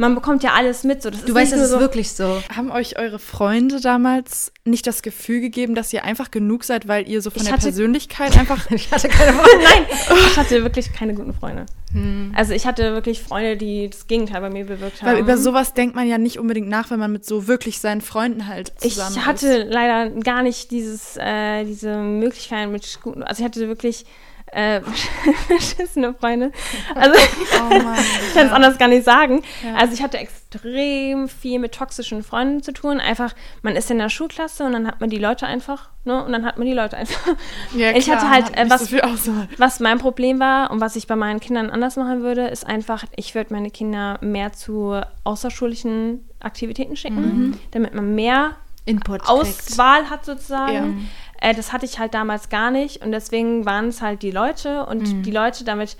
[0.00, 1.02] man bekommt ja alles mit.
[1.02, 1.10] So.
[1.10, 2.42] Das du weißt, das ist so wirklich so.
[2.56, 7.06] Haben euch eure Freunde damals nicht das Gefühl gegeben, dass ihr einfach genug seid, weil
[7.06, 8.70] ihr so von ich der hatte, Persönlichkeit einfach.
[8.70, 9.58] ich hatte keine Freunde.
[9.62, 9.86] Nein,
[10.30, 11.66] ich hatte wirklich keine guten Freunde.
[11.92, 12.32] Hm.
[12.34, 15.12] Also ich hatte wirklich Freunde, die das Gegenteil bei mir bewirkt haben.
[15.12, 18.00] Weil über sowas denkt man ja nicht unbedingt nach, wenn man mit so wirklich seinen
[18.00, 19.72] Freunden halt zusammen Ich hatte ist.
[19.72, 23.22] leider gar nicht dieses, äh, diese Möglichkeit mit guten.
[23.22, 24.06] Also ich hatte wirklich
[24.52, 24.80] äh,
[25.48, 26.52] beschissene Freunde.
[26.94, 27.18] Also
[27.56, 28.52] oh Mann, ich kann es ja.
[28.52, 29.42] anders gar nicht sagen.
[29.64, 29.74] Ja.
[29.74, 33.00] Also ich hatte extrem viel mit toxischen Freunden zu tun.
[33.00, 36.24] Einfach, man ist in der Schulklasse und dann hat man die Leute einfach, ne?
[36.24, 37.36] Und dann hat man die Leute einfach.
[37.74, 41.16] Ja, ich hatte halt, äh, was, so was mein Problem war und was ich bei
[41.16, 46.96] meinen Kindern anders machen würde, ist einfach, ich würde meine Kinder mehr zu außerschulischen Aktivitäten
[46.96, 47.58] schicken, mhm.
[47.70, 50.10] damit man mehr Input Auswahl kriegt.
[50.10, 51.08] hat sozusagen.
[51.40, 54.86] Äh, das hatte ich halt damals gar nicht und deswegen waren es halt die Leute
[54.86, 55.22] und mhm.
[55.22, 55.96] die Leute damit.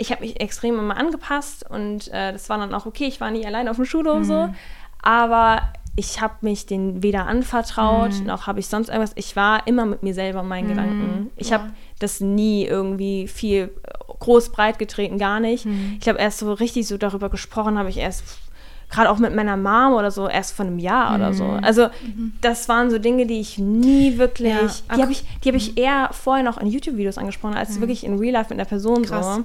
[0.00, 3.06] Ich habe mich extrem immer angepasst und äh, das war dann auch okay.
[3.06, 4.24] Ich war nie allein auf dem Schulhof mhm.
[4.24, 4.54] so,
[5.02, 5.62] aber
[5.96, 8.26] ich habe mich den weder anvertraut mhm.
[8.26, 9.12] noch habe ich sonst irgendwas.
[9.16, 10.70] Ich war immer mit mir selber und meinen mhm.
[10.70, 11.30] Gedanken.
[11.36, 11.58] Ich ja.
[11.58, 13.72] habe das nie irgendwie viel
[14.20, 15.66] groß breit getreten, gar nicht.
[15.66, 15.96] Mhm.
[16.00, 18.24] Ich habe erst so richtig so darüber gesprochen, habe ich erst
[18.90, 21.16] gerade auch mit meiner Mom oder so, erst vor einem Jahr mhm.
[21.16, 21.44] oder so.
[21.44, 21.64] Mhm.
[21.64, 22.32] Also mhm.
[22.40, 24.96] das waren so Dinge, die ich nie wirklich, ja.
[24.96, 25.78] die habe ich, die hab ich mhm.
[25.82, 27.80] eher vorher noch in YouTube-Videos angesprochen, als mhm.
[27.80, 29.36] wirklich in Real Life mit einer Person Krass.
[29.36, 29.44] so.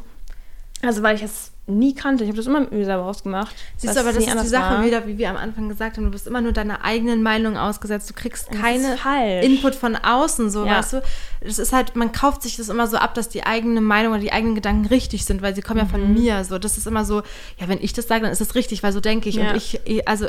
[0.86, 2.24] Also weil ich es nie kannte.
[2.24, 3.56] Ich habe das immer mit mir selber ausgemacht.
[3.78, 4.86] Siehst du, aber das ist die Sache war.
[4.86, 8.10] wieder, wie wir am Anfang gesagt haben, du bist immer nur deiner eigenen Meinung ausgesetzt.
[8.10, 10.80] Du kriegst keine Input von außen, so, ja.
[10.80, 11.02] weißt du.
[11.42, 14.22] Das ist halt, man kauft sich das immer so ab, dass die eigene Meinung oder
[14.22, 15.86] die eigenen Gedanken richtig sind, weil sie kommen mhm.
[15.86, 16.22] ja von mhm.
[16.22, 16.44] mir.
[16.44, 17.22] So, das ist immer so,
[17.58, 19.36] ja, wenn ich das sage, dann ist das richtig, weil so denke ich.
[19.36, 19.52] Ja.
[19.52, 20.28] Und ich, also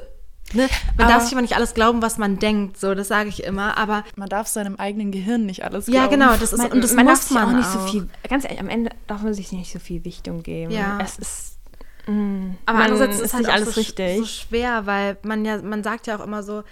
[0.54, 0.68] Ne?
[0.96, 3.44] Man aber darf sich immer nicht alles glauben, was man denkt, so, das sage ich
[3.44, 6.02] immer, aber man darf seinem eigenen Gehirn nicht alles glauben.
[6.02, 8.08] Ja, genau, das ist man, und das man muss man auch nicht so viel.
[8.28, 10.72] Ganz ehrlich, am Ende darf man sich nicht so viel Wichtung geben.
[10.72, 10.98] Ja.
[11.02, 11.58] Es ist
[12.06, 14.18] mm, aber andererseits ist, ist halt nicht alles so, richtig.
[14.18, 16.62] so schwer, weil man ja man sagt ja auch immer so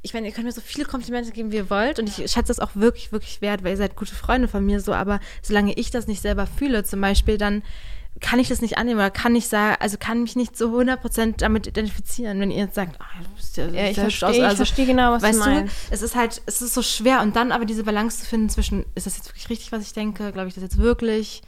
[0.00, 1.98] ich meine, ihr könnt mir so viele Komplimente geben, wie ihr wollt.
[1.98, 4.80] Und ich schätze das auch wirklich, wirklich wert, weil ihr seid gute Freunde von mir
[4.80, 4.94] so.
[4.94, 7.62] Aber solange ich das nicht selber fühle, zum Beispiel, dann
[8.20, 11.34] kann ich das nicht annehmen oder kann ich sagen, also kann mich nicht so 100%
[11.38, 14.56] damit identifizieren, wenn ihr jetzt sagt, oh, du bist ja, ja ich verstehe, also, ich
[14.56, 15.74] verstehe genau, was weißt du meinst.
[15.74, 18.48] Du, es ist halt, es ist so schwer und dann aber diese Balance zu finden
[18.48, 21.42] zwischen, ist das jetzt wirklich richtig, was ich denke, glaube ich das jetzt wirklich?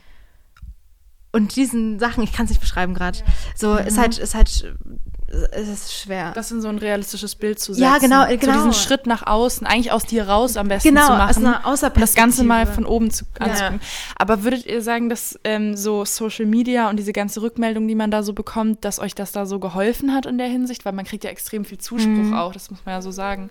[1.33, 3.19] Und diesen Sachen, ich kann es nicht beschreiben gerade,
[3.55, 3.79] so mhm.
[3.79, 4.75] ist halt, ist halt
[5.53, 6.33] es ist schwer.
[6.33, 7.85] Das in so ein realistisches Bild zu setzen.
[7.85, 8.53] Ja, genau, genau.
[8.53, 11.43] So diesen Schritt nach außen, eigentlich aus dir raus am besten genau, zu machen.
[11.43, 13.81] Genau, aus einer das Ganze mal von oben zu anzugucken.
[13.81, 14.15] Ja.
[14.17, 18.11] Aber würdet ihr sagen, dass ähm, so Social Media und diese ganze Rückmeldung, die man
[18.11, 20.85] da so bekommt, dass euch das da so geholfen hat in der Hinsicht?
[20.85, 22.35] Weil man kriegt ja extrem viel Zuspruch mhm.
[22.35, 23.51] auch, das muss man ja so sagen.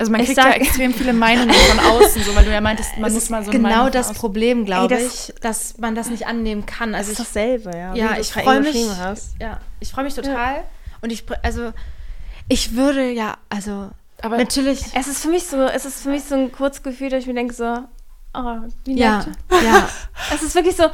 [0.00, 3.12] Also man kriegt ja extrem viele Meinungen von außen, so weil du ja meintest, man
[3.12, 6.94] muss mal so eine genau das Problem, glaube ich, dass man das nicht annehmen kann.
[6.94, 7.94] Also das ist dasselbe, ja.
[7.94, 8.86] Ja, ich freue mich.
[9.38, 10.54] Ja, ich freue mich total.
[10.56, 10.62] Ja.
[11.02, 11.74] Und ich, also
[12.48, 13.90] ich würde ja, also
[14.22, 14.82] aber natürlich.
[14.94, 17.34] Es ist für mich so, es ist für mich so ein Kurzgefühl, dass ich mir
[17.34, 17.80] denke so,
[18.32, 19.00] oh, wie nett.
[19.00, 19.26] Ja,
[19.62, 19.88] ja.
[20.34, 20.84] es ist wirklich so,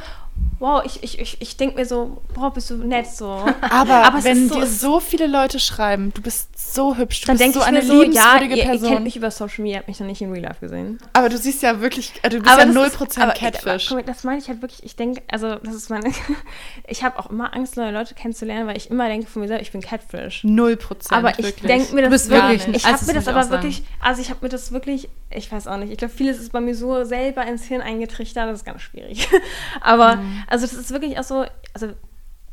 [0.59, 3.27] wow, ich, ich, ich, ich denke mir so, boah, bist du nett so.
[3.61, 7.37] Aber, Aber wenn so, dir so viele Leute schreiben, du bist so hübsch, du dann
[7.37, 8.83] bist so eine so, liebenswürdige ja, Person.
[8.83, 10.97] Ihr, ihr kennt mich über Social Media, habt mich noch nicht in Real Life gesehen.
[11.13, 13.91] Aber du siehst ja wirklich, äh, du bist aber ja 0% ist, aber, Catfish.
[13.91, 16.11] Aber, das meine ich halt wirklich, ich denke, also das ist meine,
[16.87, 19.61] ich habe auch immer Angst, neue Leute kennenzulernen, weil ich immer denke von mir selber,
[19.61, 20.43] ich bin Catfish.
[20.43, 21.11] 0%.
[21.11, 22.79] Aber ich denke mir das wirklich, nicht.
[22.79, 25.77] ich habe mir das aber wirklich, also ich habe mir das wirklich, ich weiß auch
[25.77, 28.81] nicht, ich glaube, vieles ist bei mir so selber ins Hirn eingetrichtert, das ist ganz
[28.81, 29.27] schwierig.
[29.81, 30.26] aber, mhm.
[30.47, 31.89] Also das ist wirklich auch so, also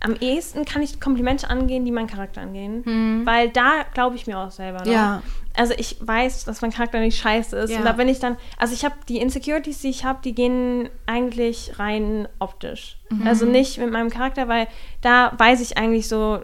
[0.01, 3.25] am ehesten kann ich Komplimente angehen, die meinen Charakter angehen.
[3.25, 4.85] Weil da glaube ich mir auch selber.
[4.85, 4.93] Mhm.
[4.93, 5.23] Ja.
[5.57, 7.71] Also ich weiß, dass mein Charakter nicht scheiße ist.
[7.71, 7.79] Ja.
[7.79, 10.91] Und da bin ich dann, also ich habe die Insecurities, die ich habe, die gehen
[11.07, 12.99] eigentlich rein optisch.
[13.09, 13.27] Mhm.
[13.27, 14.67] Also nicht mit meinem Charakter, weil
[15.01, 16.43] da weiß ich eigentlich so,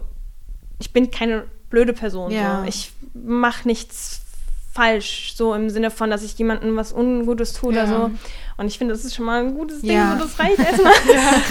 [0.79, 2.31] ich bin keine blöde Person.
[2.31, 2.61] Ja.
[2.61, 2.67] So.
[2.67, 4.21] Ich mache nichts
[4.73, 7.87] falsch, so im Sinne von, dass ich jemandem was Ungutes tue oder Ja.
[7.87, 8.11] so.
[8.61, 10.13] Und ich finde, das ist schon mal ein gutes Ding, Ja.
[10.13, 10.93] so das reicht erstmal.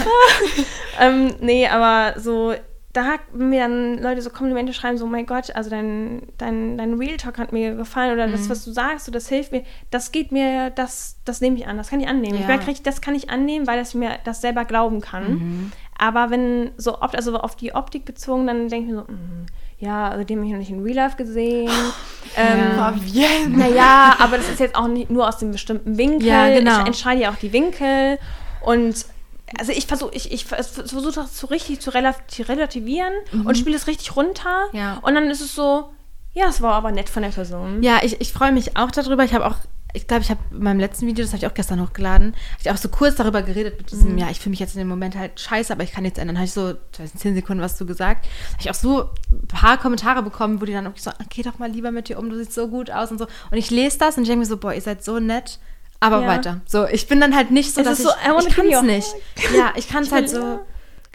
[0.99, 2.53] ähm, nee, aber so,
[2.93, 6.93] da wenn mir dann Leute so Komplimente schreiben, so, mein Gott, also dein, dein, dein
[6.95, 8.31] Real Talk hat mir gefallen oder Mhm.
[8.31, 11.67] das, was du sagst, so, das hilft mir, das geht mir, das, das nehme ich
[11.67, 12.35] an, das kann ich annehmen.
[12.35, 12.47] Ich Ja.
[12.47, 15.31] merke richtig, das kann ich annehmen, weil das mir das selber glauben kann.
[15.31, 15.71] Mhm.
[15.97, 19.45] Aber wenn so oft, also auf die Optik bezogen, dann denke ich mir so, mm,
[19.81, 21.69] ja, also den habe ich noch nicht in Real Life gesehen.
[22.37, 23.57] ähm, Fabienne.
[23.57, 26.27] naja, aber das ist jetzt auch nicht nur aus dem bestimmten Winkel.
[26.27, 26.81] Ja, genau.
[26.81, 28.17] Ich entscheide ja auch die Winkel.
[28.61, 29.05] Und
[29.59, 33.11] also ich versuche ich, ich versuche das so richtig zu relati- relativieren
[33.43, 34.67] und spiele es richtig runter.
[34.71, 34.79] Mhm.
[34.79, 34.99] Ja.
[35.01, 35.89] Und dann ist es so,
[36.33, 37.83] ja, es war aber nett von der Person.
[37.83, 39.23] Ja, ich, ich freue mich auch darüber.
[39.25, 39.55] Ich habe auch,
[39.93, 42.61] ich glaube, ich habe in meinem letzten Video, das habe ich auch gestern hochgeladen, habe
[42.63, 44.87] ich auch so kurz darüber geredet mit diesem, ja, ich fühle mich jetzt in dem
[44.87, 46.37] Moment halt scheiße, aber ich kann nichts ändern.
[46.37, 48.25] Habe ich so, ich weiß nicht, 10 Sekunden was du gesagt.
[48.51, 51.59] Habe ich auch so ein paar Kommentare bekommen, wo die dann irgendwie so, geh doch
[51.59, 53.25] mal lieber mit dir um, du siehst so gut aus und so.
[53.51, 55.59] Und ich lese das und ich denke mir so, boah, ihr seid so nett.
[55.99, 56.27] Aber Ja.
[56.27, 56.61] weiter.
[56.65, 58.67] So, ich bin dann halt nicht so, Es dass ich, so, I wanna ich kann
[58.67, 59.15] es nicht.
[59.55, 60.59] Ja, ich kann es Ich halt so,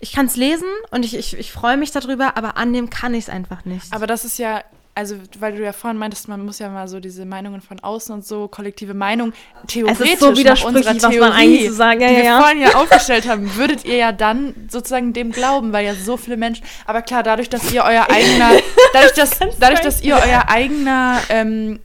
[0.01, 3.25] ich kann es lesen und ich, ich, ich freue mich darüber, aber annehmen kann ich
[3.25, 3.93] es einfach nicht.
[3.93, 4.63] Aber das ist ja,
[4.97, 8.15] also weil du ja vorhin meintest, man muss ja mal so diese Meinungen von außen
[8.15, 9.33] und so, kollektive Meinung,
[9.69, 12.41] theoretisch so nach widersprüchlich, unserer was man eigentlich so sagen- ja, die ja, wir ja.
[12.41, 16.37] vorhin ja aufgestellt haben, würdet ihr ja dann sozusagen dem glauben, weil ja so viele
[16.39, 18.51] Menschen, aber klar, dadurch, dass ihr euer eigener,
[18.95, 21.79] dadurch, dass, dadurch, dass ihr euer eigener, ähm,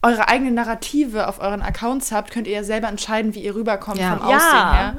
[0.00, 3.98] eure eigene Narrative auf euren Accounts habt, könnt ihr ja selber entscheiden, wie ihr rüberkommt
[3.98, 4.16] Ja.
[4.16, 4.36] vom Ja.
[4.36, 4.94] Aussehen her.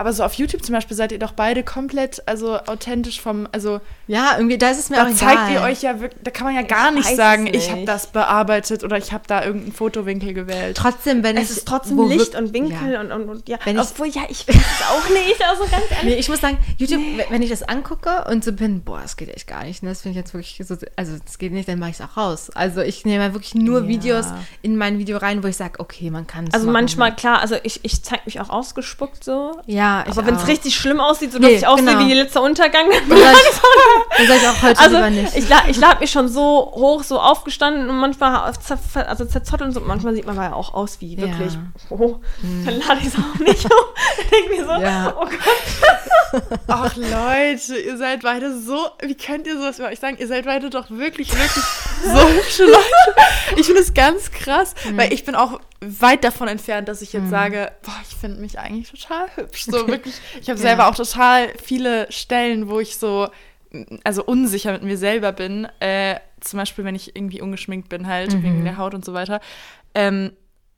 [0.00, 3.80] Aber so auf YouTube zum Beispiel seid ihr doch beide komplett, also authentisch vom, also
[4.06, 5.52] ja, irgendwie, da ist es mir da auch zeigt egal.
[5.52, 7.80] ihr euch ja wirklich, da kann man ja gar Ich nicht sagen, es ich habe
[7.80, 7.88] nicht.
[7.88, 10.74] das bearbeitet oder ich habe da irgendeinen Fotowinkel gewählt.
[10.76, 13.00] Trotzdem, wenn Es ich ist trotzdem wo Licht und Winkel Ja.
[13.02, 13.58] und, und, und ja.
[13.64, 16.02] Wenn ich- Obwohl, ja, ich weiß es auch nicht, also ganz ehrlich.
[16.04, 19.28] Nee, ich muss sagen, YouTube, wenn ich das angucke und so bin, boah, das geht
[19.28, 19.82] echt gar nicht.
[19.82, 19.90] Ne?
[19.90, 22.16] Das finde ich jetzt wirklich so, also das geht nicht, dann mache ich es auch
[22.16, 22.48] raus.
[22.54, 23.88] Also ich nehme halt wirklich nur Ja.
[23.88, 24.26] Videos
[24.62, 26.72] in mein Video rein, wo ich sage, okay, man kann es Also machen.
[26.72, 29.60] manchmal, klar, also ich, ich zeige mich auch ausgespuckt so.
[29.66, 32.00] Ja, ich Aber wenn es richtig schlimm aussieht, so Nee, dass ich aussehe genau.
[32.00, 35.10] wie die letzte Untergang, dann Dann sag ich, dann sag ich auch heute Also lieber
[35.10, 35.36] nicht.
[35.36, 36.42] ich, la ich lade mich schon so
[36.74, 39.80] hoch, so aufgestanden und manchmal also zerzottelt und so.
[39.80, 41.22] Manchmal sieht man aber ja auch aus wie Ja.
[41.26, 41.30] Hm.
[41.38, 41.58] wirklich.
[41.90, 42.16] Oh,
[42.64, 43.94] Dann lade ich es auch nicht hoch.
[44.30, 45.14] Denke mir so, Ja.
[45.16, 46.50] oh Gott.
[46.68, 50.16] Ach Leute, ihr seid beide so, wie könnt ihr sowas über euch sagen?
[50.18, 51.64] Ihr seid beide doch wirklich, wirklich
[52.04, 52.78] so hübsche Leute.
[53.56, 54.96] Ich finde es ganz krass, Mhm.
[54.96, 58.58] weil ich bin auch weit davon entfernt, dass ich jetzt sage, boah, ich finde mich
[58.58, 59.64] eigentlich total hübsch.
[59.70, 60.66] So wirklich, ich habe Ja.
[60.68, 63.28] selber auch total viele Stellen, wo ich so,
[64.04, 65.66] also unsicher mit mir selber bin.
[65.80, 68.42] Äh, zum Beispiel, wenn ich irgendwie ungeschminkt bin halt, Mhm.
[68.42, 69.40] wegen der Haut und so weiter.
[69.94, 70.32] Ähm,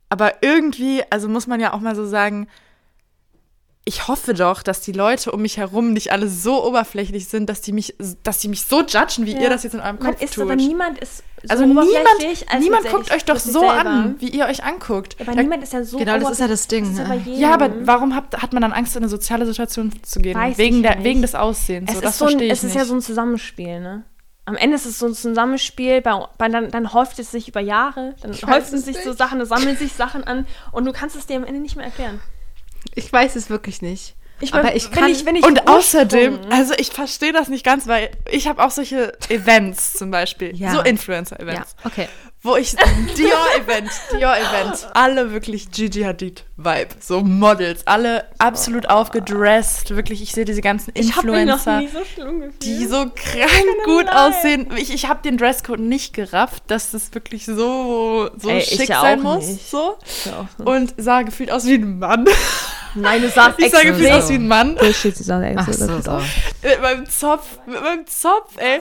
[0.08, 2.48] aber irgendwie, also muss man ja auch mal so sagen,
[3.84, 7.60] ich hoffe doch, dass die Leute um mich herum nicht alle so oberflächlich sind, dass
[7.62, 9.40] die mich, dass die mich so judgen, wie Ja.
[9.40, 10.44] ihr das jetzt in eurem Man Kopf ist tut.
[10.44, 13.74] aber niemand ist so also niemand, oberflächlich als niemand guckt euch doch so selber.
[13.84, 15.16] an, wie ihr euch anguckt.
[15.20, 17.34] Aber Da- niemand ist ja so Genau, das ist ja das Ding, Das ist ne?
[17.36, 20.38] ja, aber warum hat, hat man dann Angst, in eine soziale Situation zu gehen?
[20.38, 21.04] Weiß wegen, der, nicht.
[21.04, 21.90] wegen des Aussehens.
[21.90, 22.76] es so, das ist, so ein, verstehe ich es ist nicht.
[22.76, 24.04] ja so ein Zusammenspiel, ne?
[24.44, 27.60] Am Ende ist es so ein Zusammenspiel, bei, bei, dann, dann häuft es sich über
[27.60, 29.18] Jahre, dann häufen sich so nicht.
[29.18, 31.86] Sachen, dann sammeln sich Sachen an und du kannst es dir am Ende nicht mehr
[31.86, 32.20] erklären.
[32.94, 34.14] Ich weiß es wirklich nicht.
[34.40, 37.48] Ich Aber mein, ich wenn kann- ich, wenn ich und außerdem, also ich verstehe das
[37.48, 40.72] nicht ganz, weil ich habe auch solche Events zum Beispiel, Ja.
[40.72, 42.08] so Ja, Influencer-Events, okay.
[42.42, 42.74] Wo ich
[43.16, 50.60] Dior-Event, Dior-Event, alle wirklich Gigi Hadid-Vibe, so Models, alle absolut aufgedresst, wirklich, ich sehe diese
[50.60, 51.82] ganzen Influencer.
[51.82, 52.24] so
[52.62, 54.16] die so krank gut Nein.
[54.16, 54.68] aussehen.
[54.76, 59.22] Ich, ich habe den Dresscode nicht gerafft, dass das wirklich so, so Ey, schick sein
[59.22, 59.46] muss.
[59.46, 59.70] nicht.
[59.70, 59.96] So.
[60.64, 62.26] Und sah gefühlt aus wie ein Mann.
[62.94, 64.74] Nein, du sahst Ich sah extra gefühlt aus wie ein Mann.
[64.74, 66.22] Bullshit, sie Ach extra so, so.
[66.62, 68.80] Mit meinem Zopf, mit meinem Zopf, ey.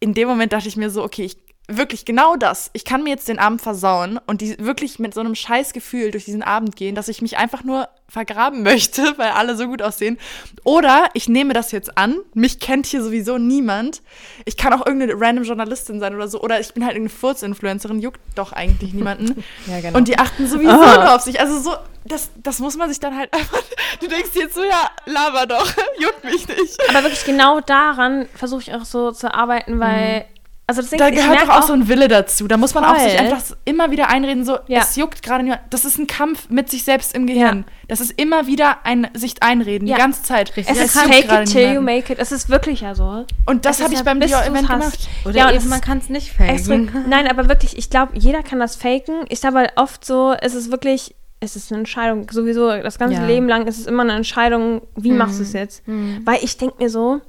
[0.00, 2.70] In dem Moment dachte ich mir so, okay, ich wirklich genau das.
[2.72, 6.10] Ich kann mir jetzt den Abend versauen und die wirklich mit so einem scheiß Gefühl
[6.10, 9.82] durch diesen Abend gehen, dass ich mich einfach nur vergraben möchte, weil alle so gut
[9.82, 10.18] aussehen.
[10.64, 14.00] Oder ich nehme das jetzt an, mich kennt hier sowieso niemand.
[14.46, 16.40] Ich kann auch irgendeine random Journalistin sein oder so.
[16.40, 19.44] Oder ich bin halt irgendeine Furz-Influencerin, juckt doch eigentlich niemanden.
[19.66, 19.98] Ja, genau.
[19.98, 21.04] Und die achten sowieso Aha.
[21.04, 21.40] nur auf sich.
[21.40, 23.62] Also so, das, das muss man sich dann halt einfach.
[24.00, 25.66] Du denkst dir jetzt so, ja, laber doch,
[25.98, 26.78] juckt mich nicht.
[26.88, 30.24] Aber wirklich genau daran versuche ich auch so zu arbeiten, weil
[30.70, 32.46] Also Ding Da gehört doch auch so ein Wille dazu.
[32.46, 33.26] Da muss man auch sich Voll.
[33.26, 34.80] einfach immer wieder einreden, so, Ja.
[34.80, 35.58] es juckt gerade nicht.
[35.70, 37.64] Das ist ein Kampf mit sich selbst im Gehirn.
[37.88, 39.96] Das ist immer wieder ein sich einreden, Ja.
[39.96, 40.54] die ganze Zeit.
[40.58, 40.68] Richtig.
[40.70, 42.18] Es Ja, ist gerade it till you make it.
[42.18, 43.24] Es ist wirklich ja so.
[43.46, 44.98] Und das Es habe ich ja, beim Dior-Event gemacht.
[45.24, 46.90] Oder Ja, und eben, es man kann es nicht faken.
[47.08, 49.24] Nein, aber wirklich, ich glaube, jeder kann das faken.
[49.30, 52.26] Ich glaube oft so, es ist wirklich, es ist eine Entscheidung.
[52.30, 53.26] Sowieso das ganze Ja.
[53.26, 55.82] Leben lang ist es immer eine Entscheidung, wie machst du es jetzt?
[55.86, 57.22] Weil ich denke mir so,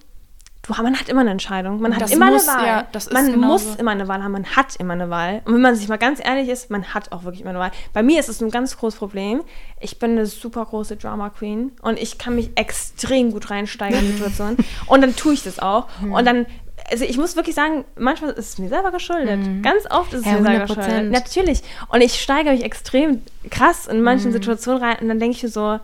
[0.78, 1.82] du, man hat immer eine Entscheidung.
[1.82, 2.68] Man hat Das immer muss, eine Wahl.
[2.68, 3.68] ja, man genauso.
[3.68, 4.32] muss immer eine Wahl haben.
[4.32, 5.42] Man hat immer eine Wahl.
[5.46, 7.72] Und wenn man sich mal ganz ehrlich ist, man hat auch wirklich immer eine Wahl.
[7.94, 9.42] Bei mir ist es ein ganz großes Problem.
[9.82, 14.14] Ich bin eine super große Drama Queen und ich kann mich extrem gut reinsteigern in
[14.14, 14.58] Situationen.
[14.88, 15.88] und dann tue ich das auch.
[16.02, 16.14] Hm.
[16.14, 16.46] Und dann
[16.92, 19.40] also ich muss wirklich sagen, manchmal ist es mir selber geschuldet.
[19.62, 20.68] Ganz oft ist es Ja, mir selber 100%.
[20.76, 21.12] geschuldet.
[21.12, 21.62] Natürlich.
[21.90, 24.04] Und ich steigere mich extrem krass in Mhm.
[24.04, 25.80] manchen Situationen rein und dann denke ich mir so,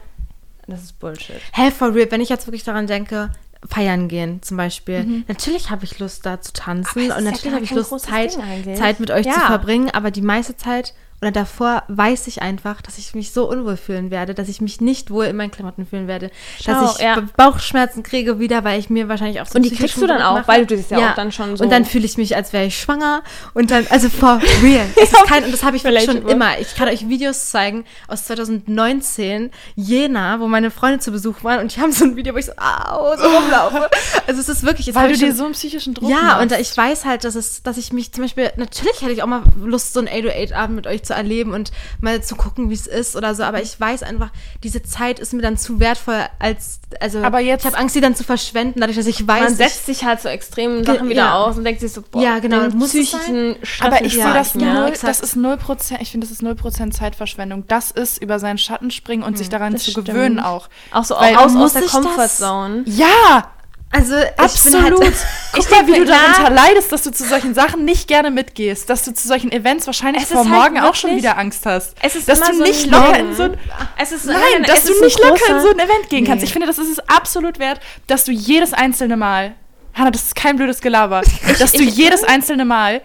[0.68, 1.36] das ist Bullshit.
[1.52, 3.30] Hey, for real, wenn ich jetzt wirklich daran denke,
[3.70, 5.24] feiern gehen zum Beispiel.
[5.28, 7.12] Natürlich habe ich Lust, da zu tanzen Mhm.
[7.12, 8.38] Und ja natürlich gar habe ich Lust, Zeit.
[8.76, 9.48] Zeit mit euch zu Ja.
[9.48, 10.94] verbringen, aber die meiste Zeit
[11.26, 14.80] oder davor weiß ich einfach, dass ich mich so unwohl fühlen werde, dass ich mich
[14.80, 16.30] nicht wohl in meinen Klamotten fühlen werde,
[16.64, 17.24] Schau, dass ich ja.
[17.36, 20.36] Bauchschmerzen kriege wieder, weil ich mir wahrscheinlich auch so Und die kriegst du dann auch,
[20.36, 20.48] mache.
[20.48, 22.66] weil du das ja auch dann schon so- Und dann fühle ich mich, als wäre
[22.68, 23.24] ich schwanger
[23.56, 24.86] und dann, also for real.
[24.96, 26.60] Es ist kein, und das habe ich wirklich schon immer.
[26.60, 31.76] Ich kann euch Videos zeigen aus 2019, Jena, wo meine Freunde zu Besuch waren und
[31.76, 33.90] die haben so ein Video, wo ich so, au, so rumlaufe.
[34.28, 36.22] Also es ist wirklich, jetzt Weil habe du ich dir so einen psychischen Druck ja,
[36.22, 36.42] machst.
[36.54, 39.28] und ich weiß halt, dass es, dass ich mich zum Beispiel, natürlich hätte ich auch
[39.28, 42.88] mal Lust, so einen 808-Abend mit euch zu erleben und mal zu gucken, wie es
[42.88, 44.30] ist oder so, aber ich weiß einfach,
[44.64, 48.02] diese Zeit ist mir dann zu wertvoll, als, also, Aber jetzt- ich habe Angst, die
[48.02, 51.10] dann zu verschwenden, dadurch, dass ich weiß, Man ich- setzt sich halt so extremen Sachen
[51.10, 51.34] wieder ja.
[51.36, 54.14] aus und denkt sich so, boah, Ja, genau, den muss psychischen Stress Aber ich nicht
[54.16, 57.66] sehe das ja, null, das ist 0%, ich finde, das ist 0% Zeitverschwendung.
[57.68, 60.08] Das ist über seinen Schatten springen und sich daran Hm, zu stimmt.
[60.08, 60.70] gewöhnen auch.
[60.92, 62.02] Auch so Weil- raus Muss aus der?
[62.02, 62.84] Comfortzone.
[62.86, 63.52] Ja,
[63.96, 65.00] also, ich absolut.
[65.00, 65.16] bin halt,
[65.54, 66.18] Guck Ich mal, wie du ja.
[66.34, 69.88] darunter leidest, dass du zu solchen Sachen nicht gerne mitgehst, dass du zu solchen Events
[69.88, 71.96] wahrscheinlich vor halt morgen auch schon wirklich- wieder Angst hast.
[72.02, 73.36] Es ist dass du so nicht locker in Long.
[73.36, 73.58] so ein
[73.98, 76.42] Es ist Nein, es dass du nicht locker in so ein Event gehen kannst.
[76.42, 76.46] Nee.
[76.48, 79.54] Ich finde, das ist es absolut wert, dass du jedes einzelne Mal,
[79.94, 81.22] Hanna, das ist kein blödes Gelaber,
[81.60, 83.02] dass du jedes einzelne Mal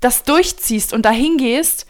[0.00, 1.86] das durchziehst und dahin gehst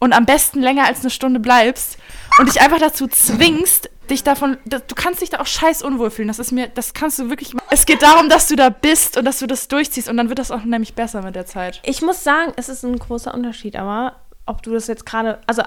[0.00, 1.96] und am besten länger als eine Stunde bleibst
[2.38, 6.10] und dich einfach dazu zwingst, dich davon, da- du kannst dich da auch scheiß unwohl
[6.10, 6.28] fühlen.
[6.28, 7.54] Das ist mir, das kannst du wirklich.
[7.70, 10.38] Es geht darum, dass du da bist und dass du das durchziehst und dann wird
[10.38, 11.80] das auch nämlich besser mit der Zeit.
[11.84, 14.16] Ich muss sagen, es ist ein großer Unterschied, aber
[14.46, 15.62] ob du das jetzt gerade, also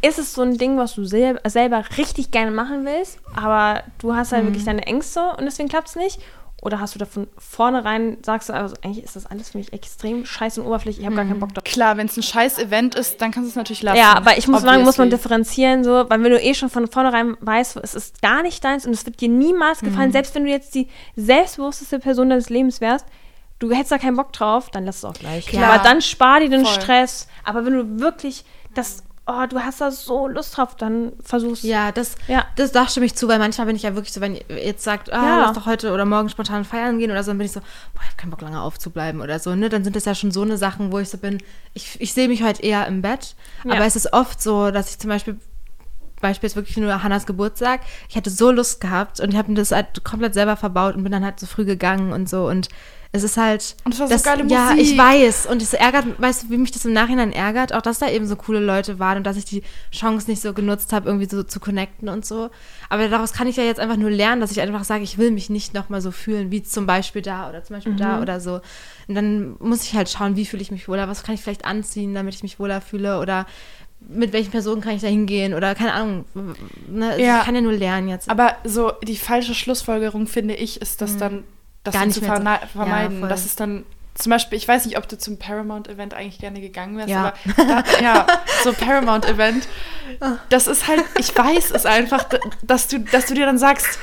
[0.00, 4.14] ist es so ein Ding, was du sel selber richtig gerne machen willst, aber du
[4.14, 6.20] hast halt wirklich deine Ängste und deswegen klappt es nicht?
[6.62, 9.72] Oder hast du da von vornherein, sagst du, also eigentlich ist das alles für mich
[9.72, 11.64] extrem scheiße und oberflächlich, ich habe gar keinen Bock drauf.
[11.64, 13.96] Klar, wenn es ein scheiß Event ist, dann kannst du es natürlich lassen.
[13.98, 16.86] Ja, aber ich muss sagen, muss man differenzieren, so, weil wenn du eh schon von
[16.86, 20.12] vornherein weißt, es ist gar nicht deins und es wird dir niemals gefallen, Mhm.
[20.12, 23.06] selbst wenn du jetzt die selbstbewussteste Person deines Lebens wärst,
[23.58, 25.46] du hättest da keinen Bock drauf, dann lass es auch gleich.
[25.46, 25.72] Klar.
[25.72, 26.74] Aber dann spar dir den Voll.
[26.74, 27.28] Stress.
[27.44, 28.44] Aber wenn du wirklich
[28.74, 29.02] das,
[29.32, 31.62] oh, du hast da so Lust drauf, dann versuch's.
[31.62, 32.46] Ja, das, Ja.
[32.56, 34.84] das da stimme ich zu, weil manchmal bin ich ja wirklich so, wenn ihr jetzt
[34.84, 35.40] sagt, ah, Ja.
[35.46, 38.00] lass doch heute oder morgen spontan feiern gehen oder so, dann bin ich so, boah,
[38.02, 39.68] ich habe keinen Bock lange aufzubleiben oder so, ne?
[39.68, 41.38] Dann sind das ja schon so eine Sachen, wo ich so bin,
[41.74, 43.74] ich, ich sehe mich heute eher im Bett, Ja.
[43.74, 45.38] aber es ist oft so, dass ich zum Beispiel
[46.20, 47.80] Beispiel ist wirklich nur Hannas Geburtstag.
[48.10, 51.02] Ich hatte so Lust gehabt und ich habe mir das halt komplett selber verbaut und
[51.02, 52.68] bin dann halt so früh gegangen und so und
[53.12, 54.80] es ist halt Und es war so geile ja Musik.
[54.92, 57.98] ich weiß und es ärgert weißt du wie mich das im Nachhinein ärgert auch dass
[57.98, 61.08] da eben so coole Leute waren und dass ich die Chance nicht so genutzt habe
[61.08, 62.50] irgendwie so zu connecten und so
[62.88, 65.32] aber daraus kann ich ja jetzt einfach nur lernen dass ich einfach sage ich will
[65.32, 67.96] mich nicht noch mal so fühlen wie zum Beispiel da oder zum Beispiel Mhm.
[67.98, 68.60] da oder so
[69.08, 71.64] und dann muss ich halt schauen wie fühle ich mich wohler was kann ich vielleicht
[71.64, 73.44] anziehen damit ich mich wohler fühle oder
[74.08, 76.24] mit welchen Personen kann ich da hingehen oder keine Ahnung.
[76.88, 77.10] Ne?
[77.10, 77.40] Also Ja.
[77.40, 78.30] Ich kann ja nur lernen jetzt.
[78.30, 81.44] Aber so die falsche Schlussfolgerung, finde ich, ist das dann,
[81.84, 81.94] das.
[81.94, 83.20] Gar nicht zu mehr so- Ja, vermeiden.
[83.20, 83.28] voll.
[83.28, 86.96] das ist dann zum Beispiel, ich weiß nicht, ob du zum Paramount-Event eigentlich gerne gegangen
[86.98, 87.32] wärst, Ja.
[87.56, 88.26] aber da, ja,
[88.64, 89.66] so Paramount-Event,
[90.50, 93.98] das ist halt, ich weiß es einfach, da- dass du, dass du dir dann sagst,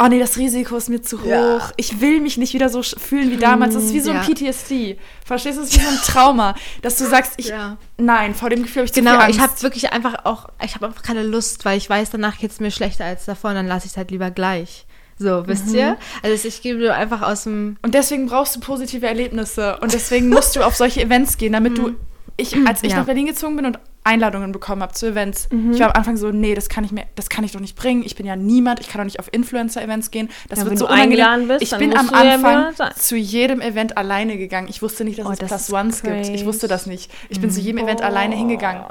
[0.00, 1.70] oh nee, das Risiko ist mir zu hoch, Ja.
[1.76, 3.74] ich will mich nicht wieder so fühlen wie damals.
[3.74, 4.22] Das ist wie so ein Ja.
[4.22, 4.96] PTSD.
[5.24, 5.62] Verstehst du?
[5.62, 7.78] Das ist wie so ein Trauma, dass du sagst, ich, Ja.
[7.96, 9.36] nein, vor dem Gefühl habe ich zu Genau, viel Angst.
[9.36, 12.52] ich habe wirklich einfach auch, ich habe einfach keine Lust, weil ich weiß, danach geht
[12.52, 14.84] es mir schlechter als davor und dann lasse ich es halt lieber gleich.
[15.18, 15.96] So, wisst ihr?
[16.22, 17.76] Also ich gebe dir einfach aus dem.
[17.82, 19.78] Und deswegen brauchst du positive Erlebnisse.
[19.80, 21.94] Und deswegen musst du auf solche Events gehen, damit du.
[22.40, 22.98] Ich, als ich Ja.
[22.98, 26.30] nach Berlin gezogen bin und Einladungen bekommen habe zu Events, ich war am Anfang so,
[26.30, 28.04] nee, das kann ich mir, das kann ich doch nicht bringen.
[28.06, 30.30] Ich bin ja niemand, ich kann doch nicht auf Influencer-Events gehen.
[30.48, 31.18] Das Ja, wird wenn so du unangenehm.
[31.26, 34.68] eingeladen bist, ich bin am ja Anfang zu jedem Event alleine gegangen.
[34.70, 36.14] Ich wusste nicht, dass Oh, es das Plus Ones gibt.
[36.14, 36.46] Ich crazy.
[36.46, 37.10] wusste das nicht.
[37.28, 38.04] Ich bin zu jedem Event Oh.
[38.04, 38.84] alleine hingegangen.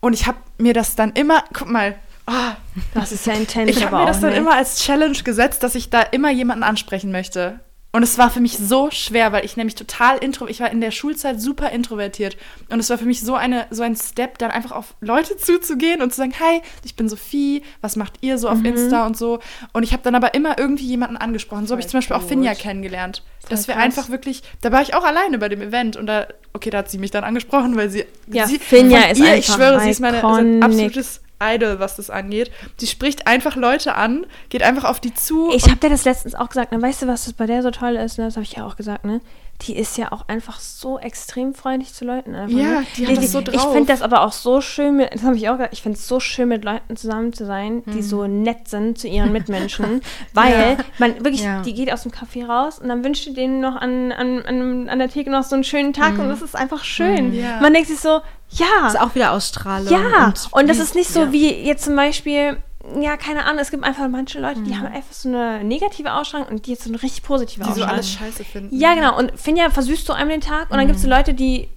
[0.00, 1.96] Und ich habe mir das dann immer, guck mal,
[2.26, 2.56] ah,
[2.94, 4.38] Das ist ja intens, ich habe mir das auch dann nicht.
[4.38, 7.60] immer als Challenge gesetzt, dass ich da immer jemanden ansprechen möchte.
[7.92, 10.80] Und es war für mich so schwer, weil ich nämlich total intro, ich war in
[10.80, 12.36] der Schulzeit super introvertiert.
[12.68, 16.02] Und es war für mich so, eine, so ein Step, dann einfach auf Leute zuzugehen
[16.02, 18.64] und zu sagen, hi, ich bin Sophie, was macht ihr so auf Mhm.
[18.64, 19.38] Insta und so.
[19.72, 21.68] Und ich habe dann aber immer irgendwie jemanden angesprochen.
[21.68, 22.30] So habe ich zum Beispiel auch gut.
[22.30, 23.22] Finja kennengelernt.
[23.48, 23.84] dass wir krass.
[23.84, 26.90] einfach wirklich, da war ich auch alleine bei dem Event und da, okay, da hat
[26.90, 29.90] sie mich dann angesprochen, weil sie, Ja, sie Finja ist ihr, ich einfach schwöre, sie
[29.90, 31.20] ist meine absolutes
[31.54, 32.50] Idol, was das angeht.
[32.76, 35.50] Sie spricht einfach Leute an, geht einfach auf die zu.
[35.54, 36.80] Ich habe dir das letztens auch gesagt, ne?
[36.80, 38.18] weißt du, was das bei der so toll ist?
[38.18, 38.24] Ne?
[38.24, 39.20] Das habe ich ja auch gesagt, ne?
[39.62, 42.34] Die ist ja auch einfach so extrem freundlich zu Leuten.
[42.34, 42.86] Einfach, Ja, ne?
[42.96, 43.72] die hat das so Ich drauf.
[43.72, 46.08] finde das aber auch so schön, mit, das habe ich auch gesagt, ich finde es
[46.08, 47.92] so schön, mit Leuten zusammen zu sein, Mhm.
[47.92, 50.02] die so nett sind zu ihren Mitmenschen.
[50.34, 50.84] weil Ja.
[50.98, 51.62] man wirklich, Ja.
[51.62, 54.88] die geht aus dem Café raus und dann wünscht die denen noch an, an, an,
[54.88, 57.28] an der Theke noch so einen schönen Tag und das ist einfach schön.
[57.28, 57.34] Mhm.
[57.34, 57.60] Ja.
[57.60, 58.22] Man denkt sich so,
[58.54, 58.66] ja.
[58.82, 59.88] Das ist auch wieder Ausstrahlung.
[59.92, 61.32] Ja, und, das wie- ist nicht so ja.
[61.32, 62.56] wie jetzt zum Beispiel,
[63.00, 64.64] ja, keine Ahnung, es gibt einfach manche Leute, Mhm.
[64.64, 67.64] die haben einfach so eine negative Ausstrahlung und die jetzt so eine richtig positive die
[67.66, 67.94] so Ausstrahlung.
[67.94, 68.76] alles scheiße finden.
[68.78, 69.16] ja, genau.
[69.18, 71.14] Und Finja versüßt du einem den Tag und dann gibt es so Mhm.
[71.14, 71.68] Leute, die,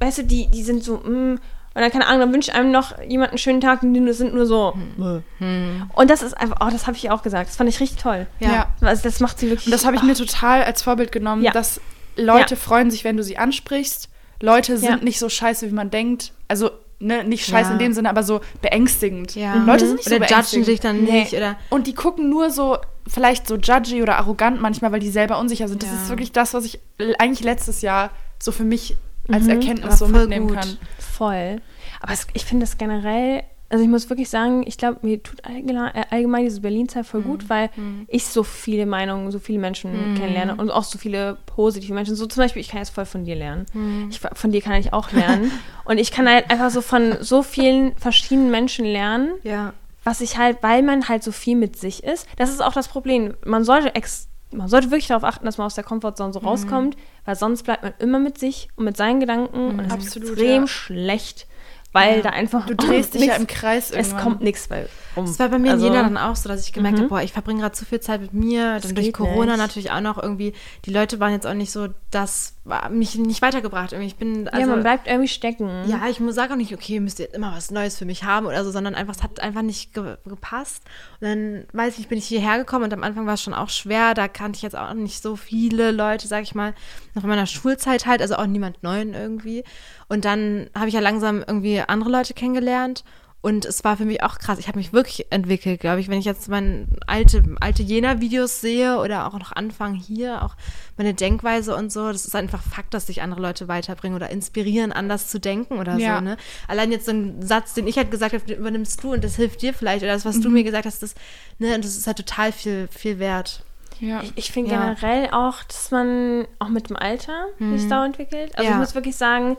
[0.00, 1.38] weißt du, die, die sind so, mm,
[1.72, 4.34] und dann, keine Ahnung, dann wünscht einem noch jemand einen schönen Tag und die sind
[4.34, 4.74] nur so.
[4.96, 5.88] Mhm.
[5.94, 7.48] Und das ist einfach, oh, das habe ich auch gesagt.
[7.48, 8.26] Das fand ich richtig toll.
[8.40, 8.66] Ja.
[8.80, 9.66] Also das macht sie wirklich.
[9.66, 11.52] Und das habe ich mir total als Vorbild genommen, Ja.
[11.52, 11.80] dass
[12.16, 12.60] Leute Ja.
[12.60, 14.08] freuen sich, wenn du sie ansprichst.
[14.40, 14.96] Leute sind Ja.
[14.96, 16.32] nicht so scheiße, wie man denkt.
[16.48, 17.72] Also, ne, nicht scheiße Ja.
[17.74, 19.34] in dem Sinne, aber so beängstigend.
[19.34, 19.54] Ja.
[19.64, 20.66] Leute sind nicht so Oder judgen beängstigend.
[20.68, 21.20] dich dann Nee.
[21.20, 21.34] nicht.
[21.34, 25.38] Oder Und die gucken nur so, vielleicht so judgy oder arrogant manchmal, weil die selber
[25.38, 25.82] unsicher sind.
[25.82, 26.80] Das ist wirklich das, was ich
[27.18, 28.96] eigentlich letztes Jahr so für mich
[29.30, 29.50] als Mhm.
[29.50, 30.56] Erkenntnis Aber so mitnehmen gut.
[30.56, 30.76] kann.
[30.98, 31.60] Voll.
[32.00, 35.44] Aber es, ich finde das generell, also ich muss wirklich sagen, ich glaube, mir tut
[35.44, 37.24] allgemein, äh, allgemein diese Berlin-Zeit voll Mhm.
[37.24, 37.70] gut, weil
[38.08, 42.16] ich so viele Meinungen, so viele Menschen kennenlerne und auch so viele positive Menschen.
[42.16, 43.66] So zum Beispiel, ich kann jetzt voll von dir lernen.
[43.72, 44.08] Mhm.
[44.10, 45.50] Ich, von dir kann ich auch lernen.
[45.84, 49.72] und ich kann halt einfach so von so vielen verschiedenen Menschen lernen, ja.
[50.04, 52.26] was ich halt, weil man halt so viel mit sich ist.
[52.36, 53.34] Das ist auch das Problem.
[53.44, 56.32] Man sollte ex man sollte wirklich darauf achten, dass man aus der Komfortzone Mhm.
[56.32, 59.86] so rauskommt, weil sonst bleibt man immer mit sich und mit seinen Gedanken und das
[59.86, 59.92] ist Mhm.
[60.06, 60.66] Absolut, extrem ja.
[60.66, 61.46] schlecht,
[61.92, 64.20] weil da einfach Du drehst dich ja nichts- im Kreis es irgendwann.
[64.22, 64.86] kommt nichts bei
[65.16, 65.26] um.
[65.26, 67.02] Das war bei mir Also- in Jena dann auch so, dass ich gemerkt Mhm.
[67.02, 68.78] habe, boah, ich verbringe gerade zu viel Zeit mit mir.
[68.80, 69.58] Dann durch Corona nicht.
[69.58, 70.52] natürlich auch noch irgendwie,
[70.84, 73.92] die Leute waren jetzt auch nicht so, das war mich nicht weitergebracht.
[73.92, 74.06] Irgendwie.
[74.06, 75.68] Ich bin, also, ja, man bleibt irgendwie stecken.
[75.88, 78.22] Ja, ich muss sage auch nicht, okay, ihr müsst jetzt immer was Neues für mich
[78.22, 80.84] haben oder so, sondern einfach, es hat einfach nicht ge gepasst.
[81.20, 83.68] Und dann, weiß ich, bin ich hierher gekommen und am Anfang war es schon auch
[83.70, 84.14] schwer.
[84.14, 86.72] Da kannte ich jetzt auch nicht so viele Leute, sag ich mal,
[87.14, 89.64] noch in meiner Schulzeit halt, also auch niemand Neuen irgendwie.
[90.10, 93.04] Und dann habe ich ja langsam irgendwie andere Leute kennengelernt.
[93.42, 94.58] Und es war für mich auch krass.
[94.58, 96.08] Ich habe mich wirklich entwickelt, glaube ich.
[96.08, 100.56] Wenn ich jetzt meine alte, alte Jena-Videos sehe oder auch noch Anfang hier, auch
[100.98, 104.92] meine Denkweise und so, das ist einfach Fakt, dass sich andere Leute weiterbringen oder inspirieren,
[104.92, 106.18] anders zu denken oder Ja.
[106.18, 106.24] so.
[106.24, 106.36] Ne?
[106.68, 109.36] Allein jetzt so ein Satz, den ich halt gesagt habe, den übernimmst du und das
[109.36, 110.02] hilft dir vielleicht.
[110.02, 110.42] Oder das, was Mhm.
[110.42, 111.14] du mir gesagt hast, das,
[111.58, 113.62] ne, das ist halt total viel, viel wert.
[114.00, 114.20] Ja.
[114.22, 114.80] Ich, ich finde Ja.
[114.94, 118.50] generell auch, dass man auch mit dem Alter sich da entwickelt.
[118.58, 118.72] Also Ja.
[118.74, 119.56] ich muss wirklich sagen,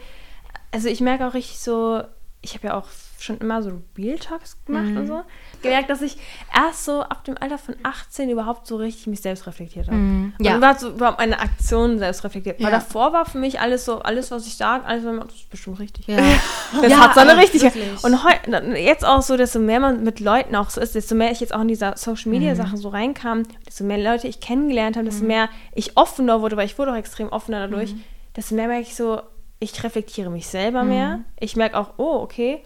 [0.71, 2.01] also ich merke auch richtig so,
[2.41, 2.87] ich habe ja auch
[3.19, 5.21] schon immer so Real Talks gemacht und so.
[5.61, 6.17] Gemerkt, dass ich
[6.51, 9.97] erst so ab dem Alter von 18 überhaupt so richtig mich selbst reflektiert habe.
[10.39, 10.57] Und Ja.
[10.57, 12.57] überhaupt, so, überhaupt meine Aktionen selbst reflektiert.
[12.59, 12.79] Weil Ja.
[12.79, 15.35] davor war für mich alles so, alles, was ich sage, alles, was ich mache, das
[15.35, 16.07] ist bestimmt richtig.
[16.07, 16.17] Ja.
[16.81, 17.75] Das Ja, hat seine aber Richtigkeit.
[18.01, 21.31] Und heu, jetzt auch so, desto mehr man mit Leuten auch so ist, desto mehr
[21.31, 24.95] ich jetzt auch in dieser Social Media Sache so reinkam, desto mehr Leute ich kennengelernt
[24.95, 27.93] habe, desto mehr ich offener wurde, weil ich wurde auch extrem offener dadurch,
[28.35, 29.21] desto mehr merke ich so,
[29.61, 31.19] ich reflektiere mich selber mehr.
[31.39, 32.63] Ich merke auch, oh, okay,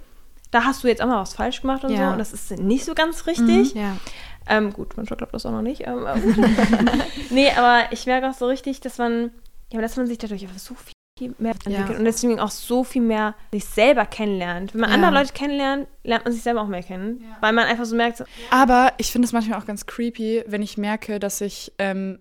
[0.51, 2.07] da hast du jetzt auch mal was falsch gemacht und Ja.
[2.07, 2.13] so.
[2.13, 3.73] Und das ist nicht so ganz richtig.
[3.75, 3.97] Ja.
[4.47, 5.85] Ähm, gut, manchmal klappt das auch noch nicht.
[5.85, 6.05] Ähm,
[7.29, 9.31] nee, aber ich merke auch so richtig, dass man,
[9.71, 11.97] ja, dass man sich dadurch einfach so viel mehr entwickelt Ja.
[11.97, 14.73] und deswegen auch so viel mehr sich selber kennenlernt.
[14.73, 14.95] Wenn man Ja.
[14.95, 18.17] andere Leute kennenlernt, lernt man sich selber auch mehr kennen, weil man einfach so merkt,
[18.17, 22.19] so, Aber ich finde es manchmal auch ganz creepy, wenn ich merke, dass ich ähm,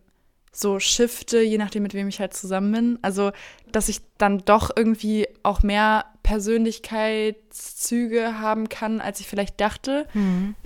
[0.56, 2.98] so shifte, je nachdem, mit wem ich halt zusammen bin.
[3.02, 3.32] Also,
[3.72, 10.06] dass ich dann doch irgendwie auch mehr Persönlichkeitszüge haben kann, als ich vielleicht dachte.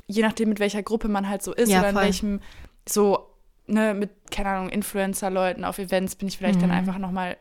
[0.06, 2.04] Je nachdem, mit welcher Gruppe man halt so ist Ja, oder in voll.
[2.04, 2.40] welchem,
[2.88, 3.28] so,
[3.66, 7.36] ne, mit, keine Ahnung, Influencer-Leuten auf Events bin ich vielleicht dann einfach nochmal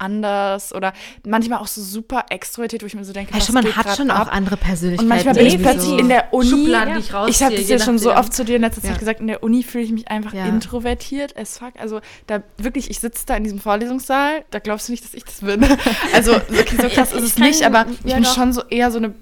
[0.00, 0.92] anders oder
[1.26, 3.96] manchmal auch so super extrovertiert, wo ich mir so denke, Ja, was man geht hat
[3.96, 4.26] schon ab?
[4.28, 5.02] auch andere Persönlichkeiten.
[5.04, 6.48] Und manchmal bin ich plötzlich in der Uni.
[6.50, 8.92] Schubladen, ich rausziehe, Ich habe das ja schon so oft zu dir in letzter Zeit
[8.92, 8.96] Ja.
[8.98, 10.46] gesagt, in der Uni fühle ich mich einfach Ja.
[10.46, 11.74] introvertiert as fuck.
[11.78, 15.24] Also da wirklich, ich sitze da in diesem Vorlesungssaal, da glaubst du nicht, dass ich
[15.24, 15.60] das bin.
[16.14, 18.34] Also okay, so krass ist es kann- nicht, aber ich ja, bin doch.
[18.34, 19.14] schon so eher so eine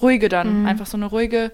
[0.00, 0.60] ruhige dann.
[0.60, 0.66] Mhm.
[0.66, 1.52] Einfach so eine ruhige,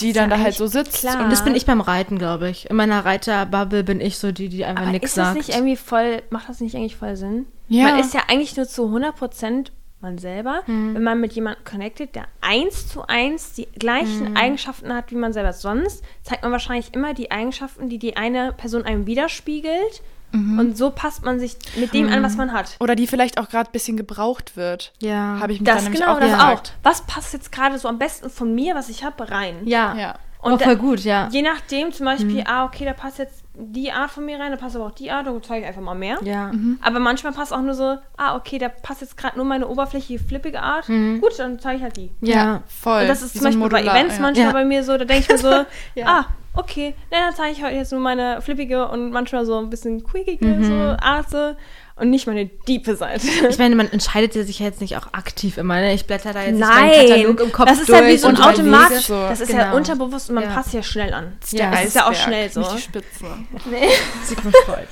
[0.00, 0.98] die dann ja da halt so sitzt.
[1.00, 1.22] klar.
[1.24, 2.70] Und das bin ich beim Reiten, glaube ich.
[2.70, 5.36] In meiner Reiterbubble bin ich so die, die einfach nichts ist das sagt.
[5.38, 7.46] nicht irgendwie voll, macht das nicht eigentlich voll Sinn?
[7.68, 7.84] Ja.
[7.84, 10.94] Man ist ja eigentlich nur zu 100% man selber, Mhm.
[10.94, 14.36] wenn man mit jemandem connected, der eins zu eins die gleichen Mhm.
[14.36, 15.54] Eigenschaften hat wie man selber.
[15.54, 20.90] Sonst zeigt man wahrscheinlich immer die Eigenschaften, die die eine Person einem widerspiegelt Und so
[20.90, 22.74] passt man sich mit dem an, was man hat.
[22.80, 24.92] Oder die vielleicht auch gerade ein bisschen gebraucht wird.
[25.00, 25.38] Ja.
[25.38, 26.72] Habe ich mich Das dann genau, auch das gefragt.
[26.80, 26.84] auch.
[26.84, 29.58] Was passt jetzt gerade so am besten von mir, was ich habe, rein?
[29.64, 29.94] Ja.
[29.96, 30.14] Ja.
[30.44, 31.28] Und oh, voll gut, ja.
[31.32, 32.46] Je nachdem, zum Beispiel, Mhm.
[32.46, 35.10] ah, okay, da passt jetzt die Art von mir rein, da passt aber auch die
[35.10, 36.18] Art, dann zeige ich einfach mal mehr.
[36.22, 36.50] Ja.
[36.82, 40.22] Aber manchmal passt auch nur so, ah, okay, da passt jetzt gerade nur meine oberflächliche,
[40.22, 40.88] flippige Art.
[40.88, 41.20] Mhm.
[41.20, 42.10] Gut, dann zeige ich halt die.
[42.20, 42.62] Ja.
[42.66, 43.02] voll.
[43.02, 44.22] Und das ist Wie zum so Beispiel bei Modular, Events ja.
[44.22, 44.52] manchmal Ja.
[44.52, 45.50] bei mir so, da denke ich mir so,
[45.94, 46.06] Ja.
[46.06, 49.70] ah, okay, na, dann zeige ich heute jetzt nur meine flippige und manchmal so ein
[49.70, 50.64] bisschen quickige Mhm.
[50.64, 51.54] so Art so,
[51.96, 53.26] und nicht meine diepe Seite.
[53.48, 55.76] Ich meine, man entscheidet ja sich ja jetzt nicht auch aktiv immer.
[55.76, 55.94] Ne?
[55.94, 58.28] Ich blätter da jetzt Nein, meinen Katalog im Kopf das ist durch ja wie so
[58.28, 58.86] ein und Automat.
[58.86, 59.00] überlege.
[59.00, 59.14] So.
[59.14, 59.76] Das ist ja Genau.
[59.76, 60.50] unterbewusst und man Ja.
[60.50, 61.36] passt ja schnell an.
[61.52, 61.70] Ja.
[61.70, 62.60] Das ist ja auch schnell so.
[62.60, 63.24] Nicht die Spitze.
[64.24, 64.88] Sigmund Freud.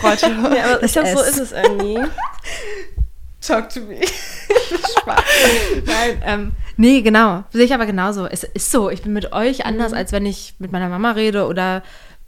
[0.00, 2.00] Freut Ja, aber ich glaube, so ist es irgendwie.
[3.40, 4.00] Talk to me.
[5.86, 7.44] Nein, ähm, nee, genau.
[7.50, 8.26] Sehe ich aber genauso.
[8.26, 8.88] Es ist so.
[8.90, 11.82] Ich bin mit euch anders, als wenn ich mit meiner Mama rede oder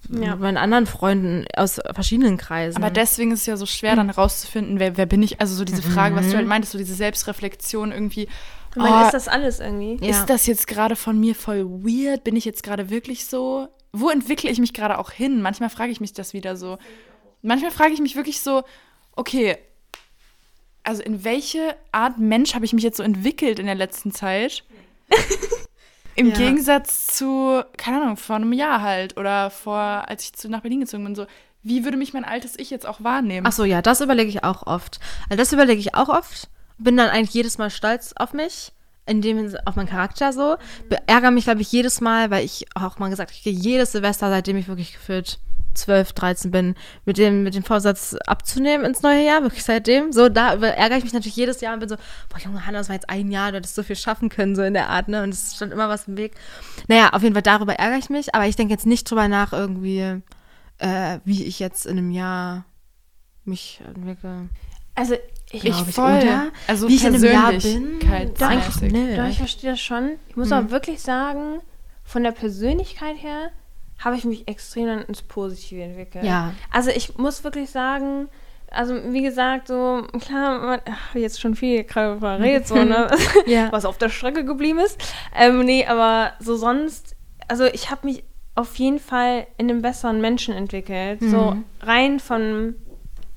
[0.08, 0.32] Ja.
[0.32, 2.76] mit meinen anderen Freunden aus verschiedenen Kreisen.
[2.76, 5.40] Aber deswegen ist es ja so schwer, dann rauszufinden, wer, wer bin ich.
[5.40, 8.28] Also so diese Frage, was du halt meintest, so diese Selbstreflexion irgendwie.
[8.70, 9.98] Ich meine, oh, ist das alles irgendwie?
[10.04, 10.10] Ja.
[10.10, 12.24] Ist das jetzt gerade von mir voll weird?
[12.24, 13.68] Bin ich jetzt gerade wirklich so?
[13.92, 15.40] Wo entwickle ich mich gerade auch hin?
[15.40, 16.78] Manchmal frage ich mich das wieder so.
[17.42, 18.62] Manchmal frage ich mich wirklich so,
[19.14, 19.56] okay,
[20.82, 24.64] also in welche Art Mensch habe ich mich jetzt so entwickelt in der letzten Zeit?
[26.16, 26.34] Im Ja.
[26.34, 30.80] Gegensatz zu, keine Ahnung, vor einem Jahr halt oder vor, als ich zu, nach Berlin
[30.80, 31.26] gezogen bin, so,
[31.62, 33.46] wie würde mich mein altes Ich jetzt auch wahrnehmen?
[33.46, 35.00] Ach so, ja, das überlege ich auch oft.
[35.30, 36.48] Also das überlege ich auch oft.
[36.78, 38.72] Bin dann eigentlich jedes Mal stolz auf mich,
[39.06, 40.56] in dem auf meinen Charakter so.
[40.88, 43.52] Be- Ärgere mich, glaube ich, jedes Mal, weil ich auch mal gesagt, habe, ich gehe
[43.52, 45.38] jedes Silvester, seitdem ich wirklich gefühlt
[45.74, 46.74] 12, 13 bin,
[47.04, 50.12] mit dem, mit dem Vorsatz abzunehmen ins neue Jahr, wirklich seitdem.
[50.12, 51.96] So, da ärgere ich mich natürlich jedes Jahr und bin so,
[52.28, 54.62] boah, Junge, Hanna, das war jetzt ein Jahr, du hättest so viel schaffen können, so
[54.62, 55.22] in der Art, ne?
[55.22, 56.34] Und es stand immer was im Weg.
[56.88, 59.52] Naja, auf jeden Fall darüber ärgere ich mich, aber ich denke jetzt nicht drüber nach,
[59.52, 60.20] irgendwie,
[60.78, 62.64] äh, wie ich jetzt in einem Jahr
[63.44, 64.48] mich entwickle.
[64.94, 65.16] Also,
[65.50, 66.18] ich, ich voll.
[66.22, 66.50] oder?
[66.66, 67.98] Also Wie ich in einem Jahr bin?
[68.00, 68.92] persönlichkeitsmäßig.
[68.92, 69.16] nö.
[69.16, 70.12] Doch, ich verstehe das schon.
[70.28, 71.60] Ich muss aber wirklich sagen,
[72.02, 73.50] von der Persönlichkeit her
[73.98, 76.24] habe ich mich extrem ins Positive entwickelt.
[76.24, 76.52] Ja.
[76.70, 78.28] Also ich muss wirklich sagen,
[78.70, 83.08] also wie gesagt, so, klar, man, ach, jetzt schon viel gerade verredet, so, ne?
[83.46, 83.70] Ja.
[83.72, 85.00] was auf der Strecke geblieben ist.
[85.34, 87.16] Ähm, nee, aber so sonst,
[87.48, 91.20] also ich habe mich auf jeden Fall in einem besseren Menschen entwickelt.
[91.20, 92.76] So rein von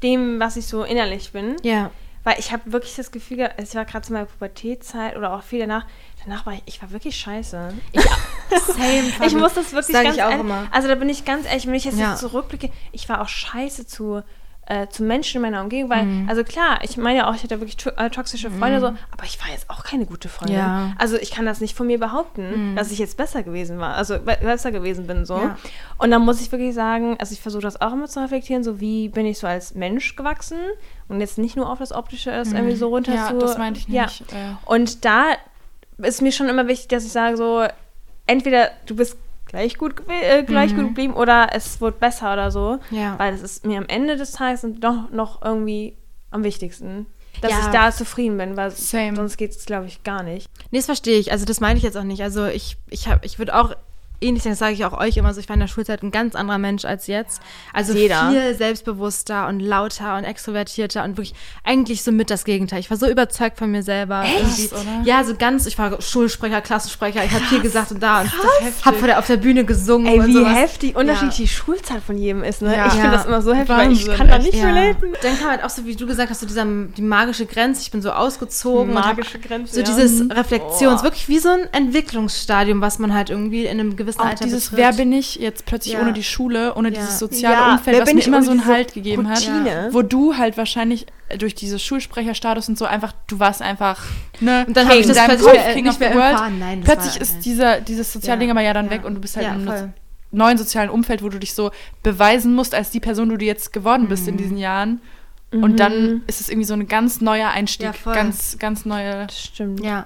[0.04, 1.56] dem, was ich so innerlich bin.
[1.64, 1.90] Ja.
[2.24, 5.60] Weil ich habe wirklich das Gefühl es war gerade zu meiner Pubertätzeit oder auch viel
[5.60, 5.88] danach,
[6.28, 7.74] danach war ich, ich war wirklich scheiße.
[8.68, 9.28] Same.
[9.28, 10.68] Ich muss das wirklich Sag ganz ich auch ehrlich- immer.
[10.72, 12.16] Also da bin ich ganz ehrlich, wenn ich jetzt Ja.
[12.16, 14.22] zurückblicke, ich war auch scheiße zu,
[14.70, 16.30] äh, zu Menschen in meiner Umgebung, weil, Mhm.
[16.30, 19.24] also klar, ich meine ja auch, ich hatte wirklich to äh, toxische Freunde so, aber
[19.24, 20.58] ich war jetzt auch keine gute Freundin.
[20.58, 20.68] Ja.
[20.88, 20.96] Mhm.
[20.98, 24.20] Also ich kann das nicht von mir behaupten, dass ich jetzt besser gewesen war, also
[24.20, 25.38] be- besser gewesen bin so.
[25.38, 25.58] Ja.
[25.98, 28.80] Und dann muss ich wirklich sagen, also ich versuche das auch immer zu reflektieren, so
[28.82, 30.58] wie bin ich so als Mensch gewachsen
[31.08, 33.80] und jetzt nicht nur auf das Optische das irgendwie so runter Ja, zu, das meinte
[33.80, 34.04] ich ja.
[34.06, 34.22] nicht.
[34.34, 35.24] Äh, und da
[36.00, 37.66] ist mir schon immer wichtig, dass ich sage so,
[38.26, 42.80] entweder du bist gleich gut, äh, gleich gut geblieben oder es wird besser oder so.
[42.92, 42.98] Mhm.
[42.98, 43.18] Ja.
[43.20, 45.96] Weil das ist mir am Ende des Tages doch noch irgendwie
[46.32, 47.06] am wichtigsten.
[47.42, 47.60] Dass Ja.
[47.60, 49.16] ich da zufrieden bin, weil Same.
[49.16, 50.50] sonst geht es, glaube ich, gar nicht.
[50.72, 51.32] Nee, das verstehe ich.
[51.32, 52.24] Also das meine ich jetzt auch nicht.
[52.24, 53.76] Also ich, ich ich würde auch
[54.22, 56.36] ähnlich das sage ich auch euch immer so, ich war in der Schulzeit ein ganz
[56.36, 57.42] anderer Mensch als jetzt.
[57.74, 58.30] Also Jeder.
[58.32, 61.34] viel selbstbewusster und lauter und extrovertierter und wirklich
[61.64, 62.80] eigentlich so mit das Gegenteil.
[62.80, 64.24] Ich war so überzeugt von mir selber.
[64.24, 64.72] Echt?
[64.74, 64.82] oder?
[65.04, 68.32] Ja, so ganz, ich war Schulsprecher, Klassensprecher, ich habe viel gesagt und da und
[68.86, 70.56] habe vor der, auf der Bühne gesungen Ey, wie sowas.
[70.56, 71.44] heftig unterschiedlich Ja.
[71.44, 72.76] die Schulzeit von jedem ist, ne?
[72.76, 72.86] Ja.
[72.88, 73.12] Ich finde Ja.
[73.14, 74.66] das immer so heftig, weil ich Wahnsinn, kann da nicht Ja.
[74.68, 75.14] relaten.
[75.22, 77.82] Dann kam halt auch so, wie du gesagt hast, so dieser, die magische Grenze.
[77.82, 78.94] Ich bin so ausgezogen.
[78.94, 81.04] Magische Grenze, So dieses Reflexions, Oh.
[81.04, 84.70] wirklich wie so ein Entwicklungsstadium, was man halt irgendwie in einem gewissen auch Alter dieses,
[84.70, 84.78] betritt.
[84.80, 86.02] wer bin ich jetzt plötzlich Ja.
[86.02, 86.96] ohne die Schule, ohne Ja.
[86.96, 89.90] dieses soziale Ja, Umfeld, wer was mir immer so einen Halt gegeben hat, Routine?
[89.92, 91.06] wo du halt wahrscheinlich
[91.38, 94.02] durch dieses Schulsprecherstatus und so einfach, du warst einfach,
[94.40, 96.60] ne, Und dann habe ich das plötzlich Kopf mehr- King nicht of mehr the World.
[96.60, 98.54] Nein, plötzlich ist dieser, dieses Sozialding Ja.
[98.54, 99.94] aber ja dann weg und du bist halt Ja, in einem
[100.32, 101.72] neuen sozialen Umfeld, wo du dich so
[102.04, 104.30] beweisen musst als die Person, die du jetzt geworden bist Mhm.
[104.30, 105.02] in diesen Jahren.
[105.52, 109.80] Und dann ist es irgendwie so ein ganz neuer Einstieg, ganz, ganz neue, stimmt.
[109.84, 110.06] Ja.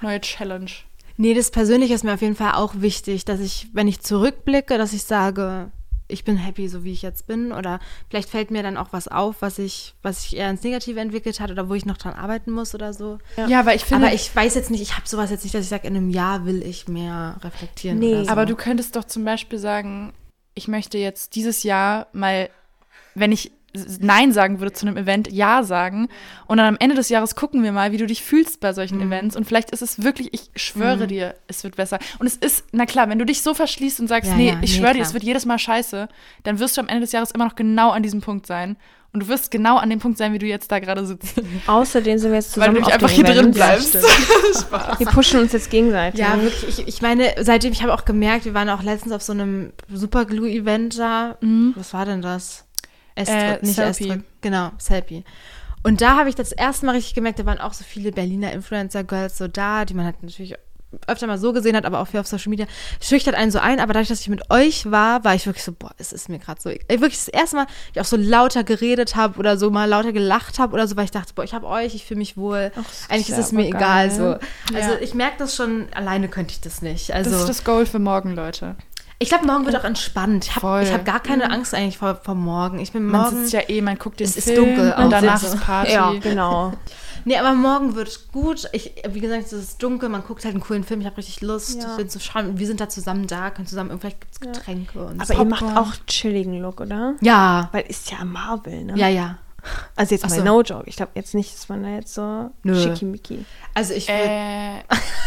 [0.00, 0.70] neue Challenge.
[1.18, 4.78] Nee, das Persönliche ist mir auf jeden Fall auch wichtig, dass ich, wenn ich zurückblicke,
[4.78, 5.72] dass ich sage,
[6.06, 7.52] ich bin happy, so wie ich jetzt bin.
[7.52, 10.98] Oder vielleicht fällt mir dann auch was auf, was ich, was sich eher ins Negative
[10.98, 13.18] entwickelt hat oder wo ich noch dran arbeiten muss oder so.
[13.48, 15.64] Ja, aber ich finde, Aber ich weiß jetzt nicht, ich habe sowas jetzt nicht, dass
[15.64, 17.98] ich sage, in einem Jahr will ich mehr reflektieren.
[17.98, 18.14] Nee.
[18.14, 18.30] oder so.
[18.30, 20.12] Aber du könntest doch zum Beispiel sagen,
[20.54, 22.48] ich möchte jetzt dieses Jahr mal,
[23.14, 23.50] wenn ich
[24.00, 26.08] Nein sagen würde zu einem Event, Ja sagen.
[26.46, 29.00] Und dann am Ende des Jahres gucken wir mal, wie du dich fühlst bei solchen
[29.00, 29.36] Events.
[29.36, 31.98] Und vielleicht ist es wirklich, ich schwöre dir, es wird besser.
[32.18, 34.58] Und es ist, na klar, wenn du dich so verschließt und sagst, Ja, nee, ja,
[34.62, 36.08] ich nee, schwöre dir, es wird jedes Mal scheiße,
[36.44, 38.76] dann wirst du am Ende des Jahres immer noch genau an diesem Punkt sein.
[39.10, 41.40] Und du wirst genau an dem Punkt sein, wie du jetzt da gerade sitzt.
[41.66, 43.54] Außerdem sind wir jetzt Weil zusammen du nicht auf einfach hier drin Event.
[43.54, 43.94] bleibst.
[44.98, 46.20] Wir pushen uns jetzt gegenseitig.
[46.20, 46.78] Ja, wirklich.
[46.80, 49.72] Ich, ich meine, seitdem, ich habe auch gemerkt, wir waren auch letztens auf so einem
[49.90, 51.38] Superglue-Event da.
[51.74, 52.66] Was war denn das?
[53.18, 54.04] Estrich, Äh, nicht Selfie.
[54.08, 54.22] Estrich.
[54.40, 55.24] Genau, Selfie.
[55.82, 58.52] Und da habe ich das erste Mal richtig gemerkt, da waren auch so viele Berliner
[58.52, 60.54] Influencer-Girls so da, die man halt natürlich
[61.06, 62.66] öfter mal so gesehen hat, aber auch viel auf Social Media,
[63.02, 63.78] schüchtert einen so ein.
[63.78, 66.38] Aber dadurch, dass ich mit euch war, war ich wirklich so, boah, es ist mir
[66.38, 69.70] gerade so, ey, wirklich das erste Mal, ich auch so lauter geredet habe oder so
[69.70, 72.18] mal lauter gelacht habe oder so, weil ich dachte, boah, ich habe euch, ich fühle
[72.18, 72.72] mich wohl.
[73.10, 74.08] Eigentlich ist es mir aber egal.
[74.08, 74.10] geil.
[74.10, 74.74] So.
[74.74, 74.98] Also Ja.
[75.00, 77.12] ich merke das schon, alleine könnte ich das nicht.
[77.12, 78.74] Also Das ist das Goal für morgen, Leute.
[79.20, 80.44] Ich glaube, morgen wird auch entspannt.
[80.46, 82.78] Ich habe hab gar keine Angst eigentlich vor, vor morgen.
[82.78, 83.36] Ich bin Man morgen.
[83.40, 85.92] sitzt ja eh, man guckt den Es ist Film dunkel auch und danach ist Party.
[85.92, 86.72] Ja, genau.
[87.24, 88.68] Nee, aber morgen wird gut.
[88.72, 91.00] Ich, wie gesagt, es ist dunkel, man guckt halt einen coolen Film.
[91.00, 92.06] Ich habe richtig Lust, Ja.
[92.08, 92.58] zu schauen.
[92.58, 95.34] Wir sind da zusammen da, können zusammen, vielleicht gibt es Getränke und Aber so.
[95.34, 97.14] ihr macht auch chilligen Look, oder?
[97.20, 98.94] Ja, Weil ist ja Marvel, ne?
[98.96, 99.38] ja, ja.
[99.98, 100.44] Also jetzt Ach mal so.
[100.44, 100.84] no joke.
[100.86, 102.80] Ich glaube jetzt nicht, dass man da jetzt so Nö.
[102.80, 103.44] schickimicki.
[103.74, 104.78] Also ich Äh,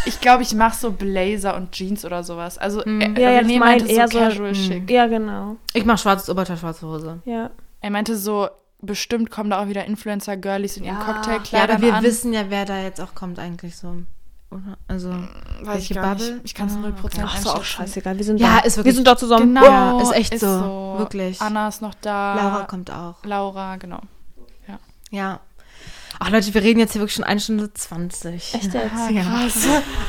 [0.05, 2.57] ich glaube, ich mache so Blazer und Jeans oder sowas.
[2.57, 4.55] Also äh, Ja, ja, mein meinte eher so so- casual Mm.
[4.55, 4.89] schick.
[4.89, 5.57] Ja, genau.
[5.73, 7.19] ich mache schwarzes Oberteil, schwarze Hose.
[7.25, 7.49] Ja.
[7.81, 8.47] Er meinte so,
[8.81, 12.03] bestimmt kommen da auch wieder Influencer-Girlies in ihren Ja, Cocktailkleidern aber wir an.
[12.03, 13.95] wissen ja, wer da jetzt auch kommt eigentlich so.
[14.51, 14.77] Oder?
[14.87, 15.19] Also, Weiß
[15.61, 16.33] ich welche gar Bubble?
[16.33, 16.45] nicht.
[16.45, 18.17] Ich kann es Ah, 0% Ach, ist auch scheißegal.
[18.17, 18.65] Wir sind Ja, da.
[18.65, 19.53] ist wirklich- Wir sind da zusammen.
[19.55, 20.95] Genau, Ja, ist echt so.
[20.97, 21.39] Wirklich.
[21.41, 22.35] Anna ist noch da.
[22.35, 23.15] Laura kommt auch.
[23.23, 23.99] Laura, genau.
[25.11, 25.39] Ja.
[26.23, 28.53] Ach Leute, wir reden jetzt hier wirklich schon eine Stunde 20.
[28.53, 28.75] Echt jetzt?
[28.75, 29.49] Ja.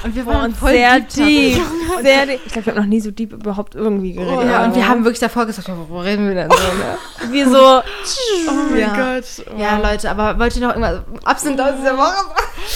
[0.05, 1.15] Und wir waren und voll sehr deep.
[1.55, 1.63] deep.
[2.03, 2.41] Sehr deep.
[2.45, 4.35] Ich glaube, wir haben noch nie so deep überhaupt irgendwie geredet.
[4.37, 6.99] Oh, ja, und wir haben wirklich davor gesagt, ja, worüber reden wir denn so, ne?
[7.33, 7.79] wir so.
[8.51, 9.15] Oh mein Ja.
[9.17, 9.25] Gott.
[9.57, 12.13] Ja, Leute, aber wollt ihr noch irgendwas, absent aus dieser Woche?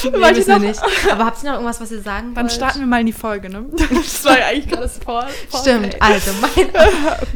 [0.05, 0.81] Nee, Wollt ihr noch- nicht.
[1.13, 2.53] Aber habt ihr noch irgendwas, was ihr sagen Dann wollt?
[2.53, 3.67] starten wir mal in die Folge, ne?
[3.91, 5.27] Das war ja eigentlich gerade das Vor
[5.61, 6.69] Stimmt, also mein...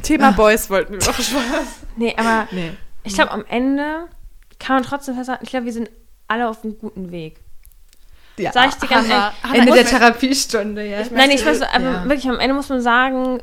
[0.02, 1.24] Thema Boys wollten wir noch Spaß.
[1.96, 2.70] Nee, aber Nee.
[3.04, 4.06] ich glaube, am Ende
[4.60, 5.90] kann man trotzdem festhalten, ich glaube, wir sind
[6.28, 7.40] alle auf einem guten Weg.
[8.36, 8.52] Ja.
[8.52, 10.98] Sag ich dir ganz Hanna- Ende der Therapiestunde, ja.
[11.10, 12.04] Nein, ich weiß, aber Ja.
[12.04, 13.42] wirklich am Ende muss man sagen,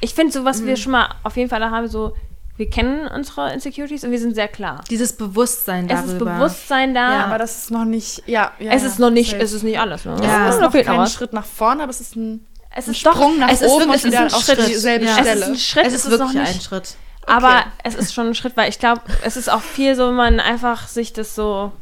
[0.00, 2.14] ich finde so, was wir schon mal auf jeden Fall da haben, so,
[2.56, 4.82] wir kennen unsere Insecurities und wir sind sehr klar.
[4.90, 6.12] Dieses Bewusstsein Es darüber.
[6.32, 7.24] ist Bewusstsein da, Ja.
[7.26, 8.52] aber das ist noch nicht, ja.
[8.58, 9.42] ja es ja, ist noch nicht, safe.
[9.42, 10.04] es ist nicht alles.
[10.04, 10.16] Ne?
[10.22, 10.48] Ja.
[10.48, 11.06] es ist noch kein.
[11.06, 13.70] Schritt nach vorne, aber es ist ein, Es ein ist doch, Sprung nach es ist
[13.70, 14.68] oben wirklich- und es ist wieder ein auf Schritt.
[14.68, 15.10] dieselbe Ja.
[15.12, 15.40] es Stelle.
[15.40, 16.54] ist ein Schritt, es ist wirklich noch nicht.
[16.54, 16.94] ein Schritt.
[17.28, 20.14] Aber es ist schon ein Schritt, weil ich glaube, es ist auch viel so, wenn
[20.16, 21.72] man einfach sich das so,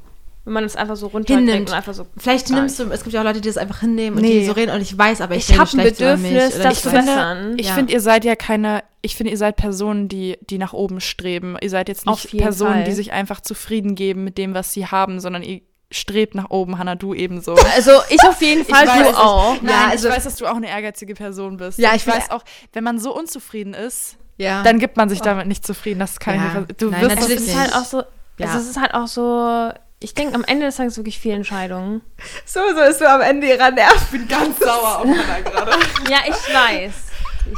[0.44, 1.70] wenn man es einfach so runterkriegt Hinnimmt.
[1.70, 2.06] und einfach so.
[2.16, 4.40] Vielleicht nimmst du, es gibt ja auch Leute, die das einfach hinnehmen und Nee.
[4.40, 6.32] die so reden und ich weiß, aber ich, Ich rede hab ein schlecht über mich
[6.32, 7.54] Bedürfnis, oder das ich zu bessern.
[7.58, 7.74] Ich Ja.
[7.74, 11.56] finde, ihr seid ja keine, ich finde, ihr seid Personen, die, die nach oben streben.
[11.60, 12.84] Ihr seid jetzt nicht Personen, Fall.
[12.84, 15.62] die sich einfach zufrieden geben mit dem, was sie haben, sondern ihr
[15.92, 17.54] strebt nach oben, Hannah, du ebenso.
[17.76, 19.54] Also ich auf jeden Fall, weiß, du ich- auch.
[19.62, 21.78] Nein, Ja, also- ich weiß, dass du auch eine ehrgeizige Person bist.
[21.78, 22.42] Ja, Und ich ich weiß auch,
[22.72, 24.62] wenn man so unzufrieden ist, Ja.
[24.62, 25.98] dann gibt man sich damit nicht zufrieden.
[26.00, 26.46] Das kann Ja.
[26.48, 26.82] ich nicht.
[26.82, 27.58] Du Nein, wirst Es natürlich ist nicht.
[27.58, 28.02] halt auch so,
[28.38, 28.46] Ja.
[28.46, 32.02] also es ist halt auch so, ich denke am Ende des Tages wirklich viele Entscheidungen.
[32.44, 34.06] so, so ist so am Ende ihrer Nerven.
[34.12, 35.70] bin ganz sauer auf Hannah gerade.
[36.10, 36.92] Ja, ich weiß.
[37.46, 37.52] Ich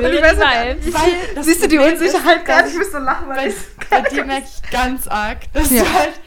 [0.00, 0.36] ich weiß
[0.84, 0.94] nicht.
[1.34, 2.68] Weil Siehst du die Unsicherheit gerade?
[2.68, 3.54] Ich muss so lachen, weil
[3.90, 5.82] bei, bei dir merke ich ganz arg, dass, Ja.
[5.84, 6.20] du halt,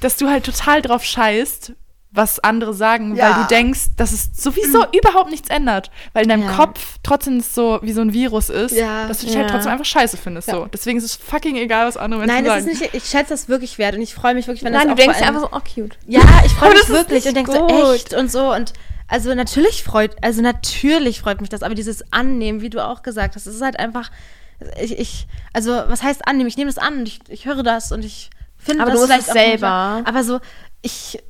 [0.00, 1.72] dass du halt total drauf scheißt,
[2.18, 3.24] was andere sagen, Ja.
[3.36, 5.90] weil du denkst, dass es sowieso überhaupt nichts ändert.
[6.12, 6.52] Weil in deinem Ja.
[6.56, 9.06] Kopf trotzdem so wie so ein Virus ist, Ja.
[9.06, 10.48] dass du dich halt trotzdem einfach scheiße findest.
[10.48, 10.54] Ja.
[10.54, 10.66] So.
[10.66, 12.68] Deswegen ist es fucking egal, was andere Menschen Nein, das sagen.
[12.72, 14.96] ist nicht, ich schätze das wirklich wert und ich freue mich wirklich, wenn Nein, das
[14.96, 15.96] du auch denkst einfach so, oh cute.
[16.06, 18.72] Ja, ich freue mich wirklich und denke so echt und so und
[19.06, 23.36] also natürlich freut, also natürlich freut mich das, aber dieses Annehmen, wie du auch gesagt
[23.36, 24.10] hast, es ist halt einfach,
[24.82, 26.48] ich, ich also was heißt annehmen?
[26.48, 28.28] Ich nehme das an und ich, ich höre das und ich
[28.58, 30.02] finde das du vielleicht es auch selber.
[30.04, 30.40] Aber so,
[30.82, 31.22] ich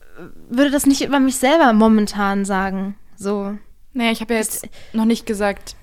[0.50, 2.96] würde das nicht über mich selber momentan sagen.
[3.16, 3.56] So.
[3.92, 5.74] Naja, ich habe ja jetzt noch nicht gesagt,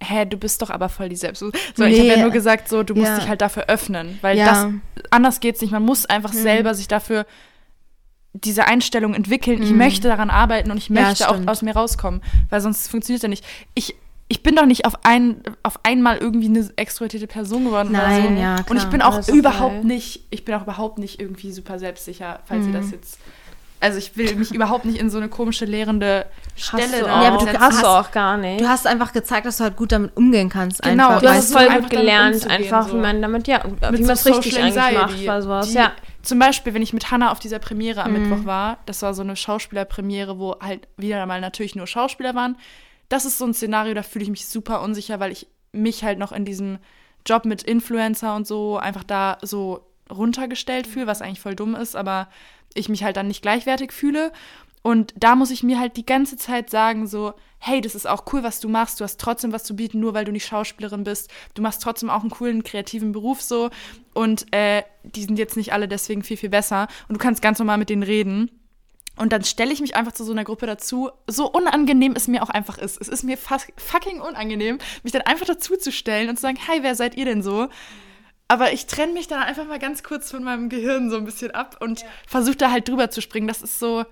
[0.00, 1.40] hä, du bist doch aber voll die Selbst.
[1.40, 1.98] So, ich Nee.
[1.98, 3.18] habe ja nur gesagt, so, du musst Ja.
[3.18, 4.46] dich halt dafür öffnen, weil Ja.
[4.46, 4.66] das
[5.10, 5.72] anders geht's nicht.
[5.72, 7.26] Man muss einfach selber sich dafür
[8.32, 9.62] diese Einstellung entwickeln.
[9.62, 9.78] Ich Mhm.
[9.78, 13.44] möchte daran arbeiten und ich möchte auch aus mir rauskommen, weil sonst funktioniert ja nicht.
[13.74, 13.94] Ich
[14.30, 18.36] ich bin doch nicht auf, ein, auf einmal irgendwie eine extrovertierte Person geworden oder Nein,
[18.36, 18.42] so.
[18.42, 18.90] ja, und ich klar.
[18.90, 19.84] bin auch überhaupt geil.
[19.84, 22.74] nicht, ich bin auch überhaupt nicht irgendwie super selbstsicher, falls Mhm.
[22.74, 23.18] ihr das jetzt.
[23.80, 26.26] Also ich will mich überhaupt nicht in so eine komische lehrende
[26.56, 27.22] Stelle Hast du da auch.
[27.22, 27.60] Ja, aber du setzen.
[27.60, 28.60] hast du auch gar nicht.
[28.60, 30.82] Du hast einfach gezeigt, dass du halt gut damit umgehen kannst.
[30.82, 32.94] Genau, einfach, Du hast voll gut gelernt, einfach so.
[32.96, 35.40] wie man damit, ja, Mit wie so man es richtig Social eigentlich macht, Anxiety, bei
[35.40, 35.68] sowas.
[35.68, 35.92] die- Ja.
[36.22, 38.28] Zum Beispiel, wenn ich mit Hannah auf dieser Premiere am Mhm.
[38.28, 42.56] Mittwoch war, das war so eine Schauspielerpremiere, wo halt wieder mal natürlich nur Schauspieler waren.
[43.08, 46.18] Das ist so ein Szenario, da fühle ich mich super unsicher, weil ich mich halt
[46.18, 46.78] noch in diesem
[47.24, 51.94] Job mit Influencer und so einfach da so runtergestellt fühle, was eigentlich voll dumm ist,
[51.96, 52.28] aber
[52.74, 54.32] ich mich halt dann nicht gleichwertig fühle.
[54.82, 58.24] Und da muss ich mir halt die ganze Zeit sagen, so, hey, das ist auch
[58.32, 59.00] cool, was du machst.
[59.00, 61.30] Du hast trotzdem was zu bieten, nur weil du nicht Schauspielerin bist.
[61.54, 63.70] Du machst trotzdem auch einen coolen, kreativen Beruf so.
[64.14, 66.88] Und äh, die sind jetzt nicht alle deswegen viel, viel besser.
[67.08, 68.50] Und du kannst ganz normal mit denen reden.
[69.16, 72.42] Und dann stelle ich mich einfach zu so einer Gruppe dazu, so unangenehm es mir
[72.42, 73.00] auch einfach ist.
[73.00, 76.82] Es ist mir fucking unangenehm, mich dann einfach dazu zu stellen und zu sagen, hi,
[76.82, 77.68] wer seid ihr denn so?
[78.48, 81.50] Aber ich trenne mich dann einfach mal ganz kurz von meinem Gehirn so ein bisschen
[81.50, 82.06] ab und ja.
[82.26, 83.46] versuche da halt drüber zu springen.
[83.46, 84.04] Das ist so,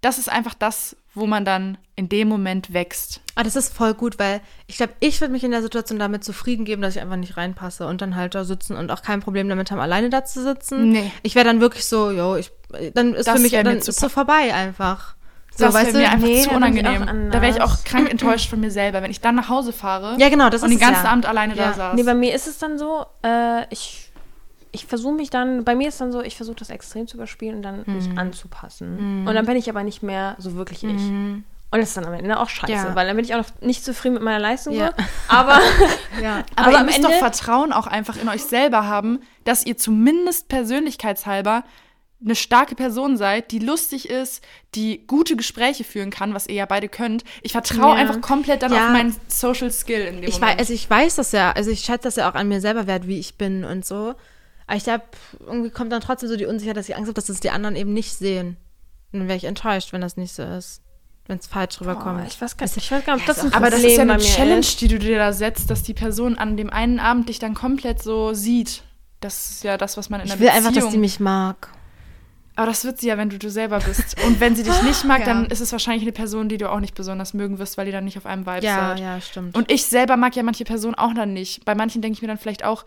[0.00, 3.20] das ist einfach das, wo man dann in dem Moment wächst.
[3.34, 6.24] Ah, das ist voll gut, weil ich glaube, ich würde mich in der Situation damit
[6.24, 9.20] zufrieden geben, dass ich einfach nicht reinpasse und dann halt da sitzen und auch kein
[9.20, 10.90] Problem damit haben, alleine da zu sitzen.
[10.90, 11.12] Nee.
[11.22, 12.50] Ich wäre dann wirklich so, jo, ich,
[12.94, 15.16] dann ist das für mich, dann ist so vorbei einfach.
[15.54, 17.30] So, das wäre mir einfach nee, zu unangenehm.
[17.30, 20.16] Da wäre ich auch krank enttäuscht von mir selber, wenn ich dann nach Hause fahre
[20.18, 21.10] ja, genau, das und den ganzen ja.
[21.10, 21.68] Abend alleine ja.
[21.68, 21.94] da saß.
[21.94, 24.08] Nee, bei mir ist es dann so, äh, ich
[24.72, 27.56] ich versuche mich dann, bei mir ist dann so, ich versuche das extrem zu überspielen
[27.56, 27.94] und dann mhm.
[27.94, 29.20] mich anzupassen.
[29.20, 29.26] Mhm.
[29.28, 30.90] Und dann bin ich aber nicht mehr so wirklich ich.
[30.90, 31.44] Mhm.
[31.70, 32.94] Und das ist dann am Ende auch scheiße, ja.
[32.94, 34.74] weil dann bin ich auch noch nicht zufrieden mit meiner Leistung.
[34.74, 34.88] Ja.
[34.88, 35.04] So.
[35.28, 35.58] Aber,
[36.22, 36.42] ja.
[36.56, 39.76] aber, aber ihr müsst Ende doch Vertrauen auch einfach in euch selber haben, dass ihr
[39.76, 41.64] zumindest persönlichkeitshalber
[42.24, 44.42] eine starke Person seid, die lustig ist,
[44.74, 47.24] die gute Gespräche führen kann, was ihr ja beide könnt.
[47.42, 47.94] Ich vertraue ja.
[47.94, 48.86] einfach komplett dann ja.
[48.86, 50.52] auf meinen Social Skill in dem ich Moment.
[50.52, 52.86] Weiß, also ich weiß das ja, also ich schätze das ja auch an mir selber
[52.86, 54.14] wert, wie ich bin und so.
[54.66, 55.04] Aber ich glaube,
[55.40, 57.76] irgendwie kommt dann trotzdem so die Unsicherheit, dass ich Angst habe, dass das die anderen
[57.76, 58.56] eben nicht sehen.
[59.12, 60.80] Und dann wäre ich enttäuscht, wenn das nicht so ist.
[61.26, 62.26] Wenn es falsch rüberkommt.
[62.26, 64.02] ich weiß gar nicht, ich weiß gar nicht ob das ein Aber das ist ja
[64.02, 64.80] eine Challenge, ist.
[64.80, 68.02] die du dir da setzt, dass die Person an dem einen Abend dich dann komplett
[68.02, 68.82] so sieht.
[69.20, 71.20] Das ist ja das, was man in der Ich will Beziehung einfach, dass die mich
[71.20, 71.68] mag.
[72.54, 74.22] Aber das wird sie ja, wenn du du selber bist.
[74.26, 75.26] Und wenn sie dich nicht mag, ja.
[75.26, 77.92] dann ist es wahrscheinlich eine Person, die du auch nicht besonders mögen wirst, weil die
[77.92, 79.00] dann nicht auf einem Vibe ja, seid.
[79.00, 79.56] Ja, stimmt.
[79.56, 81.64] Und ich selber mag ja manche Personen auch dann nicht.
[81.64, 82.84] Bei manchen denke ich mir dann vielleicht auch,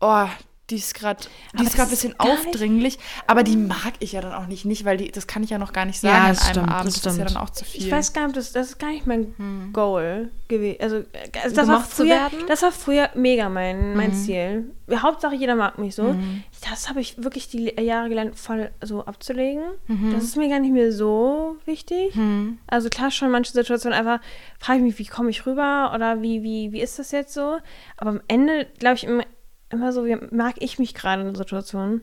[0.00, 0.26] oh,
[0.70, 1.22] die ist gerade
[1.58, 4.86] die ist gerade ein bisschen aufdringlich, aber die mag ich ja dann auch nicht, nicht,
[4.86, 6.86] weil die, das kann ich ja noch gar nicht sagen ja, an einem stimmt, Abend.
[6.86, 7.82] Das, das, ist ja dann auch zu viel.
[7.82, 9.72] Ich weiß gar nicht, das, das ist gar nicht mein hm.
[9.74, 10.80] Goal gewesen.
[10.80, 11.02] Also,
[11.42, 14.14] also das, war früher, das war früher mega mein, mein mhm.
[14.14, 14.70] Ziel.
[14.90, 16.14] Hauptsache jeder mag mich so.
[16.14, 16.44] Mhm.
[16.68, 19.64] Das habe ich wirklich die Jahre gelernt, voll so abzulegen.
[19.86, 20.12] Mhm.
[20.12, 22.14] Das ist mir gar nicht mehr so wichtig.
[22.14, 22.58] Mhm.
[22.66, 24.20] Also klar schon manche Situationen einfach
[24.58, 27.58] frage ich mich, wie komme ich rüber oder wie, wie, wie ist das jetzt so?
[27.98, 29.06] Aber am Ende, glaube ich,
[29.70, 32.02] immer so, wie mag ich mich gerade in der Situation?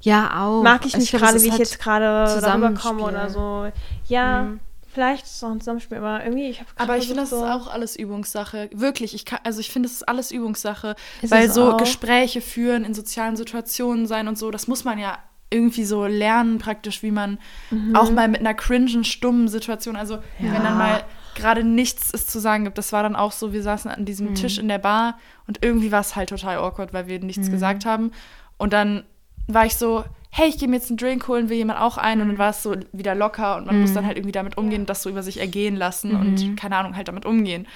[0.00, 0.62] Ja, auch.
[0.62, 3.70] Mag ich mich gerade, wie ich halt jetzt gerade darüber komme oder so.
[4.06, 4.60] Ja, mhm.
[4.92, 7.36] vielleicht ist es auch ein Zusammenspiel, aber irgendwie, ich habe Aber ich finde, das so
[7.36, 8.68] ist auch alles Übungssache.
[8.72, 10.94] Wirklich, ich kann, also ich finde, das ist alles Übungssache.
[11.22, 11.76] Ist weil so auch?
[11.78, 15.18] Gespräche führen, in sozialen Situationen sein und so, das muss man ja
[15.50, 17.38] irgendwie so lernen, praktisch, wie man
[17.70, 17.94] mhm.
[17.94, 20.22] auch mal mit einer cringen, stummen Situation, also ja.
[20.38, 22.78] wenn dann mal gerade nichts es zu sagen gibt.
[22.78, 24.34] Das war dann auch so, wir saßen an diesem mhm.
[24.34, 27.52] Tisch in der Bar und irgendwie war es halt total awkward, weil wir nichts mhm.
[27.52, 28.12] gesagt haben.
[28.58, 29.04] Und dann
[29.46, 32.20] war ich so, hey, ich gehe mir jetzt einen Drink holen, will jemand auch ein?
[32.20, 32.40] Und dann mhm.
[32.40, 34.08] war es so wieder locker und man muss dann mhm.
[34.08, 36.56] halt irgendwie damit umgehen, das so über sich ergehen lassen und mhm.
[36.56, 37.66] keine Ahnung, halt damit umgehen.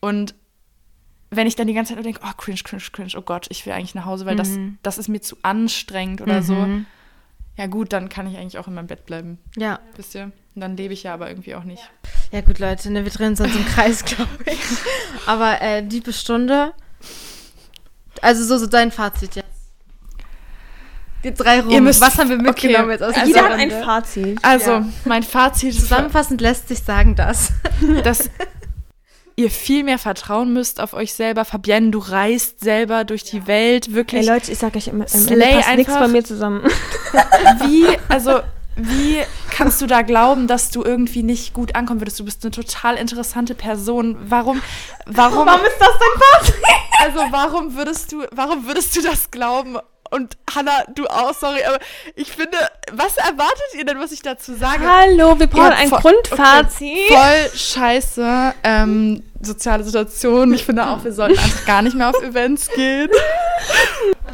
[0.00, 0.34] Und
[1.30, 3.64] wenn ich dann die ganze Zeit nur denke, oh, cringe, cringe, cringe, oh Gott, ich
[3.64, 6.66] will eigentlich nach Hause, weil das, das ist mir zu anstrengend oder so.
[7.56, 9.38] Ja gut, dann kann ich eigentlich auch in meinem Bett bleiben.
[9.56, 9.78] Ja.
[9.94, 10.32] Wisst ihr?
[10.60, 11.82] Und dann lebe ich ja aber irgendwie auch nicht.
[12.32, 14.60] Ja gut, Leute, ne, wir drehen uns im Kreis, glaube ich.
[15.24, 16.74] Aber äh, liebe Stunde.
[18.20, 19.48] Also so, so dein Fazit jetzt.
[21.24, 21.82] Die drei rum.
[21.82, 22.92] Müsst, Was haben wir mitgenommen okay.
[22.92, 24.38] jetzt aus also, Jeder hat ein Fazit.
[24.42, 24.86] Also, ja.
[25.06, 25.80] mein Fazit ist.
[25.80, 27.54] Zusammenfassend lässt sich sagen, dass.
[28.04, 28.28] dass
[29.36, 31.46] ihr viel mehr vertrauen müsst auf euch selber.
[31.46, 34.28] Fabienne, du reist selber durch die Welt, wirklich.
[34.28, 36.64] Ey Leute, ich sag euch immer, im Ende passt nichts bei mir zusammen.
[37.64, 38.40] Wie, also
[38.76, 42.20] wie kannst du da glauben, dass du irgendwie nicht gut ankommen würdest?
[42.20, 44.16] Du bist eine total interessante Person.
[44.22, 44.62] Warum,
[45.06, 45.46] warum?
[45.46, 46.62] Warum ist das dein Fazit?
[47.02, 49.78] Also warum würdest du, warum würdest du das glauben?
[50.10, 51.78] Und Hannah, du auch, sorry, aber
[52.16, 52.58] ich finde,
[52.92, 54.84] was erwartet ihr denn, was ich dazu sage?
[54.84, 57.10] Hallo, wir brauchen ein Grundfazit.
[57.10, 58.54] Okay, voll scheiße.
[58.64, 60.52] Ähm, soziale Situation.
[60.52, 63.08] Ich finde auch, wir sollten einfach gar nicht mehr auf Events gehen.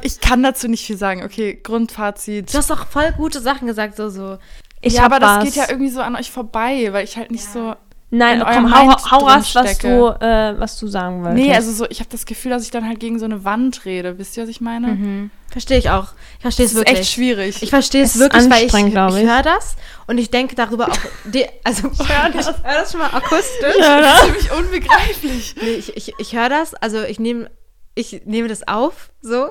[0.03, 1.23] Ich kann dazu nicht viel sagen.
[1.23, 2.53] Okay, Grundfazit.
[2.53, 4.39] Du hast doch voll gute Sachen gesagt, so, so.
[4.81, 5.37] Ich ja, aber was.
[5.37, 7.53] das geht ja irgendwie so an euch vorbei, weil ich halt nicht ja.
[7.53, 7.77] so
[8.11, 11.45] Nein, komm, hau, hau raus, was du, äh, was du sagen wolltest.
[11.45, 13.85] Nee, also so, ich habe das Gefühl, dass ich dann halt gegen so eine Wand
[13.85, 14.17] rede.
[14.19, 14.89] Wisst ihr, was ich meine?
[14.89, 15.31] Mhm.
[15.51, 16.13] Verstehe ich auch.
[16.37, 16.95] Ich verstehe es wirklich.
[16.95, 17.63] ist echt schwierig.
[17.63, 19.77] Ich verstehe es wirklich, weil ich, ich, ich höre das
[20.07, 20.99] und ich denke darüber auch.
[21.25, 22.47] Die, also, ich höre das.
[22.47, 23.75] hör das schon mal akustisch.
[23.81, 25.55] Ja, das ist ziemlich unbegreiflich.
[25.61, 27.51] Nee, ich ich, ich höre das, also ich nehme
[27.97, 29.49] ich nehme das auf, so,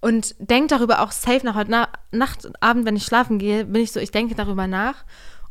[0.00, 3.82] und denke darüber auch safe nach heute Na Nacht, Abend, wenn ich schlafen gehe, bin
[3.82, 5.04] ich so, ich denke darüber nach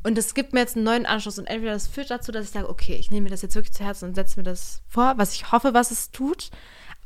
[0.03, 1.38] Und es gibt mir jetzt einen neuen Anschluss.
[1.38, 3.73] Und entweder das führt dazu, dass ich sage, okay, ich nehme mir das jetzt wirklich
[3.73, 6.49] zu Herzen und setze mir das vor, was ich hoffe, was es tut.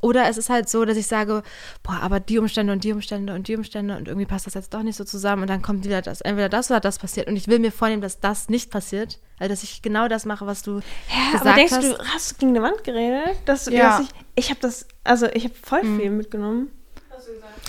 [0.02, 1.42] Oder es ist halt so, dass ich sage,
[1.82, 4.74] boah, aber die Umstände und die Umstände und die Umstände und irgendwie passt das jetzt
[4.74, 7.28] doch nicht so zusammen und dann kommt wieder das, entweder das oder das passiert.
[7.28, 10.46] Und ich will mir vornehmen, dass das nicht passiert, also dass ich genau das mache,
[10.46, 10.74] was du
[11.10, 11.84] Ja, gesagt aber denkst hast.
[11.92, 13.38] du, hast du gegen eine Wand geredet?
[13.46, 13.98] Dass, Ja.
[13.98, 16.00] dass ich ich habe das, also ich habe voll Hm.
[16.00, 16.72] viel mitgenommen.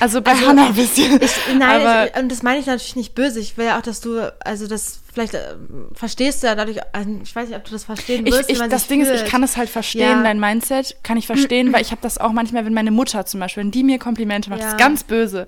[0.00, 1.22] Also bei Hannah ein bisschen.
[1.22, 3.40] Ich, nein, ich, und das meine ich natürlich nicht böse.
[3.40, 5.54] Ich will ja auch, dass du, also das vielleicht äh,
[5.94, 8.50] verstehst du ja dadurch, also ich weiß nicht, ob du das verstehen Ich, wirst.
[8.50, 9.30] ich, man das Ding ist, ich fühlt.
[9.30, 10.22] kann es halt verstehen, Ja.
[10.22, 13.40] dein Mindset kann ich verstehen, weil ich habe das auch manchmal, wenn meine Mutter zum
[13.40, 14.72] Beispiel, wenn die mir Komplimente macht, das Ja.
[14.72, 15.46] ist ganz böse.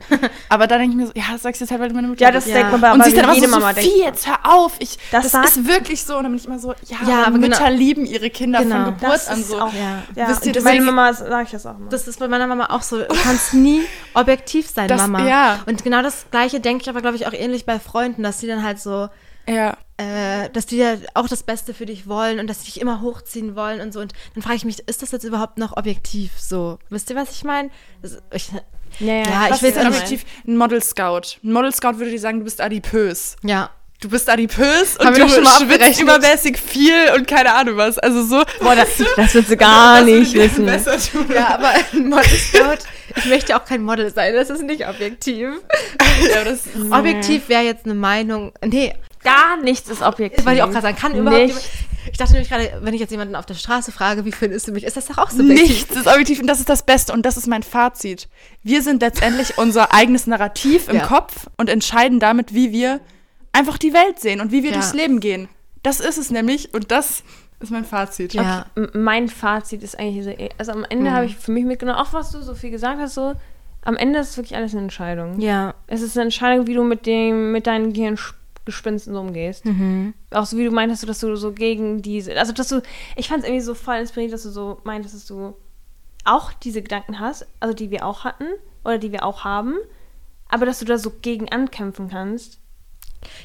[0.49, 2.09] Aber da denke ich mir so, ja, das sagst du jetzt halt, weil du meine
[2.09, 2.47] Mutter Ja, das.
[2.47, 2.55] Ja.
[2.55, 4.05] denkt man bei und sie aber ist dann jede so, Mama Sophie, denkt.
[4.07, 4.73] jetzt hör auf.
[4.79, 6.17] Ich, Das das, ist wirklich so.
[6.17, 8.63] Und dann bin ich immer so, ja, Ja, aber aber genau- Mütter lieben ihre Kinder
[8.63, 8.77] Genau.
[8.77, 9.61] von Geburt Das an so.
[9.61, 10.29] auch, Ja.
[10.31, 11.91] Wisst ihr, das meine Mama sage ich das auch immer.
[11.91, 12.99] Das ist bei meiner Mama auch so.
[13.01, 13.83] Du kannst nie
[14.15, 15.27] objektiv sein, Das- Mama.
[15.29, 15.61] ja.
[15.67, 18.47] Und genau das Gleiche denke ich aber, glaube ich, auch ähnlich bei Freunden, dass die
[18.47, 19.09] dann halt so,
[19.49, 19.77] Ja.
[19.97, 23.01] äh, dass die ja auch das Beste für dich wollen und dass sie dich immer
[23.01, 24.01] hochziehen wollen und so.
[24.01, 26.79] Und dann frage ich mich, ist das jetzt überhaupt noch objektiv so?
[26.91, 27.71] Wisst ihr, was ich meine?
[29.01, 31.39] Ja, Ja, ich will jetzt objektiv ein Model Scout.
[31.43, 33.37] Ein Model Scout würde dir sagen, du bist adipös.
[33.43, 33.71] ja.
[34.01, 37.99] Du bist adipös und du schon mal schwitzt übermäßig viel und keine Ahnung was.
[37.99, 38.45] Also so.
[38.61, 40.67] Boah, das, das willst du gar nicht wissen.
[40.67, 41.27] besser tun.
[41.35, 42.85] Ja, aber ein Model Scout,
[43.17, 45.49] ich möchte auch kein Model sein, das ist nicht objektiv.
[46.33, 46.61] Ja, das,
[46.93, 48.53] Objektiv wäre jetzt eine Meinung.
[48.65, 50.37] Nee, Gar nichts ist objektiv.
[50.39, 50.97] das wollte ich auch gerade sagen.
[50.97, 51.71] Kann überhaupt Nicht.
[52.11, 54.73] Ich dachte nämlich gerade, wenn ich jetzt jemanden auf der Straße frage, wie findest du
[54.73, 55.69] mich, ist das doch auch subjektiv.
[55.69, 58.29] Nichts ist objektiv und das ist das Beste und das ist mein Fazit.
[58.63, 61.07] Wir sind letztendlich unser eigenes Narrativ im Ja.
[61.07, 63.01] Kopf und entscheiden damit, wie wir
[63.53, 64.77] einfach die Welt sehen und wie wir Ja.
[64.77, 65.49] durchs Leben gehen.
[65.83, 67.23] Das ist es nämlich und das
[67.61, 68.33] ist mein Fazit.
[68.35, 68.67] Ja.
[68.75, 71.15] M- mein Fazit ist eigentlich so, also am Ende Mhm.
[71.15, 73.35] habe ich für mich mitgenommen, auch was du so viel gesagt hast, so,
[73.83, 75.41] am Ende ist wirklich alles eine Entscheidung.
[75.41, 75.75] Ja.
[75.89, 77.93] Es ist eine Entscheidung, wie du mit dem, mit deinen
[78.69, 79.65] Gehirngespinsten so umgehst.
[79.65, 80.15] Mhm.
[80.31, 82.83] Auch so wie du meintest, dass du so gegen diese, also dass du,
[83.17, 85.55] ich fand es irgendwie so voll inspirierend, dass du so meintest, dass du
[86.25, 88.45] auch diese Gedanken hast, also die wir auch hatten
[88.85, 89.75] oder die wir auch haben,
[90.49, 92.61] aber dass du da so gegen ankämpfen kannst.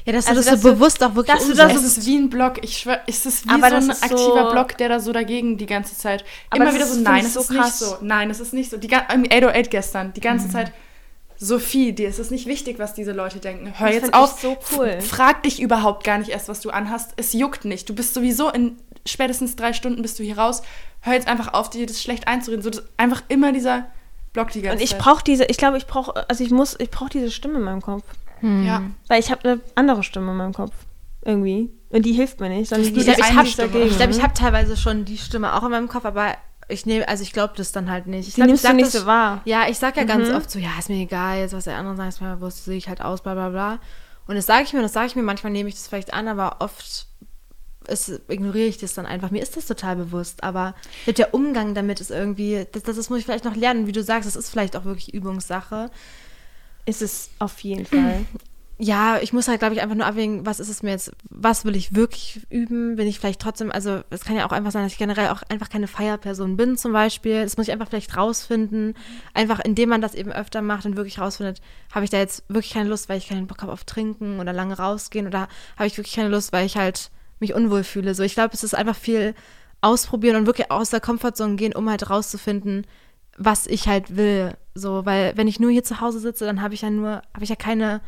[0.04, 1.80] Ja, dass du Also, das dass so du- bewusst auch wirklich dass du da Es
[1.80, 4.00] so- ist wie ein Block, ich schwör, es ist wie Aber so das ein ist
[4.08, 6.24] so- aktiver Block, der da so dagegen die ganze Zeit
[6.54, 7.80] immer das wieder so, nein, es so ist krass.
[7.80, 8.76] nicht so, nein, es ist nicht so.
[8.76, 10.72] Die, im 808 gestern, die ganze Zeit,
[11.44, 13.72] Sophie, dir ist es nicht wichtig, was diese Leute denken.
[13.78, 15.00] Hör Das jetzt auf, ich so cool.
[15.00, 17.12] frag dich überhaupt gar nicht erst, was du anhast.
[17.16, 17.88] Es juckt nicht.
[17.88, 18.76] Du bist sowieso in
[19.06, 20.62] spätestens drei Stunden bist du hier raus.
[21.00, 22.62] Hör jetzt einfach auf, dir das schlecht einzureden.
[22.62, 23.86] So, das, einfach immer dieser
[24.32, 26.90] Block die ganze Und ich brauche diese, ich glaube, ich brauche, also ich muss, ich
[26.90, 28.04] brauche diese Stimme in meinem Kopf.
[28.40, 28.82] Ja.
[29.08, 30.72] Weil ich habe eine andere Stimme in meinem Kopf.
[31.24, 31.70] Irgendwie.
[31.90, 33.46] Und die hilft mir nicht, sondern hab.
[33.46, 36.34] Ich glaube, ich habe teilweise schon die Stimme auch in meinem Kopf, aber
[36.68, 38.28] ich nehme, also ich glaube das dann halt nicht.
[38.28, 39.42] Ich die glaub, ich nimmst du sag nicht das, so wahr.
[39.44, 40.34] Ja, ich sag ja ganz Mhm.
[40.34, 42.70] oft so, ja, ist mir egal, jetzt was der andere sagt, ist mir bewusst, so
[42.70, 43.78] sehe ich halt aus, bla bla bla.
[44.26, 46.28] Und das sage ich mir, das sage ich mir, manchmal nehme ich das vielleicht an,
[46.28, 47.06] aber oft
[47.88, 49.30] ist, ignoriere ich das dann einfach.
[49.30, 50.74] Mir ist das total bewusst, aber
[51.06, 53.86] der Umgang damit ist irgendwie, das, das, das muss ich vielleicht noch lernen.
[53.86, 55.90] Wie du sagst, das ist vielleicht auch wirklich Übungssache.
[56.86, 58.24] Ist es auf jeden Fall.
[58.76, 61.64] Ja, ich muss halt, glaube ich, einfach nur abwägen, was ist es mir jetzt, was
[61.64, 62.96] will ich wirklich üben?
[62.96, 65.42] Bin ich vielleicht trotzdem, also es kann ja auch einfach sein, dass ich generell auch
[65.48, 67.44] einfach keine Feierperson bin zum Beispiel.
[67.44, 68.94] Das muss ich einfach vielleicht rausfinden.
[69.32, 71.60] Einfach indem man das eben öfter macht und wirklich rausfindet,
[71.94, 74.52] habe ich da jetzt wirklich keine Lust, weil ich keinen Bock habe auf Trinken oder
[74.52, 75.46] lange rausgehen oder
[75.76, 78.16] habe ich wirklich keine Lust, weil ich halt mich unwohl fühle.
[78.16, 79.36] So, ich glaube, es ist einfach viel
[79.82, 82.86] ausprobieren und wirklich aus der Komfortzone gehen, um halt rauszufinden,
[83.36, 84.56] was ich halt will.
[84.74, 87.44] So, weil wenn ich nur hier zu Hause sitze, dann habe ich ja nur, habe
[87.44, 88.00] ich ja keine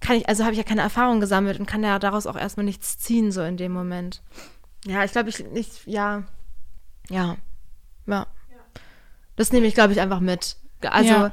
[0.00, 2.64] kann ich, also habe ich ja keine Erfahrung gesammelt und kann ja daraus auch erstmal
[2.64, 4.22] nichts ziehen, so in dem Moment.
[4.86, 6.22] Ja, ich glaube, ich nicht, ja,
[7.08, 7.36] ja,
[8.06, 8.26] ja.
[9.36, 10.56] Das nehme ich, glaube ich, einfach mit.
[10.82, 11.32] Also, Ja.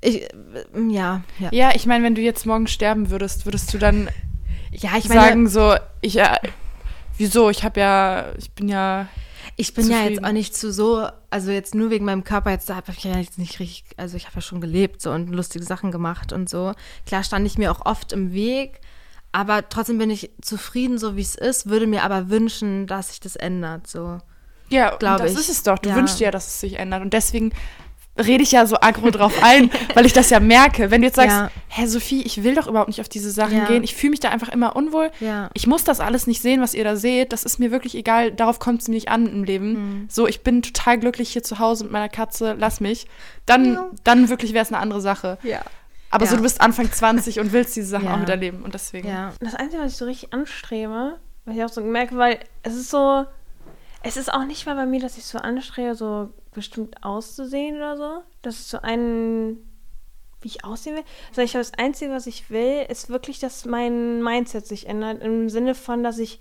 [0.00, 0.30] ich, äh,
[0.88, 1.48] ja, ja.
[1.52, 4.08] Ja, ich meine, wenn du jetzt morgen sterben würdest, würdest du dann
[4.72, 6.36] Ja, ich meine, sagen so, ich, äh,
[7.16, 9.08] wieso, ich habe ja, ich bin ja,
[9.56, 10.24] ich bin ja jetzt zufrieden.
[10.24, 13.16] auch nicht zu so, also jetzt nur wegen meinem Körper, jetzt da habe ich ja
[13.18, 16.48] jetzt nicht richtig, also ich habe ja schon gelebt so und lustige Sachen gemacht und
[16.48, 16.72] so.
[17.06, 18.80] Klar stand ich mir auch oft im Weg,
[19.32, 23.20] aber trotzdem bin ich zufrieden, so wie es ist, würde mir aber wünschen, dass sich
[23.20, 24.18] das ändert, so.
[24.70, 25.38] ja, Glaube das ich.
[25.40, 25.78] ist es doch.
[25.78, 25.96] Du Ja.
[25.96, 27.52] wünschst dir ja, dass es sich ändert und deswegen
[28.18, 30.90] rede ich ja so aggro drauf ein, weil ich das ja merke.
[30.90, 31.50] Wenn du jetzt sagst, Ja.
[31.68, 33.64] hä Sophie, ich will doch überhaupt nicht auf diese Sachen Ja.
[33.66, 35.10] gehen, ich fühle mich da einfach immer unwohl.
[35.20, 35.50] Ja.
[35.54, 37.32] Ich muss das alles nicht sehen, was ihr da seht.
[37.32, 38.32] Das ist mir wirklich egal.
[38.32, 39.72] Darauf kommt es mir nicht an im Leben.
[39.72, 40.06] Mhm.
[40.10, 42.56] So, ich bin total glücklich hier zu Hause mit meiner Katze.
[42.58, 43.06] Lass mich.
[43.46, 43.86] Dann, Ja.
[44.04, 45.38] dann wirklich wäre es eine andere Sache.
[45.42, 45.60] Ja.
[46.10, 48.62] Aber so, du bist Anfang 20 und willst diese Sachen auch miterleben.
[48.62, 49.08] Und deswegen.
[49.08, 49.32] Ja.
[49.40, 52.74] Das Einzige, was ich so richtig anstrebe, was ich auch so gemerkt habe, weil es
[52.74, 53.26] ist so,
[54.02, 57.96] es ist auch nicht mal bei mir, dass ich so anstrebe, so bestimmt auszusehen oder
[57.96, 58.22] so.
[58.42, 59.58] Das ist so ein
[60.40, 61.04] wie ich aussehen will.
[61.30, 65.22] Sondern ich glaube, das Einzige, was ich will, ist wirklich, dass mein Mindset sich ändert.
[65.22, 66.40] Im Sinne von, dass ich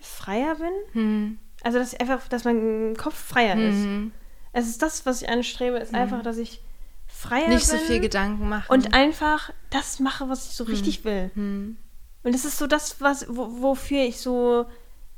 [0.00, 0.72] freier bin.
[0.92, 1.38] Hm.
[1.62, 3.76] Also, dass ich einfach, dass mein Kopf freier ist.
[3.76, 4.12] Mhm.
[4.52, 6.62] Es ist das, was ich anstrebe, ist einfach, dass ich
[7.06, 7.78] freier Nicht bin.
[7.78, 8.66] so viel Gedanken machen.
[8.68, 11.30] Und einfach das mache, was ich so richtig will.
[11.34, 11.76] Hm.
[12.22, 14.66] Und das ist so das, was, wo, wofür ich so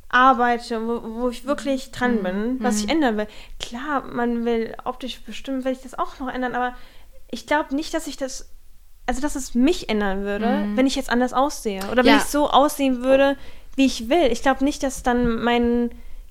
[0.09, 3.26] arbeite, wo, wo ich wirklich dran bin, was ich ändern will.
[3.60, 6.74] Klar, man will optisch bestimmt, will ich das auch noch ändern, aber
[7.30, 8.48] ich glaube nicht, dass ich das,
[9.06, 11.82] also dass es mich ändern würde, wenn ich jetzt anders aussehe.
[11.90, 12.16] Oder wenn Ja.
[12.18, 13.36] ich so aussehen würde,
[13.76, 14.32] wie ich will.
[14.32, 15.90] Ich glaube nicht, dass dann mein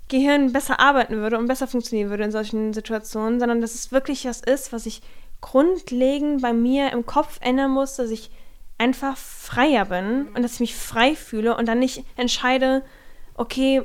[0.09, 4.25] Gehirn besser arbeiten würde und besser funktionieren würde in solchen Situationen, sondern dass es wirklich
[4.25, 5.01] was ist, was ich
[5.41, 8.31] grundlegend bei mir im Kopf ändern muss, dass ich
[8.79, 12.83] einfach freier bin und dass ich mich frei fühle und dann nicht entscheide,
[13.37, 13.83] okay,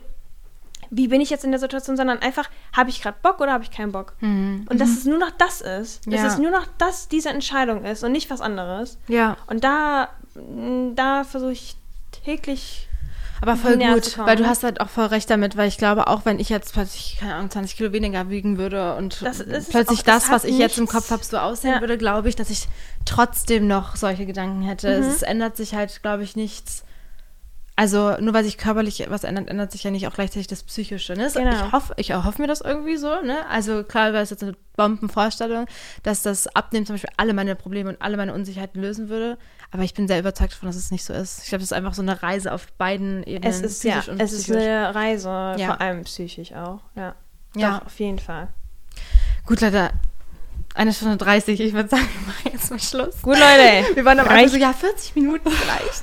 [0.95, 3.65] wie bin ich jetzt in der Situation, sondern einfach, habe ich gerade Bock oder habe
[3.65, 4.15] ich keinen Bock?
[4.20, 6.07] Und dass es nur noch das ist.
[6.07, 6.27] Dass Ja.
[6.27, 8.99] es nur noch das, diese Entscheidung ist und nicht was anderes.
[9.09, 9.39] Ja.
[9.47, 11.77] Und da, mh, da versuche ich
[12.24, 12.89] täglich.
[13.41, 16.24] Aber voll gut, weil du hast halt auch voll recht damit, weil ich glaube, auch
[16.24, 20.05] wenn ich jetzt plötzlich, keine Ahnung, 20 Kilo weniger wiegen würde und Das ist plötzlich
[20.05, 21.81] das das, was ich jetzt im Kopf habe, so aussehen Ja.
[21.81, 22.69] würde, glaube ich, dass ich
[23.05, 25.01] trotzdem noch solche Gedanken hätte.
[25.01, 25.07] Mhm.
[25.09, 26.85] Es ändert sich halt, glaube ich, nichts.
[27.74, 31.15] Also nur weil sich körperlich was ändert, ändert sich ja nicht auch gleichzeitig das Psychische.
[31.15, 31.31] Ne?
[31.32, 31.51] Genau.
[31.51, 33.09] Ich hoffe ich erhoffe mir das irgendwie so.
[33.23, 33.47] Ne?
[33.49, 35.66] Also klar wäre es jetzt eine Bombenvorstellung,
[36.03, 39.39] dass das Abnehmen zum Beispiel alle meine Probleme und alle meine Unsicherheiten lösen würde.
[39.70, 41.44] Aber ich bin sehr überzeugt davon, dass es nicht so ist.
[41.44, 43.51] Ich glaube, das ist einfach so eine Reise auf beiden Ebenen.
[43.51, 44.61] Es ist ja, psychisch es ist psychisch.
[44.62, 45.66] eine Reise, Ja.
[45.66, 46.81] vor allem psychisch auch.
[46.94, 47.15] Ja.
[47.57, 47.78] Ja.
[47.78, 48.49] Doch, auf jeden Fall.
[49.47, 49.90] Gut, Leute.
[50.74, 51.61] Eine Stunde 30.
[51.61, 53.20] Ich würde sagen, wir machen jetzt mal Schluss.
[53.23, 53.94] Gut, Leute.
[53.94, 56.03] Wir waren am Anfang so, ja, 40 Minuten vielleicht.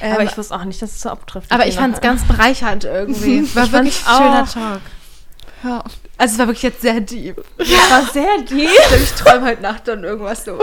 [0.12, 1.50] Aber Ähm, ich wusste auch nicht, dass es so abtrifft.
[1.52, 3.42] aber ich fand es ganz bereichernd irgendwie.
[3.54, 4.52] War Ich wirklich ein schöner auch.
[4.52, 4.80] Talk.
[5.62, 5.84] Ja.
[6.16, 7.36] Also es war wirklich jetzt sehr deep.
[7.58, 8.68] Das war sehr deep.
[9.02, 10.58] Ich träume heute Nacht dann irgendwas so.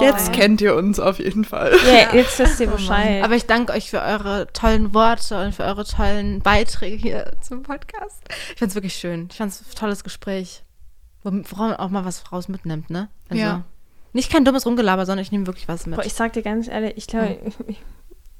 [0.00, 1.72] Jetzt kennt ihr uns auf jeden Fall.
[1.86, 3.22] Ja, jetzt wisst ihr Bescheid.
[3.22, 7.62] Aber ich danke euch für eure tollen Worte und für eure tollen Beiträge hier zum
[7.62, 8.22] Podcast.
[8.52, 9.28] Ich fand es wirklich schön.
[9.30, 10.62] Ich fand es ein tolles Gespräch.
[11.26, 13.08] Wo Frau auch mal was raus mitnimmt, ne?
[13.28, 13.64] Also Ja.
[14.12, 15.96] nicht kein dummes Rumgelaber, sondern ich nehme wirklich was mit.
[15.96, 17.82] Boah, ich sag dir ganz ehrlich, ich glaube, ich,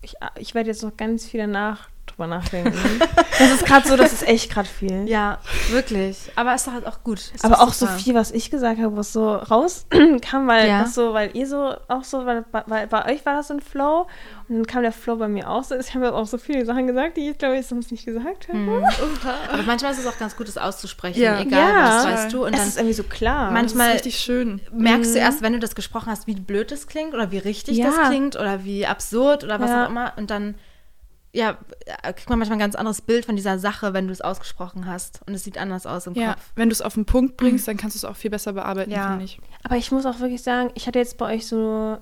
[0.02, 2.72] ich, ich werde jetzt noch ganz viel danach drüber nachdenken.
[3.38, 5.06] das ist gerade so, das ist echt gerade viel.
[5.08, 5.38] ja,
[5.70, 6.16] wirklich.
[6.34, 7.18] Aber ist doch halt auch gut.
[7.34, 7.98] Ist Aber auch so super.
[7.98, 10.82] viel, was ich gesagt habe, was so rauskam, weil Ja.
[10.82, 13.60] das so, weil ihr so auch so, weil, weil bei euch war das so ein
[13.60, 14.06] Flow
[14.48, 15.74] und dann kam der Flow bei mir auch so.
[15.76, 18.58] Ich habe auch so viele Sachen gesagt, die ich glaube ich sonst nicht gesagt habe.
[18.58, 18.84] Mhm.
[19.52, 21.40] Aber manchmal ist es auch ganz gut, das auszusprechen, Ja.
[21.40, 21.84] egal Ja.
[21.98, 22.44] was, weißt du.
[22.46, 23.50] Und es dann ist irgendwie so klar.
[23.50, 24.60] Manchmal- Das ist richtig schön.
[24.72, 27.76] merkst du erst, wenn du das gesprochen hast, wie blöd das klingt oder wie richtig
[27.76, 27.86] Ja.
[27.86, 29.84] das klingt oder wie absurd oder was Ja.
[29.84, 30.12] auch immer.
[30.16, 30.54] Und dann,
[31.36, 31.58] ja,
[32.02, 35.20] kriegt man manchmal ein ganz anderes Bild von dieser Sache, wenn du es ausgesprochen hast.
[35.26, 36.42] Und es sieht anders aus im Ja, Kopf.
[36.56, 38.90] wenn du es auf den Punkt bringst, dann kannst du es auch viel besser bearbeiten,
[38.90, 39.08] Ja.
[39.10, 39.38] finde ich.
[39.62, 41.98] Aber ich muss auch wirklich sagen, ich hatte jetzt bei euch so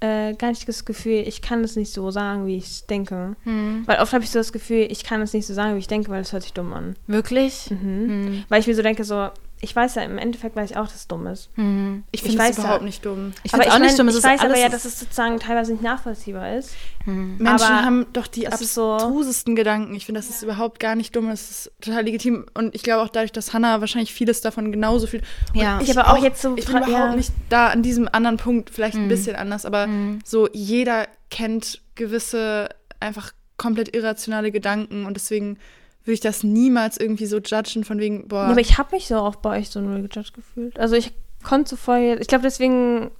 [0.00, 3.36] äh, gar nicht das Gefühl, ich kann es nicht so sagen, wie ich denke.
[3.44, 3.84] Hm.
[3.86, 5.86] Weil oft habe ich so das Gefühl, ich kann es nicht so sagen, wie ich
[5.86, 6.96] denke, weil es hört sich dumm an.
[7.06, 7.70] Wirklich?
[7.70, 7.78] Mhm.
[8.08, 8.44] Hm.
[8.48, 9.30] Weil ich mir so denke, so,
[9.64, 11.50] ich weiß ja, im Endeffekt weiß ich auch, dass es dumm ist.
[11.54, 12.04] Hm.
[12.12, 12.86] Ich Ich finde es weiß überhaupt ja.
[12.86, 13.32] nicht dumm.
[13.42, 14.08] Ich aber finde ich auch nicht mein, dumm.
[14.08, 16.74] es Ich weiß aber ja, dass es sozusagen teilweise nicht nachvollziehbar ist.
[17.04, 17.38] Hm.
[17.38, 19.94] Menschen Aber haben doch die es ist so- abstrusesten Gedanken.
[19.94, 21.28] Ich finde, das ist überhaupt gar nicht dumm.
[21.30, 22.46] Es ist total legitim.
[22.54, 25.22] Und ich glaube auch dadurch, dass Hannah wahrscheinlich vieles davon genauso viel.
[25.54, 25.80] Und Ja.
[25.82, 27.16] Ich aber auch jetzt so Ich bin überhaupt ja.
[27.16, 29.02] nicht da an diesem anderen Punkt, vielleicht Mhm.
[29.04, 29.88] ein bisschen anders, aber
[30.24, 32.68] so jeder kennt gewisse
[33.00, 35.58] einfach komplett irrationale Gedanken und deswegen
[36.04, 39.06] würde ich das niemals irgendwie so judgen von wegen, boah, Ja, aber ich habe mich
[39.08, 40.78] so auch bei euch so null gejudged gefühlt.
[40.78, 41.12] Also ich
[41.42, 43.10] konnte so vorher, ich glaube deswegen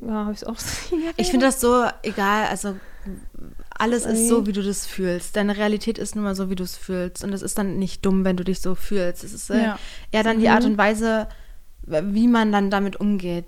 [0.00, 2.74] ja, habe ich es auch so Ich finde das so egal, also
[3.76, 5.34] alles ist so, wie du das fühlst.
[5.36, 7.24] Deine Realität ist nun mal so, wie du es fühlst.
[7.24, 9.24] Und es ist dann nicht dumm, wenn du dich so fühlst.
[9.24, 9.78] Es ist äh, Ja.
[10.12, 11.26] eher dann die Art und Weise,
[11.86, 13.44] wie man dann damit umgeht,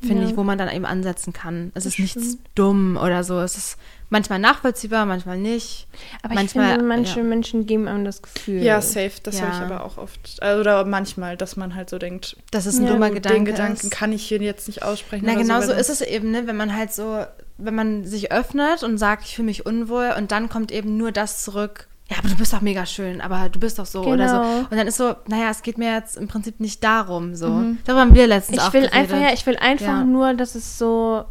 [0.00, 0.28] finde Ja.
[0.30, 1.70] ich, wo man dann eben ansetzen kann.
[1.74, 2.40] Es Das ist nichts stimmt.
[2.56, 3.38] dumm oder so.
[3.40, 3.76] Es ist
[4.10, 5.86] manchmal nachvollziehbar, manchmal nicht.
[6.22, 7.24] Aber Manchmal, ich finde, manche ja.
[7.24, 8.62] Menschen geben einem das Gefühl.
[8.62, 9.46] ja, safe, das Ja.
[9.46, 10.42] höre ich aber auch oft.
[10.42, 13.38] Also, Oder manchmal, dass man halt so denkt, Das ist ein Ja, dummer Gedanke.
[13.38, 13.90] den Gedanken ist.
[13.90, 15.24] kann ich hier jetzt nicht aussprechen.
[15.26, 16.46] Na, genau so, ist es eben, ne?
[16.46, 17.24] wenn man halt so,
[17.58, 21.12] wenn man sich öffnet und sagt, ich fühle mich unwohl und dann kommt eben nur
[21.12, 21.88] das zurück.
[22.10, 24.36] Ja, aber du bist doch mega schön, aber du bist doch so oder so.
[24.36, 24.58] Genau.
[24.70, 27.48] Und dann ist so, naja, es geht mir jetzt im Prinzip nicht darum, so.
[27.84, 28.96] Darüber haben wir letztens Ich auch will geredet.
[28.98, 30.04] einfach, ja, ich will einfach Ja.
[30.04, 31.24] nur, dass es so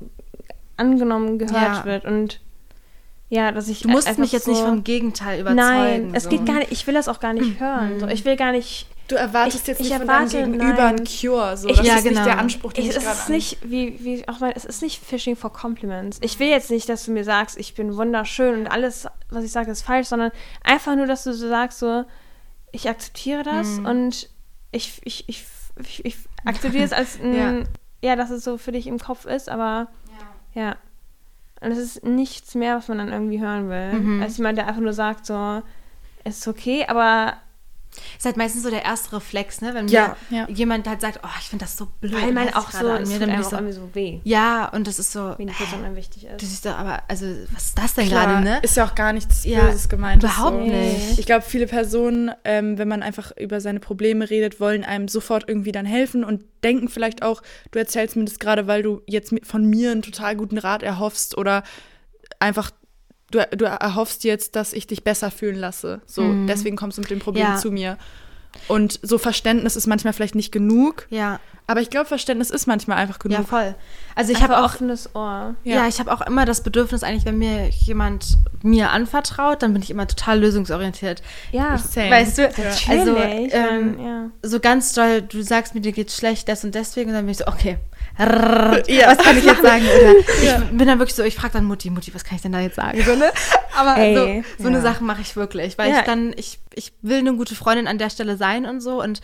[0.76, 1.86] angenommen gehört Ja.
[1.86, 2.40] wird und
[3.30, 5.58] ja, dass ich Du musst mich jetzt so, nicht vom Gegenteil überzeugen.
[5.58, 6.30] Nein, es so.
[6.30, 8.00] geht gar nicht, ich will das auch gar nicht hören.
[8.00, 10.82] So, ich will gar nicht Du erwartest Ich- jetzt ich nicht von erwarte- deinem Gegenüber
[10.92, 10.96] nein.
[11.00, 11.56] ein Cure.
[11.56, 11.70] So.
[11.70, 12.26] Ich- das Ja, ist nicht genau.
[12.26, 14.82] der Anspruch, den Ich, ich, es gerade ist nicht, wie, wie auch mal, es ist
[14.82, 16.18] nicht Fishing for Compliments.
[16.22, 19.52] Ich will jetzt nicht, dass du mir sagst, ich bin wunderschön und alles, was ich
[19.54, 20.32] sage, ist falsch, sondern
[20.62, 22.04] einfach nur, dass du so sagst, so,
[22.74, 23.86] ich akzeptiere das Mhm.
[23.86, 24.30] und
[24.72, 25.46] ich, ich, ich,
[25.80, 27.64] ich, ich akzeptiere es als ein, Ja.
[28.10, 29.88] ja, dass es so für dich im Kopf ist, aber
[30.54, 30.76] ja.
[31.60, 33.94] Und es ist nichts mehr, was man dann irgendwie hören will.
[33.94, 34.22] Mhm.
[34.22, 35.62] Als jemand, der einfach nur sagt, so,
[36.24, 37.38] es ist okay, aber
[38.18, 39.74] Ist halt meistens so der erste Reflex, ne?
[39.74, 42.14] Wenn Ja, mir jemand halt sagt, oh, ich finde das so blöd.
[42.14, 44.68] weil man auch so, an mir, dann bin ich auch so, irgendwie so weh, ja,
[44.70, 46.42] und das ist so, wenn die Person einem wichtig ist.
[46.42, 48.60] du siehst doch, aber, also, was ist das denn Klar, gerade, ne?
[48.62, 50.24] Ist ja auch gar nichts Ja, Böses gemeint.
[50.24, 50.64] ist überhaupt so.
[50.64, 51.20] nicht.
[51.20, 55.46] Ich glaube, viele Personen, ähm, wenn man einfach über seine Probleme redet, wollen einem sofort
[55.48, 57.42] irgendwie dann helfen und denken vielleicht auch,
[57.72, 61.38] du erzählst mir das gerade, weil du jetzt von mir einen total guten Rat erhoffst
[61.38, 61.64] oder
[62.40, 62.72] einfach
[63.32, 66.02] du, du erhoffst jetzt, dass ich dich besser fühlen lasse.
[66.06, 67.56] So, deswegen kommst du mit dem Problem Ja.
[67.58, 67.98] zu mir.
[68.68, 72.98] Und so Verständnis ist manchmal vielleicht nicht genug, Ja, aber ich glaube, Verständnis ist manchmal
[72.98, 73.38] einfach genug.
[73.38, 73.76] ja, voll.
[74.16, 75.54] Also ich habe auch offenes Ohr.
[75.64, 75.88] Ja, Ja.
[75.88, 79.92] ich habe auch immer das Bedürfnis, eigentlich, wenn mir jemand mir anvertraut, dann bin ich
[79.92, 81.22] immer total lösungsorientiert.
[81.52, 82.10] Ja, Same.
[82.10, 82.50] Weißt du, Ja.
[82.90, 84.30] also ähm, ja.
[84.42, 87.34] so ganz doll, du sagst mir, dir geht's schlecht, das und deswegen, und dann bin
[87.34, 87.78] ich so, okay,
[88.18, 89.08] Ja.
[89.08, 89.84] was kann ich jetzt sagen?
[89.86, 92.52] Oder ich bin dann wirklich so, ich frage dann Mutti, Mutti, was kann ich denn
[92.52, 93.02] da jetzt sagen?
[93.04, 93.32] So, ne?
[93.78, 94.82] Aber Ey, so, so eine ja.
[94.84, 96.00] Sache mache ich wirklich, weil Ja.
[96.00, 99.22] ich dann, ich, ich will eine gute Freundin an der Stelle sein und so und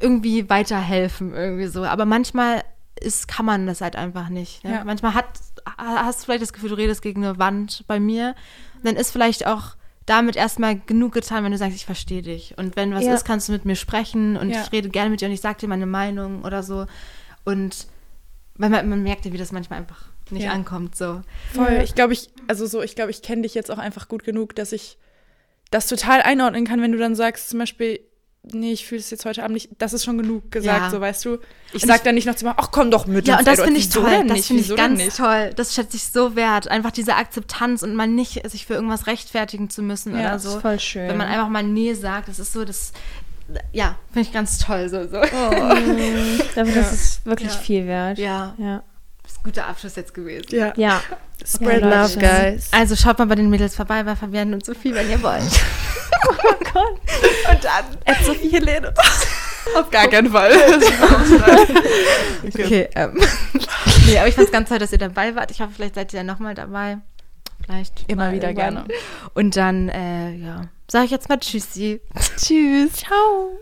[0.00, 1.84] irgendwie weiterhelfen irgendwie so.
[1.84, 2.62] Aber manchmal
[3.00, 4.64] ist, kann man das halt einfach nicht.
[4.64, 4.72] Ne?
[4.72, 4.84] Ja.
[4.84, 5.26] Manchmal hat,
[5.76, 8.34] hast du vielleicht das Gefühl, du redest gegen eine Wand bei mir.
[8.82, 12.54] Dann ist vielleicht auch damit erstmal genug getan, wenn du sagst, ich verstehe dich.
[12.56, 13.14] Und wenn was Ja.
[13.14, 14.62] ist, kannst du mit mir sprechen und Ja.
[14.62, 16.86] ich rede gerne mit dir und ich sage dir meine Meinung oder so.
[17.44, 17.88] Und
[18.58, 20.52] weil man, man merkt ja, wie das manchmal einfach nicht Ja.
[20.52, 20.96] ankommt.
[20.96, 21.22] So.
[21.54, 21.80] Voll.
[21.84, 24.54] Ich glaube, ich, also so, ich glaube, ich kenne dich jetzt auch einfach gut genug,
[24.56, 24.98] dass ich
[25.70, 28.00] das total einordnen kann, wenn du dann sagst, zum Beispiel,
[28.44, 30.90] nee, ich fühle es jetzt heute Abend nicht, das ist schon genug gesagt, Ja.
[30.90, 31.38] so weißt du.
[31.72, 33.26] Ich Und sag ich- dann nicht noch zu machen, ach komm doch mit.
[33.26, 34.04] Ja, und das finde ich toll.
[34.28, 34.46] Das nicht?
[34.46, 35.50] finde ich ganz toll.
[35.56, 36.68] Das schätze ich so wert.
[36.68, 40.44] Einfach diese Akzeptanz und mal nicht sich für irgendwas rechtfertigen zu müssen Ja, oder das
[40.44, 40.56] so.
[40.56, 41.08] ist voll schön.
[41.08, 42.92] Wenn man einfach mal Nee sagt, das ist so, das,
[43.72, 44.88] ja, finde ich ganz toll.
[44.88, 45.20] So, so.
[46.54, 47.58] Dafür, das ist wirklich Ja.
[47.58, 48.18] viel wert.
[48.18, 48.82] Ja, Ja.
[49.22, 50.46] das ist ein guter Abschluss jetzt gewesen.
[50.50, 50.72] Ja.
[50.76, 51.00] Ja.
[51.44, 52.68] Spread Ja, love, guys.
[52.72, 55.42] Also schaut mal bei den Mädels vorbei bei Fabienne und Sophie, wenn ihr wollt.
[56.28, 56.32] Oh
[56.72, 57.00] Gott.
[57.50, 58.92] Und dann At Sophie Helene.
[59.76, 60.52] Auf gar keinen Fall.
[62.46, 63.20] Okay, ähm.
[64.06, 65.50] nee, aber ich fand es ganz toll, dass ihr dabei wart.
[65.50, 66.98] Ich hoffe, vielleicht seid ihr ja nochmal dabei.
[67.66, 68.04] Vielleicht.
[68.08, 68.86] Immer wieder irgendwann.
[68.86, 68.88] gerne.
[69.34, 72.00] Und dann, äh, ja, sage ich jetzt mal Tschüssi.
[72.36, 72.92] Tschüss.
[72.92, 73.52] Ciao.